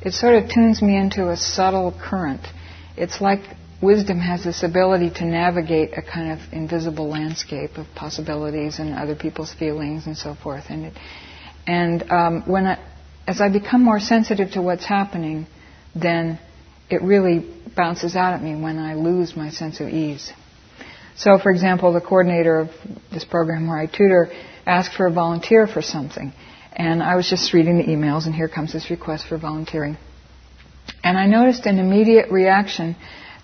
it 0.00 0.14
sort 0.14 0.36
of 0.36 0.48
tunes 0.48 0.80
me 0.80 0.96
into 0.96 1.28
a 1.28 1.36
subtle 1.36 1.92
current. 1.92 2.40
It's 2.96 3.20
like 3.20 3.40
wisdom 3.82 4.18
has 4.18 4.44
this 4.44 4.62
ability 4.62 5.10
to 5.16 5.26
navigate 5.26 5.90
a 5.98 6.00
kind 6.00 6.32
of 6.32 6.38
invisible 6.54 7.06
landscape 7.06 7.76
of 7.76 7.86
possibilities 7.94 8.78
and 8.78 8.94
other 8.94 9.14
people's 9.14 9.52
feelings 9.52 10.06
and 10.06 10.16
so 10.16 10.34
forth. 10.42 10.64
And, 10.70 10.86
it, 10.86 10.94
and 11.66 12.10
um, 12.10 12.44
when 12.46 12.66
I, 12.66 12.82
as 13.26 13.42
I 13.42 13.50
become 13.50 13.84
more 13.84 14.00
sensitive 14.00 14.52
to 14.52 14.62
what's 14.62 14.86
happening, 14.86 15.48
then 15.94 16.38
it 16.90 17.02
really 17.02 17.46
bounces 17.74 18.16
out 18.16 18.34
at 18.34 18.42
me 18.42 18.60
when 18.60 18.78
I 18.78 18.94
lose 18.94 19.36
my 19.36 19.50
sense 19.50 19.80
of 19.80 19.88
ease. 19.88 20.32
So, 21.16 21.38
for 21.38 21.50
example, 21.50 21.92
the 21.92 22.00
coordinator 22.00 22.60
of 22.60 22.70
this 23.10 23.24
program 23.24 23.68
where 23.68 23.78
I 23.78 23.86
tutor 23.86 24.30
asked 24.66 24.94
for 24.94 25.06
a 25.06 25.12
volunteer 25.12 25.66
for 25.66 25.82
something. 25.82 26.32
And 26.72 27.02
I 27.02 27.16
was 27.16 27.28
just 27.28 27.54
reading 27.54 27.78
the 27.78 27.84
emails, 27.84 28.26
and 28.26 28.34
here 28.34 28.48
comes 28.48 28.72
this 28.72 28.90
request 28.90 29.26
for 29.28 29.38
volunteering. 29.38 29.96
And 31.02 31.16
I 31.16 31.26
noticed 31.26 31.64
an 31.64 31.78
immediate 31.78 32.30
reaction 32.30 32.96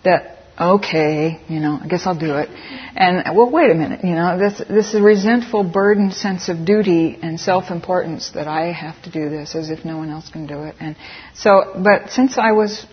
that, 0.04 0.38
okay, 0.60 1.40
you 1.48 1.60
know, 1.60 1.78
I 1.82 1.86
guess 1.86 2.06
I'll 2.06 2.18
do 2.18 2.36
it. 2.36 2.50
And, 2.50 3.34
well, 3.34 3.50
wait 3.50 3.70
a 3.70 3.74
minute, 3.74 4.04
you 4.04 4.14
know, 4.14 4.38
this, 4.38 4.58
this 4.68 4.94
resentful, 4.94 5.64
burdened 5.64 6.12
sense 6.12 6.50
of 6.50 6.66
duty 6.66 7.18
and 7.22 7.40
self-importance 7.40 8.32
that 8.32 8.48
I 8.48 8.72
have 8.72 9.00
to 9.04 9.10
do 9.10 9.30
this 9.30 9.54
as 9.54 9.70
if 9.70 9.84
no 9.84 9.96
one 9.96 10.10
else 10.10 10.28
can 10.28 10.46
do 10.46 10.64
it. 10.64 10.74
And 10.78 10.96
so, 11.34 11.72
but 11.82 12.10
since 12.10 12.36
I 12.36 12.52
was 12.52 12.84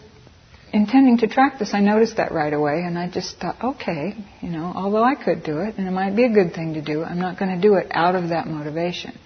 intending 0.73 1.17
to 1.19 1.27
track 1.27 1.60
this, 1.60 1.73
I 1.73 1.79
noticed 1.79 2.17
that 2.17 2.32
right 2.32 2.53
away, 2.53 2.84
and 2.86 2.97
I 2.97 3.10
just 3.10 3.38
thought, 3.38 3.58
okay, 3.63 4.15
you 4.41 4.49
know, 4.49 4.71
although 4.75 5.03
I 5.03 5.15
could 5.15 5.43
do 5.43 5.60
it, 5.60 5.75
and 5.77 5.88
it 5.88 5.91
might 5.91 6.15
be 6.15 6.25
a 6.25 6.29
good 6.29 6.53
thing 6.53 6.75
to 6.75 6.82
do, 6.82 7.03
I'm 7.03 7.19
not 7.19 7.39
going 7.39 7.55
to 7.55 7.62
do 7.62 7.75
it 7.75 7.88
out 7.91 8.15
of 8.15 8.29
that 8.29 8.47
motivation. 8.47 9.17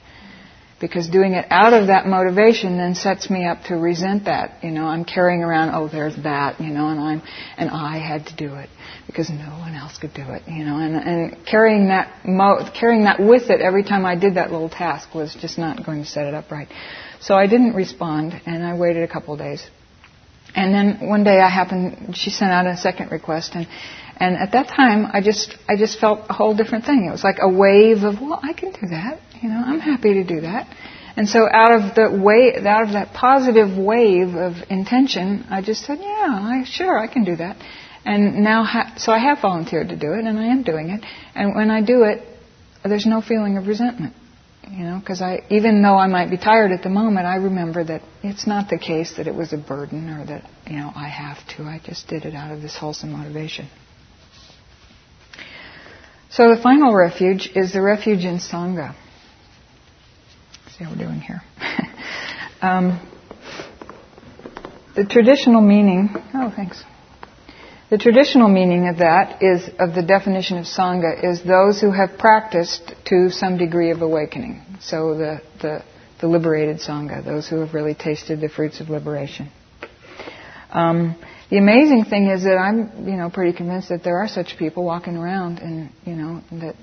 Because 0.80 1.08
doing 1.08 1.34
it 1.34 1.46
out 1.50 1.72
of 1.72 1.88
that 1.88 2.08
motivation 2.08 2.78
then 2.78 2.94
sets 2.94 3.30
me 3.30 3.46
up 3.46 3.64
to 3.68 3.76
resent 3.76 4.26
that. 4.26 4.66
You 4.66 4.72
know, 4.72 4.84
I'm 4.84 5.06
carrying 5.06 5.42
around, 5.42 5.74
oh, 5.74 5.88
there's 5.88 6.16
that, 6.24 6.60
you 6.60 6.72
know, 6.72 6.90
and 6.90 7.00
I'm, 7.00 7.22
and 7.56 7.70
I 7.70 8.00
had 8.00 8.26
to 8.28 8.36
do 8.36 8.56
it 8.56 8.70
because 9.08 9.30
no 9.30 9.60
one 9.60 9.76
else 9.76 9.98
could 9.98 10.14
do 10.14 10.24
it, 10.34 10.44
you 10.46 10.66
know, 10.66 10.80
and, 10.80 10.96
and 10.96 11.46
carrying 11.46 11.88
that, 11.88 12.26
mo- 12.26 12.70
carrying 12.78 13.06
that 13.06 13.22
with 13.22 13.50
it 13.50 13.62
every 13.62 13.84
time 13.84 14.06
I 14.06 14.16
did 14.16 14.36
that 14.36 14.52
little 14.52 14.68
task 14.68 15.16
was 15.16 15.34
just 15.40 15.58
not 15.58 15.86
going 15.86 16.04
to 16.04 16.10
set 16.10 16.26
it 16.26 16.34
up 16.34 16.52
right. 16.52 16.68
So 17.22 17.36
I 17.36 17.48
didn't 17.48 17.76
respond, 17.76 18.34
and 18.46 18.66
I 18.66 18.78
waited 18.78 19.04
a 19.04 19.08
couple 19.08 19.34
of 19.36 19.40
days. 19.40 19.66
And 20.56 20.74
then 20.74 21.08
one 21.08 21.24
day 21.24 21.40
I 21.40 21.50
happened, 21.50 22.16
she 22.16 22.30
sent 22.30 22.52
out 22.52 22.68
a 22.68 22.78
second 22.78 23.12
request 23.12 23.56
and, 23.56 23.68
and 24.18 24.38
at 24.38 24.52
that 24.52 24.68
time 24.68 25.08
I 25.12 25.22
just, 25.22 25.58
I 25.68 25.76
just 25.76 26.00
felt 26.00 26.28
a 26.30 26.34
whole 26.34 26.56
different 26.56 26.86
thing. 26.86 27.06
It 27.08 27.12
was 27.12 27.24
like 27.24 27.38
a 27.42 27.50
wave 27.50 28.04
of, 28.04 28.22
well, 28.22 28.40
I 28.42 28.54
can 28.54 28.72
do 28.72 28.88
that. 28.90 29.20
You 29.42 29.50
know, 29.50 29.62
I'm 29.66 29.80
happy 29.80 30.14
to 30.14 30.24
do 30.24 30.42
that. 30.42 30.68
And 31.16 31.28
so 31.28 31.48
out 31.52 31.72
of 31.74 31.96
the 31.96 32.20
way 32.24 32.56
out 32.66 32.84
of 32.84 32.94
that 32.94 33.14
positive 33.14 33.78
wave 33.78 34.36
of 34.36 34.54
intention, 34.70 35.46
I 35.50 35.62
just 35.62 35.86
said, 35.86 36.00
yeah, 36.02 36.28
I, 36.30 36.64
sure, 36.66 36.98
I 36.98 37.08
can 37.08 37.24
do 37.24 37.36
that. 37.36 37.58
And 38.06 38.44
now, 38.44 38.64
ha- 38.64 38.96
so 38.98 39.12
I 39.12 39.20
have 39.20 39.42
volunteered 39.42 39.90
to 39.90 39.96
do 39.96 40.14
it 40.14 40.26
and 40.26 40.40
I 40.40 40.48
am 40.48 40.64
doing 40.64 40.90
it. 40.90 41.04
And 41.36 41.56
when 41.56 41.72
I 41.72 41.82
do 41.82 42.04
it, 42.04 42.22
there's 42.84 43.06
no 43.06 43.22
feeling 43.22 43.58
of 43.58 43.68
resentment. 43.68 44.16
You 44.74 44.86
know, 44.86 44.98
because 45.00 45.22
I, 45.22 45.44
even 45.52 45.84
though 45.84 45.96
I 45.96 46.08
might 46.08 46.32
be 46.32 46.38
tired 46.38 46.72
at 46.72 46.82
the 46.82 46.90
moment, 46.90 47.28
I 47.28 47.36
remember 47.36 47.84
that 47.84 48.02
it's 48.24 48.48
not 48.48 48.70
the 48.70 48.80
case 48.80 49.18
that 49.18 49.28
it 49.28 49.36
was 49.36 49.54
a 49.54 49.58
burden 49.58 50.10
or 50.10 50.26
that, 50.26 50.50
you 50.66 50.78
know, 50.78 50.92
I 50.96 51.10
have 51.10 51.38
to. 51.58 51.64
I 51.64 51.80
just 51.86 52.08
did 52.08 52.26
it 52.26 52.34
out 52.34 52.52
of 52.52 52.64
this 52.64 52.76
wholesome 52.76 53.12
motivation. 53.12 53.70
So 56.32 56.56
the 56.56 56.60
final 56.60 56.96
refuge 56.96 57.52
is 57.54 57.74
the 57.74 57.84
refuge 57.84 58.26
in 58.26 58.40
Sangha. 58.40 58.96
Let's 60.66 60.78
see 60.80 60.86
how 60.86 60.90
we're 60.90 60.98
doing 60.98 61.22
here. 61.22 61.44
um, 62.64 63.00
the 64.96 65.06
traditional 65.06 65.62
meaning, 65.62 66.10
oh, 66.34 66.52
thanks. 66.56 66.84
The 67.90 67.98
traditional 67.98 68.50
meaning 68.50 68.88
of 68.88 68.98
that 68.98 69.44
is, 69.44 69.70
of 69.78 69.94
the 69.94 70.02
definition 70.02 70.58
of 70.58 70.66
Sangha, 70.66 71.24
is 71.24 71.44
those 71.44 71.80
who 71.80 71.92
have 71.92 72.18
practiced 72.18 72.94
to 73.06 73.30
some 73.30 73.58
degree 73.58 73.92
of 73.92 74.02
awakening. 74.02 74.64
So 74.82 75.16
the, 75.16 75.42
the, 75.62 75.84
the 76.22 76.28
liberated 76.28 76.78
Sangha, 76.78 77.24
those 77.24 77.48
who 77.48 77.58
have 77.58 77.74
really 77.74 77.94
tasted 77.94 78.42
the 78.42 78.50
fruits 78.50 78.80
of 78.80 78.90
liberation. 78.90 79.52
Um, 80.72 81.16
the 81.52 81.58
amazing 81.60 82.06
thing 82.06 82.30
is 82.30 82.44
that 82.46 82.58
I'm, 82.58 83.08
you 83.08 83.16
know, 83.16 83.30
pretty 83.30 83.56
convinced 83.56 83.90
that 83.90 84.04
there 84.04 84.18
are 84.18 84.28
such 84.28 84.58
people 84.58 84.84
walking 84.84 85.16
around, 85.16 85.60
and 85.60 85.92
you 86.04 86.16
know 86.16 86.42
that, 86.54 86.76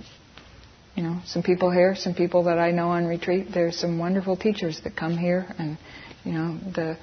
you 0.94 1.02
know, 1.02 1.20
some 1.26 1.42
people 1.42 1.72
here, 1.72 1.96
some 1.96 2.14
people 2.14 2.44
that 2.44 2.58
I 2.58 2.70
know 2.70 2.90
on 2.90 3.06
retreat. 3.06 3.48
There's 3.52 3.76
some 3.76 3.98
wonderful 3.98 4.36
teachers 4.36 4.80
that 4.84 4.94
come 4.94 5.18
here, 5.18 5.52
and 5.58 5.76
you 6.24 6.32
know, 6.32 6.58
the 6.72 6.98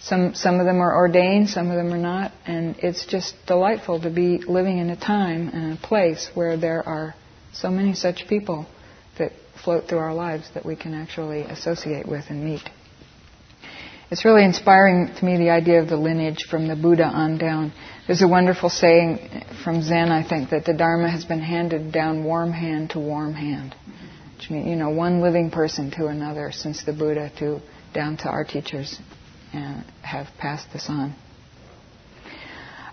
some 0.00 0.34
some 0.34 0.60
of 0.60 0.66
them 0.66 0.80
are 0.80 0.94
ordained, 0.94 1.48
some 1.48 1.70
of 1.70 1.76
them 1.76 1.92
are 1.92 1.98
not, 1.98 2.32
and 2.46 2.76
it's 2.78 3.06
just 3.06 3.34
delightful 3.46 4.00
to 4.00 4.10
be 4.10 4.38
living 4.38 4.78
in 4.78 4.90
a 4.90 4.96
time 4.96 5.48
and 5.48 5.78
a 5.78 5.80
place 5.80 6.30
where 6.34 6.56
there 6.56 6.86
are 6.86 7.14
so 7.52 7.70
many 7.70 7.94
such 7.94 8.28
people 8.28 8.66
that 9.18 9.32
float 9.64 9.88
through 9.88 9.98
our 9.98 10.14
lives 10.14 10.48
that 10.54 10.64
we 10.64 10.76
can 10.76 10.94
actually 10.94 11.42
associate 11.42 12.06
with 12.06 12.24
and 12.28 12.44
meet. 12.44 12.68
It's 14.08 14.24
really 14.24 14.44
inspiring 14.44 15.12
to 15.18 15.24
me 15.24 15.36
the 15.36 15.50
idea 15.50 15.82
of 15.82 15.88
the 15.88 15.96
lineage 15.96 16.44
from 16.48 16.68
the 16.68 16.76
Buddha 16.76 17.04
on 17.04 17.38
down. 17.38 17.72
There's 18.06 18.22
a 18.22 18.28
wonderful 18.28 18.70
saying 18.70 19.44
from 19.64 19.82
Zen, 19.82 20.12
I 20.12 20.22
think, 20.22 20.50
that 20.50 20.64
the 20.64 20.74
Dharma 20.74 21.10
has 21.10 21.24
been 21.24 21.40
handed 21.40 21.90
down 21.90 22.22
warm 22.22 22.52
hand 22.52 22.90
to 22.90 23.00
warm 23.00 23.34
hand. 23.34 23.74
Which 24.36 24.50
means, 24.50 24.68
you 24.68 24.76
know, 24.76 24.90
one 24.90 25.22
living 25.22 25.50
person 25.50 25.90
to 25.92 26.06
another 26.06 26.52
since 26.52 26.84
the 26.84 26.92
Buddha 26.92 27.32
to 27.38 27.60
down 27.92 28.18
to 28.18 28.28
our 28.28 28.44
teachers 28.44 29.00
and 29.52 29.84
have 30.02 30.26
passed 30.38 30.72
this 30.72 30.86
on. 30.88 31.14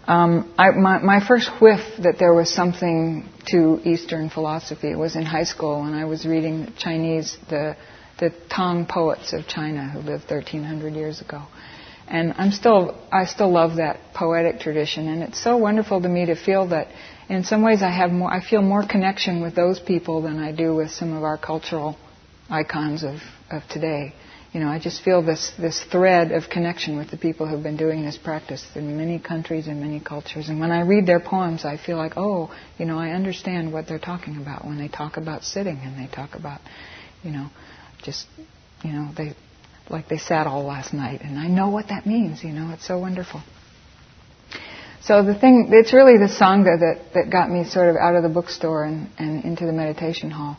Um, 0.06 0.54
I, 0.58 0.72
my, 0.72 1.00
my, 1.00 1.26
first 1.26 1.50
whiff 1.62 1.80
that 2.04 2.16
there 2.20 2.34
was 2.34 2.54
something 2.54 3.30
to 3.48 3.80
Eastern 3.86 4.30
philosophy 4.30 4.96
was 4.96 5.16
in 5.16 5.24
high 5.24 5.46
school 5.46 5.80
when 5.80 5.94
I 5.94 6.04
was 6.04 6.26
reading 6.26 6.74
Chinese, 6.78 7.38
the 7.50 7.78
the 8.20 8.32
Tang 8.50 8.86
poets 8.86 9.34
of 9.34 9.48
China 9.48 9.90
who 9.90 10.00
lived 10.00 10.30
1,300 10.30 10.94
years 10.94 11.22
ago. 11.22 11.44
And 12.08 12.34
I'm 12.38 12.52
still, 12.52 12.98
I 13.12 13.26
still 13.26 13.52
love 13.52 13.78
that 13.78 14.00
poetic 14.14 14.60
tradition, 14.60 15.08
and 15.08 15.24
it's 15.24 15.42
so 15.42 15.58
wonderful 15.58 16.02
to 16.02 16.10
me 16.10 16.26
to 16.26 16.36
feel 16.36 16.68
that, 16.68 16.88
in 17.30 17.44
some 17.44 17.64
ways, 17.64 17.82
I 17.82 17.90
have 17.90 18.12
more, 18.12 18.32
I 18.32 18.42
feel 18.42 18.62
more 18.62 18.86
connection 18.86 19.42
with 19.42 19.56
those 19.56 19.80
people 19.80 20.22
than 20.22 20.38
I 20.38 20.52
do 20.52 20.76
with 20.76 20.92
some 20.92 21.14
of 21.14 21.24
our 21.24 21.38
cultural 21.38 21.98
icons 22.50 23.04
of, 23.04 23.16
of 23.50 23.64
today. 23.70 24.14
You 24.54 24.60
know, 24.60 24.68
I 24.68 24.80
just 24.80 25.04
feel 25.04 25.24
this, 25.24 25.52
this 25.58 25.84
thread 25.84 26.32
of 26.32 26.48
connection 26.48 26.96
with 26.96 27.10
the 27.10 27.18
people 27.18 27.48
who've 27.48 27.64
been 27.64 27.76
doing 27.76 28.06
this 28.06 28.18
practice 28.18 28.64
in 28.76 28.96
many 28.96 29.18
countries 29.18 29.66
and 29.66 29.82
many 29.82 30.00
cultures. 30.00 30.48
And 30.48 30.60
when 30.60 30.72
I 30.72 30.82
read 30.82 31.08
their 31.08 31.20
poems, 31.20 31.66
I 31.66 31.78
feel 31.78 31.98
like, 31.98 32.14
oh, 32.18 32.54
you 32.78 32.86
know, 32.86 33.00
I 33.00 33.10
understand 33.12 33.74
what 33.74 33.88
they're 33.88 33.98
talking 33.98 34.38
about 34.38 34.64
when 34.64 34.78
they 34.78 34.88
talk 34.88 35.18
about 35.18 35.44
sitting 35.44 35.80
and 35.84 35.98
they 35.98 36.14
talk 36.14 36.36
about, 36.36 36.62
you 37.24 37.32
know, 37.32 37.50
just, 38.04 38.28
you 38.84 38.92
know, 38.92 39.10
they 39.18 39.36
like 39.90 40.08
they 40.08 40.18
sat 40.18 40.48
all 40.48 40.64
last 40.64 40.94
night, 40.94 41.22
and 41.22 41.38
I 41.38 41.48
know 41.48 41.70
what 41.70 41.90
that 41.90 42.06
means. 42.06 42.44
You 42.44 42.52
know, 42.52 42.72
it's 42.74 42.88
so 42.88 43.00
wonderful. 43.00 43.42
So 45.02 45.24
the 45.24 45.36
thing, 45.36 45.70
it's 45.72 45.92
really 45.92 46.18
the 46.18 46.32
sangha 46.34 46.80
that, 46.80 47.14
that 47.14 47.30
got 47.30 47.50
me 47.50 47.66
sort 47.66 47.90
of 47.90 47.98
out 47.98 48.16
of 48.16 48.24
the 48.24 48.30
bookstore 48.30 48.86
and, 48.86 49.10
and 49.18 49.44
into 49.44 49.66
the 49.66 49.74
meditation 49.74 50.32
hall 50.32 50.58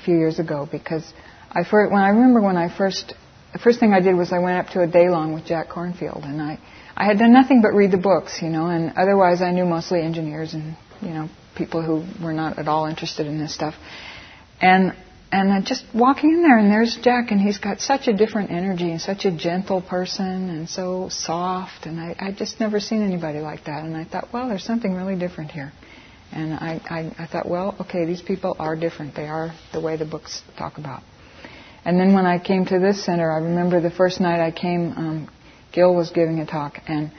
a 0.00 0.04
few 0.04 0.14
years 0.14 0.38
ago 0.38 0.66
because 0.70 1.04
I 1.50 1.62
when 1.70 2.00
I 2.00 2.08
remember 2.08 2.40
when 2.40 2.56
I 2.56 2.74
first, 2.74 3.14
the 3.52 3.58
first 3.58 3.80
thing 3.80 3.92
I 3.92 4.00
did 4.00 4.16
was 4.16 4.32
I 4.32 4.38
went 4.38 4.58
up 4.58 4.72
to 4.72 4.82
a 4.82 4.86
day 4.86 5.08
long 5.08 5.34
with 5.34 5.44
Jack 5.44 5.68
Kornfield 5.68 6.24
and 6.24 6.40
I, 6.40 6.58
I 6.96 7.04
had 7.04 7.18
done 7.18 7.32
nothing 7.32 7.62
but 7.62 7.72
read 7.72 7.90
the 7.90 7.98
books, 7.98 8.40
you 8.40 8.48
know, 8.48 8.66
and 8.66 8.92
otherwise 8.96 9.42
I 9.42 9.50
knew 9.50 9.64
mostly 9.64 10.00
engineers 10.00 10.54
and, 10.54 10.76
you 11.00 11.10
know, 11.10 11.28
people 11.56 11.82
who 11.82 12.04
were 12.24 12.32
not 12.32 12.58
at 12.58 12.68
all 12.68 12.86
interested 12.86 13.26
in 13.26 13.38
this 13.38 13.54
stuff. 13.54 13.74
And 14.60 14.94
and 15.32 15.50
uh, 15.50 15.66
just 15.66 15.84
walking 15.94 16.30
in 16.30 16.42
there, 16.42 16.58
and 16.58 16.70
there's 16.70 16.98
Jack, 17.02 17.30
and 17.30 17.40
he's 17.40 17.56
got 17.56 17.80
such 17.80 18.06
a 18.06 18.12
different 18.12 18.50
energy 18.50 18.90
and 18.90 19.00
such 19.00 19.24
a 19.24 19.34
gentle 19.34 19.80
person 19.80 20.50
and 20.50 20.68
so 20.68 21.08
soft. 21.10 21.86
And 21.86 21.98
I, 21.98 22.14
I 22.20 22.32
just 22.32 22.60
never 22.60 22.80
seen 22.80 23.02
anybody 23.02 23.38
like 23.40 23.64
that. 23.64 23.82
And 23.82 23.96
I 23.96 24.04
thought, 24.04 24.28
well, 24.30 24.50
there's 24.50 24.62
something 24.62 24.92
really 24.92 25.16
different 25.16 25.50
here. 25.50 25.72
And 26.32 26.52
I, 26.52 26.82
I, 26.84 27.22
I 27.24 27.26
thought, 27.26 27.48
well, 27.48 27.76
okay, 27.80 28.04
these 28.04 28.20
people 28.20 28.56
are 28.58 28.76
different. 28.76 29.14
They 29.14 29.26
are 29.26 29.54
the 29.72 29.80
way 29.80 29.96
the 29.96 30.04
books 30.04 30.42
talk 30.58 30.76
about. 30.76 31.02
And 31.84 31.98
then 31.98 32.14
when 32.14 32.26
I 32.26 32.38
came 32.38 32.64
to 32.66 32.78
this 32.78 33.04
center, 33.04 33.30
I 33.30 33.38
remember 33.38 33.80
the 33.80 33.90
first 33.90 34.20
night 34.20 34.40
I 34.40 34.52
came, 34.52 34.92
um, 34.92 35.28
Gil 35.72 35.94
was 35.94 36.10
giving 36.10 36.38
a 36.38 36.46
talk, 36.46 36.78
and 36.86 37.10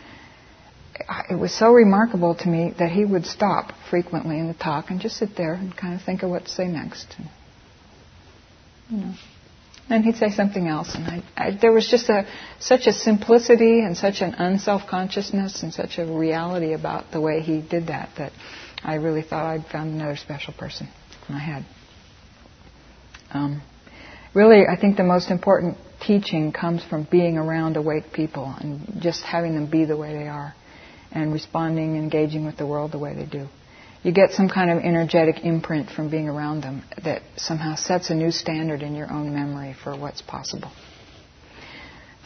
it 1.29 1.37
was 1.37 1.53
so 1.53 1.71
remarkable 1.71 2.35
to 2.35 2.47
me 2.47 2.73
that 2.79 2.91
he 2.91 3.03
would 3.03 3.25
stop 3.25 3.73
frequently 3.89 4.39
in 4.39 4.47
the 4.47 4.53
talk 4.53 4.89
and 4.89 5.01
just 5.01 5.17
sit 5.17 5.35
there 5.35 5.53
and 5.53 5.75
kind 5.75 5.95
of 5.95 6.01
think 6.03 6.23
of 6.23 6.29
what 6.29 6.45
to 6.45 6.49
say 6.49 6.67
next. 6.67 7.15
And 7.17 7.29
you 8.89 9.05
know. 9.05 9.13
And 9.89 10.05
he'd 10.05 10.15
say 10.15 10.29
something 10.29 10.67
else, 10.67 10.95
and 10.95 11.05
I, 11.05 11.23
I, 11.35 11.57
there 11.59 11.73
was 11.73 11.89
just 11.89 12.07
a 12.07 12.25
such 12.59 12.87
a 12.87 12.93
simplicity 12.93 13.81
and 13.81 13.97
such 13.97 14.21
an 14.21 14.33
unself 14.35 14.83
consciousness 14.89 15.61
and 15.61 15.73
such 15.73 15.97
a 15.97 16.05
reality 16.05 16.71
about 16.71 17.11
the 17.11 17.19
way 17.19 17.41
he 17.41 17.61
did 17.61 17.87
that 17.87 18.09
that 18.17 18.31
I 18.81 18.95
really 18.95 19.23
thought 19.23 19.45
I'd 19.45 19.65
found 19.65 19.93
another 19.93 20.15
special 20.15 20.53
person 20.53 20.87
in 21.27 21.35
my 21.35 21.41
head. 21.41 21.65
Um, 23.31 23.61
really, 24.33 24.63
I 24.67 24.79
think 24.79 24.97
the 24.97 25.03
most 25.03 25.31
important 25.31 25.77
teaching 26.05 26.51
comes 26.51 26.83
from 26.83 27.07
being 27.09 27.37
around 27.37 27.77
awake 27.77 28.11
people 28.13 28.53
and 28.59 29.01
just 29.01 29.23
having 29.23 29.55
them 29.55 29.69
be 29.69 29.85
the 29.85 29.97
way 29.97 30.13
they 30.13 30.27
are, 30.27 30.53
and 31.11 31.31
responding, 31.31 31.95
engaging 31.95 32.45
with 32.45 32.57
the 32.57 32.65
world 32.65 32.91
the 32.91 32.99
way 32.99 33.13
they 33.15 33.25
do 33.25 33.47
you 34.03 34.11
get 34.11 34.31
some 34.31 34.49
kind 34.49 34.69
of 34.69 34.79
energetic 34.79 35.43
imprint 35.43 35.89
from 35.89 36.09
being 36.09 36.27
around 36.27 36.61
them 36.61 36.83
that 37.03 37.21
somehow 37.37 37.75
sets 37.75 38.09
a 38.09 38.15
new 38.15 38.31
standard 38.31 38.81
in 38.81 38.95
your 38.95 39.11
own 39.11 39.33
memory 39.33 39.75
for 39.81 39.97
what's 39.97 40.21
possible. 40.21 40.71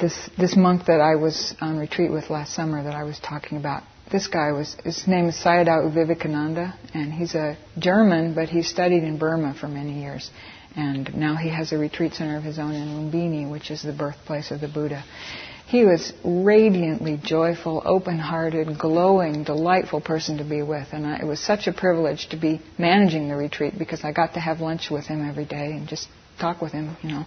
This 0.01 0.30
this 0.38 0.55
monk 0.55 0.86
that 0.88 0.99
I 1.01 1.16
was 1.16 1.55
on 1.62 1.78
retreat 1.78 2.12
with 2.12 2.30
last 2.30 2.53
summer 2.53 2.84
that 2.84 2.93
I 2.93 3.03
was 3.03 3.20
talking 3.20 3.58
about, 3.58 3.84
this 4.12 4.28
guy 4.28 4.51
was 4.51 4.76
his 4.84 5.08
name 5.08 5.26
is 5.26 5.36
Sayadaw 5.36 5.93
Vivekananda, 5.93 6.78
and 6.93 7.14
he's 7.14 7.36
a 7.36 7.58
German, 7.78 8.34
but 8.34 8.49
he 8.49 8.64
studied 8.64 9.03
in 9.03 9.18
Burma 9.18 9.55
for 9.60 9.68
many 9.68 10.01
years, 10.01 10.30
and 10.78 11.13
now 11.15 11.36
he 11.36 11.49
has 11.49 11.71
a 11.71 11.78
retreat 11.78 12.13
center 12.13 12.38
of 12.38 12.43
his 12.43 12.59
own 12.59 12.73
in 12.73 12.88
Lumbini, 12.88 13.49
which 13.49 13.71
is 13.71 13.82
the 13.82 13.91
birthplace 13.91 14.51
of 14.51 14.61
the 14.61 14.67
Buddha. 14.67 15.03
He 15.67 15.84
was 15.84 16.13
radiantly 16.23 17.19
joyful, 17.21 17.82
open-hearted, 17.84 18.80
glowing, 18.80 19.43
delightful 19.43 19.99
person 19.99 20.38
to 20.38 20.45
be 20.45 20.61
with, 20.61 20.88
and 20.93 21.05
I, 21.05 21.17
it 21.17 21.25
was 21.25 21.41
such 21.41 21.67
a 21.67 21.73
privilege 21.73 22.30
to 22.30 22.38
be 22.38 22.61
managing 22.78 23.28
the 23.28 23.36
retreat 23.36 23.73
because 23.78 24.05
I 24.05 24.13
got 24.13 24.36
to 24.36 24.39
have 24.39 24.61
lunch 24.61 24.89
with 24.89 25.07
him 25.07 25.28
every 25.28 25.43
day 25.43 25.73
and 25.73 25.88
just 25.88 26.07
talk 26.39 26.61
with 26.61 26.71
him. 26.71 26.95
You 27.01 27.09
know, 27.09 27.25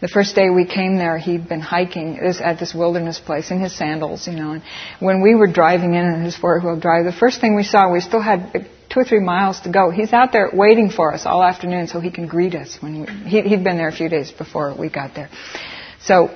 the 0.00 0.08
first 0.08 0.36
day 0.36 0.50
we 0.50 0.66
came 0.66 0.96
there, 0.98 1.18
he'd 1.18 1.48
been 1.48 1.60
hiking 1.60 2.16
this, 2.16 2.40
at 2.40 2.60
this 2.60 2.74
wilderness 2.74 3.18
place 3.18 3.50
in 3.50 3.58
his 3.60 3.76
sandals. 3.76 4.28
You 4.28 4.34
know, 4.34 4.52
and 4.52 4.62
when 5.00 5.22
we 5.22 5.34
were 5.34 5.50
driving 5.50 5.94
in 5.94 6.04
in 6.04 6.22
his 6.22 6.36
four-wheel 6.36 6.78
drive, 6.78 7.06
the 7.06 7.12
first 7.12 7.40
thing 7.40 7.56
we 7.56 7.64
saw, 7.64 7.90
we 7.90 8.00
still 8.00 8.20
had 8.20 8.70
two 8.90 9.00
or 9.00 9.04
three 9.04 9.20
miles 9.20 9.60
to 9.60 9.70
go. 9.70 9.90
He's 9.90 10.12
out 10.12 10.32
there 10.32 10.50
waiting 10.52 10.90
for 10.90 11.14
us 11.14 11.24
all 11.24 11.42
afternoon 11.42 11.86
so 11.86 12.00
he 12.00 12.10
can 12.10 12.26
greet 12.26 12.54
us 12.54 12.76
when 12.80 13.02
we, 13.02 13.30
he, 13.30 13.42
he'd 13.42 13.64
been 13.64 13.76
there 13.76 13.88
a 13.88 13.92
few 13.92 14.08
days 14.08 14.30
before 14.32 14.74
we 14.76 14.90
got 14.90 15.14
there. 15.14 15.30
So 16.02 16.30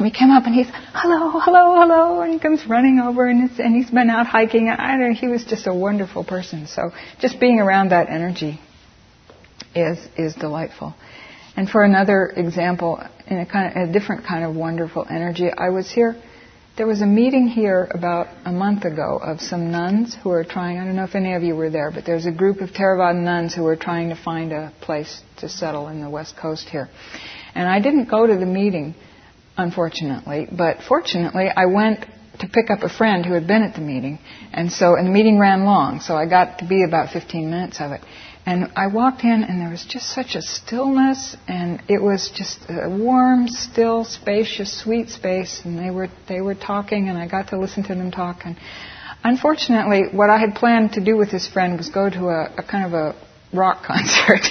we 0.00 0.10
came 0.10 0.30
up 0.30 0.44
and 0.46 0.54
he's, 0.54 0.68
hello, 0.70 1.40
hello, 1.40 1.80
hello, 1.80 2.20
and 2.22 2.32
he 2.32 2.38
comes 2.38 2.66
running 2.66 3.00
over 3.00 3.28
and, 3.28 3.50
and 3.58 3.74
he's 3.74 3.90
been 3.90 4.10
out 4.10 4.26
hiking. 4.26 4.68
I 4.68 4.96
don't 4.96 5.14
he 5.14 5.28
was 5.28 5.44
just 5.44 5.66
a 5.66 5.74
wonderful 5.74 6.24
person. 6.24 6.66
So 6.66 6.92
just 7.20 7.40
being 7.40 7.58
around 7.58 7.90
that 7.90 8.08
energy 8.08 8.60
is, 9.74 9.98
is 10.16 10.34
delightful. 10.34 10.94
And 11.56 11.68
for 11.68 11.82
another 11.82 12.32
example, 12.34 13.02
in 13.26 13.38
a 13.38 13.46
kind 13.46 13.76
of 13.76 13.88
a 13.90 13.92
different 13.92 14.24
kind 14.24 14.44
of 14.44 14.54
wonderful 14.54 15.06
energy, 15.08 15.50
I 15.50 15.70
was 15.70 15.90
here. 15.90 16.16
There 16.74 16.86
was 16.86 17.02
a 17.02 17.06
meeting 17.06 17.48
here 17.48 17.86
about 17.90 18.28
a 18.46 18.52
month 18.52 18.84
ago 18.86 19.20
of 19.22 19.40
some 19.42 19.70
nuns 19.70 20.16
who 20.22 20.30
are 20.30 20.42
trying. 20.42 20.78
I 20.78 20.84
don't 20.84 20.96
know 20.96 21.04
if 21.04 21.14
any 21.14 21.34
of 21.34 21.42
you 21.42 21.54
were 21.54 21.68
there, 21.68 21.90
but 21.90 22.06
there's 22.06 22.24
a 22.24 22.32
group 22.32 22.62
of 22.62 22.70
Theravada 22.70 23.20
nuns 23.20 23.54
who 23.54 23.62
were 23.62 23.76
trying 23.76 24.08
to 24.08 24.16
find 24.16 24.52
a 24.52 24.72
place 24.80 25.20
to 25.38 25.50
settle 25.50 25.88
in 25.88 26.00
the 26.00 26.08
west 26.08 26.34
coast 26.36 26.68
here. 26.70 26.88
And 27.54 27.68
I 27.68 27.80
didn't 27.80 28.08
go 28.08 28.26
to 28.26 28.36
the 28.36 28.46
meeting 28.46 28.94
unfortunately. 29.56 30.48
But 30.50 30.78
fortunately, 30.88 31.48
I 31.54 31.66
went 31.66 32.06
to 32.40 32.48
pick 32.48 32.70
up 32.70 32.82
a 32.82 32.88
friend 32.88 33.24
who 33.26 33.34
had 33.34 33.46
been 33.46 33.62
at 33.62 33.74
the 33.74 33.80
meeting, 33.80 34.18
and 34.52 34.72
so 34.72 34.96
and 34.96 35.06
the 35.06 35.10
meeting 35.10 35.38
ran 35.38 35.64
long, 35.64 36.00
so 36.00 36.16
I 36.16 36.26
got 36.26 36.58
to 36.60 36.64
be 36.66 36.84
about 36.84 37.12
15 37.12 37.50
minutes 37.50 37.80
of 37.80 37.92
it. 37.92 38.00
And 38.44 38.72
I 38.74 38.88
walked 38.88 39.22
in, 39.22 39.44
and 39.44 39.60
there 39.60 39.70
was 39.70 39.84
just 39.84 40.12
such 40.12 40.34
a 40.34 40.42
stillness, 40.42 41.36
and 41.46 41.80
it 41.88 42.02
was 42.02 42.28
just 42.34 42.58
a 42.68 42.90
warm, 42.90 43.46
still, 43.46 44.04
spacious, 44.04 44.80
sweet 44.82 45.10
space. 45.10 45.60
And 45.64 45.78
they 45.78 45.90
were 45.90 46.08
they 46.28 46.40
were 46.40 46.56
talking, 46.56 47.08
and 47.08 47.16
I 47.16 47.28
got 47.28 47.48
to 47.48 47.58
listen 47.58 47.84
to 47.84 47.94
them 47.94 48.10
talk. 48.10 48.40
And 48.44 48.56
unfortunately, 49.22 50.04
what 50.10 50.28
I 50.28 50.38
had 50.38 50.56
planned 50.56 50.94
to 50.94 51.00
do 51.00 51.16
with 51.16 51.30
this 51.30 51.46
friend 51.46 51.76
was 51.78 51.88
go 51.88 52.10
to 52.10 52.28
a, 52.28 52.54
a 52.58 52.62
kind 52.64 52.84
of 52.84 52.94
a 52.94 53.14
rock 53.56 53.82
concert, 53.86 54.44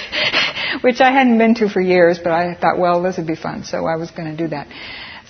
which 0.80 1.02
I 1.02 1.10
hadn't 1.10 1.36
been 1.36 1.54
to 1.56 1.68
for 1.68 1.82
years, 1.82 2.18
but 2.18 2.32
I 2.32 2.54
thought, 2.54 2.78
well, 2.78 3.02
this 3.02 3.18
would 3.18 3.26
be 3.26 3.36
fun, 3.36 3.64
so 3.64 3.84
I 3.84 3.96
was 3.96 4.10
going 4.10 4.34
to 4.34 4.36
do 4.36 4.48
that. 4.48 4.68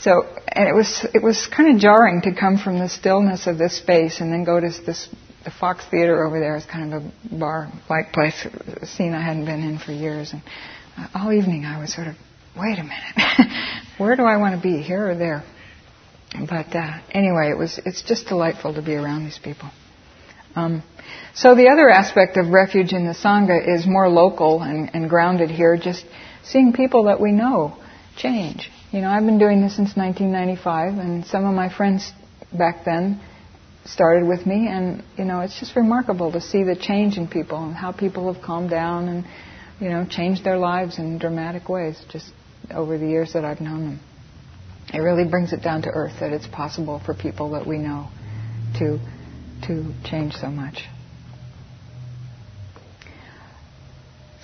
So, 0.01 0.27
and 0.49 0.69
it 0.69 0.75
was 0.75 1.07
it 1.15 1.23
was 1.23 1.49
kind 1.49 1.75
of 1.75 1.81
jarring 1.81 2.23
to 2.23 2.35
come 2.35 2.59
from 2.59 2.79
the 2.79 2.89
stillness 2.89 3.49
of 3.49 3.59
this 3.59 3.77
space 3.77 4.21
and 4.21 4.33
then 4.33 4.45
go 4.45 4.61
to 4.61 4.69
this 4.87 5.09
the 5.45 5.51
Fox 5.51 5.85
Theater 5.91 6.25
over 6.27 6.39
there 6.39 6.57
is 6.57 6.65
kind 6.65 6.95
of 6.95 7.03
a 7.03 7.37
bar-like 7.37 8.13
place, 8.13 8.47
a 8.81 8.87
scene 8.87 9.15
I 9.15 9.23
hadn't 9.23 9.45
been 9.45 9.63
in 9.63 9.79
for 9.79 9.93
years, 9.93 10.33
and 10.33 10.43
uh, 10.97 11.09
all 11.15 11.33
evening 11.33 11.65
I 11.65 11.81
was 11.81 11.93
sort 11.93 12.07
of, 12.07 12.15
wait 12.57 12.79
a 12.79 12.83
minute, 12.83 13.53
where 13.99 14.17
do 14.17 14.23
I 14.23 14.37
want 14.37 14.57
to 14.57 14.63
be, 14.63 14.83
here 14.83 15.11
or 15.11 15.17
there? 15.17 15.43
But 16.35 16.75
uh, 16.75 16.99
anyway, 17.11 17.51
it 17.51 17.59
was 17.59 17.79
it's 17.85 18.03
just 18.03 18.27
delightful 18.27 18.75
to 18.75 18.83
be 18.83 18.95
around 18.95 19.25
these 19.25 19.39
people. 19.39 19.71
Um, 20.55 20.83
so 21.35 21.55
the 21.55 21.69
other 21.69 21.89
aspect 21.89 22.37
of 22.37 22.49
refuge 22.49 22.93
in 22.93 23.07
the 23.07 23.15
Sangha 23.15 23.77
is 23.77 23.87
more 23.87 24.09
local 24.09 24.63
and, 24.63 24.91
and 24.95 25.09
grounded 25.09 25.51
here, 25.51 25.77
just 25.77 26.05
seeing 26.43 26.73
people 26.73 27.05
that 27.05 27.21
we 27.21 27.33
know 27.33 27.77
change. 28.17 28.71
You 28.93 29.01
know, 29.01 29.09
I've 29.09 29.25
been 29.25 29.39
doing 29.39 29.63
this 29.63 29.77
since 29.77 29.97
1995, 29.97 30.99
and 30.99 31.27
some 31.27 31.47
of 31.47 31.55
my 31.55 31.75
friends 31.75 32.13
back 32.53 32.85
then 32.85 33.21
started 33.85 34.27
with 34.27 34.47
me, 34.47 34.69
and 34.69 35.03
you 35.17 35.25
know, 35.25 35.41
it's 35.41 35.59
just 35.59 35.77
remarkable 35.77 36.33
to 36.33 36.41
see 36.41 36.63
the 36.65 36.77
change 36.77 37.17
in 37.17 37.29
people 37.29 37.65
and 37.65 37.75
how 37.75 37.93
people 37.93 38.33
have 38.33 38.43
calmed 38.43 38.71
down 38.71 39.09
and 39.09 39.25
you 39.81 39.89
know 39.89 40.07
changed 40.09 40.45
their 40.45 40.59
lives 40.59 40.99
in 40.99 41.19
dramatic 41.19 41.69
ways 41.69 42.01
just 42.11 42.31
over 42.71 42.99
the 42.99 43.07
years 43.07 43.33
that 43.33 43.45
I've 43.45 43.61
known 43.61 43.85
them. 43.85 44.01
It 44.93 44.99
really 44.99 45.29
brings 45.29 45.53
it 45.53 45.63
down 45.63 45.83
to 45.83 45.89
earth 45.89 46.15
that 46.21 46.33
it's 46.33 46.47
possible 46.47 47.01
for 47.05 47.15
people 47.15 47.51
that 47.53 47.67
we 47.67 47.79
know 47.79 48.09
to 48.79 48.99
to 49.67 49.93
change 50.05 50.35
so 50.35 50.49
much. 50.49 50.85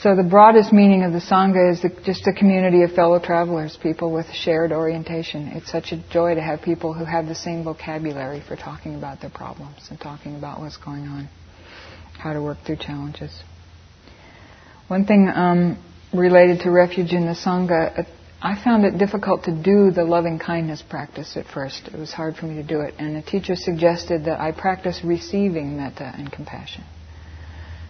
So 0.01 0.15
the 0.15 0.23
broadest 0.23 0.73
meaning 0.73 1.03
of 1.03 1.13
the 1.13 1.19
Sangha 1.19 1.73
is 1.73 1.83
the, 1.83 1.89
just 2.05 2.25
a 2.29 2.33
community 2.33 2.85
of 2.85 2.93
fellow 2.93 3.19
travelers, 3.19 3.77
people 3.83 4.13
with 4.13 4.27
shared 4.33 4.71
orientation. 4.71 5.49
It's 5.49 5.73
such 5.73 5.91
a 5.91 5.97
joy 6.09 6.37
to 6.37 6.41
have 6.41 6.63
people 6.63 6.93
who 6.95 7.05
have 7.05 7.27
the 7.27 7.35
same 7.35 7.65
vocabulary 7.65 8.41
for 8.47 8.55
talking 8.55 8.95
about 8.95 9.21
their 9.21 9.31
problems 9.31 9.89
and 9.91 10.01
talking 10.01 10.37
about 10.37 10.61
what's 10.61 10.77
going 10.77 11.09
on, 11.09 11.29
how 12.17 12.33
to 12.33 12.41
work 12.41 12.59
through 12.65 12.77
challenges. 12.77 13.43
One 14.87 15.05
thing 15.05 15.29
um, 15.35 15.83
related 16.15 16.61
to 16.61 16.71
refuge 16.71 17.13
in 17.13 17.27
the 17.27 17.35
Sangha, 17.35 18.07
I 18.41 18.63
found 18.63 18.85
it 18.85 18.99
difficult 18.99 19.45
to 19.45 19.51
do 19.51 19.91
the 19.91 20.05
loving 20.05 20.39
kindness 20.39 20.81
practice 20.81 21.37
at 21.37 21.47
first. 21.47 21.89
It 21.89 21.99
was 21.99 22.13
hard 22.13 22.37
for 22.37 22.47
me 22.47 22.55
to 22.55 22.63
do 22.63 22.83
it. 22.83 22.95
And 23.01 23.17
the 23.17 23.23
teacher 23.23 23.57
suggested 23.57 24.27
that 24.27 24.39
I 24.39 24.53
practice 24.53 25.01
receiving 25.03 25.77
metta 25.77 26.15
and 26.17 26.31
compassion. 26.31 26.85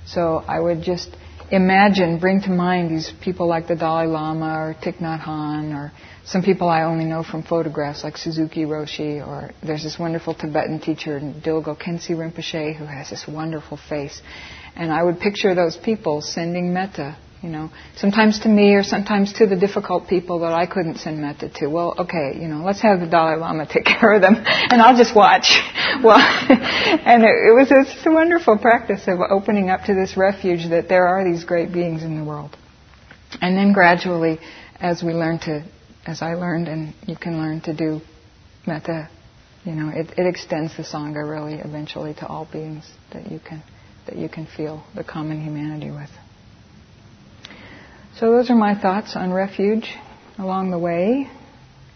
So 0.07 0.43
I 0.49 0.59
would 0.59 0.81
just 0.81 1.15
imagine, 1.51 2.19
bring 2.19 2.41
to 2.43 2.51
mind 2.51 2.91
these 2.91 3.13
people 3.23 3.49
like 3.49 3.69
the 3.69 3.75
Dalai 3.75 4.07
Lama 4.07 4.55
or 4.55 4.77
Thich 4.83 4.99
Nhat 4.99 5.21
Hanh 5.21 5.75
or 5.75 5.93
some 6.25 6.43
people 6.43 6.69
I 6.69 6.83
only 6.83 7.05
know 7.05 7.23
from 7.23 7.43
photographs 7.43 8.05
like 8.05 8.17
Suzuki 8.19 8.65
Roshi 8.65 9.27
or 9.27 9.51
there's 9.63 9.83
this 9.83 9.99
wonderful 9.99 10.35
Tibetan 10.35 10.81
teacher 10.81 11.19
Dilgo 11.21 11.77
Khyentse 11.77 12.11
Rinpoche 12.11 12.77
who 12.77 12.85
has 12.85 13.11
this 13.11 13.27
wonderful 13.27 13.79
face. 13.89 14.21
And 14.77 14.93
I 14.93 15.03
would 15.03 15.21
picture 15.21 15.55
those 15.55 15.77
people 15.77 16.21
sending 16.21 16.73
metta 16.73 17.17
you 17.43 17.49
know, 17.49 17.71
sometimes 17.97 18.41
to 18.41 18.49
me 18.49 18.75
or 18.75 18.83
sometimes 18.83 19.33
to 19.35 19.47
the 19.47 19.55
difficult 19.55 20.09
people 20.09 20.41
that 20.41 20.53
I 20.53 20.67
couldn't 20.67 20.99
send 20.99 21.21
metta 21.21 21.49
to. 21.57 21.69
Well, 21.69 21.95
okay, 21.99 22.33
you 22.35 22.49
know, 22.49 22.65
let's 22.65 22.81
have 22.81 22.99
the 22.99 23.07
Dalai 23.07 23.37
Lama 23.37 23.67
take 23.73 23.85
care 23.85 24.13
of 24.13 24.23
them, 24.23 24.35
and 24.37 24.83
I'll 24.83 24.97
just 24.97 25.15
watch. 25.15 25.57
Well, 26.03 26.19
and 26.21 27.25
it, 27.25 27.29
it 27.29 27.55
was 27.55 27.73
a 28.07 28.11
wonderful 28.11 28.59
practice 28.59 29.09
of 29.09 29.21
opening 29.21 29.71
up 29.71 29.85
to 29.85 29.95
this 29.95 30.17
refuge 30.17 30.69
that 30.69 30.89
there 30.89 31.09
are 31.09 31.25
these 31.25 31.45
great 31.45 31.73
beings 31.73 32.03
in 32.03 32.19
the 32.19 32.25
world. 32.25 32.57
And 33.41 33.57
then 33.57 33.73
gradually, 33.73 34.39
as 34.79 35.03
we 35.03 35.13
learn 35.13 35.39
to, 35.41 35.65
as 36.07 36.23
I 36.23 36.35
learned, 36.35 36.69
and 36.69 36.95
you 37.07 37.17
can 37.17 37.39
learn 37.39 37.63
to 37.63 37.75
do 37.75 38.01
metta, 38.67 39.09
you 39.65 39.73
know, 39.73 39.89
it, 39.89 40.13
it 40.17 40.27
extends 40.27 40.77
the 40.77 40.83
sangha 40.83 41.29
really 41.29 41.55
eventually 41.55 42.15
to 42.15 42.27
all 42.27 42.47
beings 42.53 42.85
that 43.13 43.31
you 43.33 43.41
can 43.41 43.63
that 44.07 44.17
you 44.17 44.29
can 44.29 44.47
feel 44.47 44.85
the 44.95 45.05
common 45.05 45.43
humanity 45.43 45.91
with. 45.91 46.11
So 48.19 48.33
those 48.33 48.51
are 48.51 48.57
my 48.57 48.75
thoughts 48.75 49.15
on 49.15 49.33
refuge 49.33 49.95
along 50.39 50.73
the 50.73 50.79
way. 50.79 51.31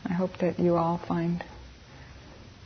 I 0.05 0.13
hope 0.13 0.31
that 0.41 0.61
you 0.61 0.77
all 0.77 1.01
find 1.09 1.43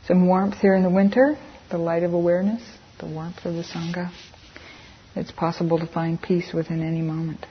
some 0.05 0.27
warmth 0.27 0.59
here 0.59 0.75
in 0.75 0.83
the 0.83 0.91
winter, 0.91 1.39
the 1.71 1.79
light 1.79 2.03
of 2.03 2.13
awareness, 2.13 2.61
the 2.99 3.07
warmth 3.07 3.43
of 3.45 3.55
the 3.55 3.63
Sangha. 3.63 4.11
It's 5.15 5.31
possible 5.31 5.79
to 5.79 5.87
find 5.87 6.21
peace 6.21 6.53
within 6.53 6.83
any 6.83 7.01
moment. 7.01 7.47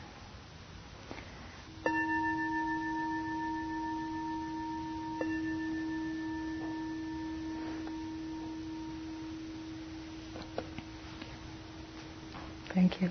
Thank 12.72 13.02
you. 13.02 13.10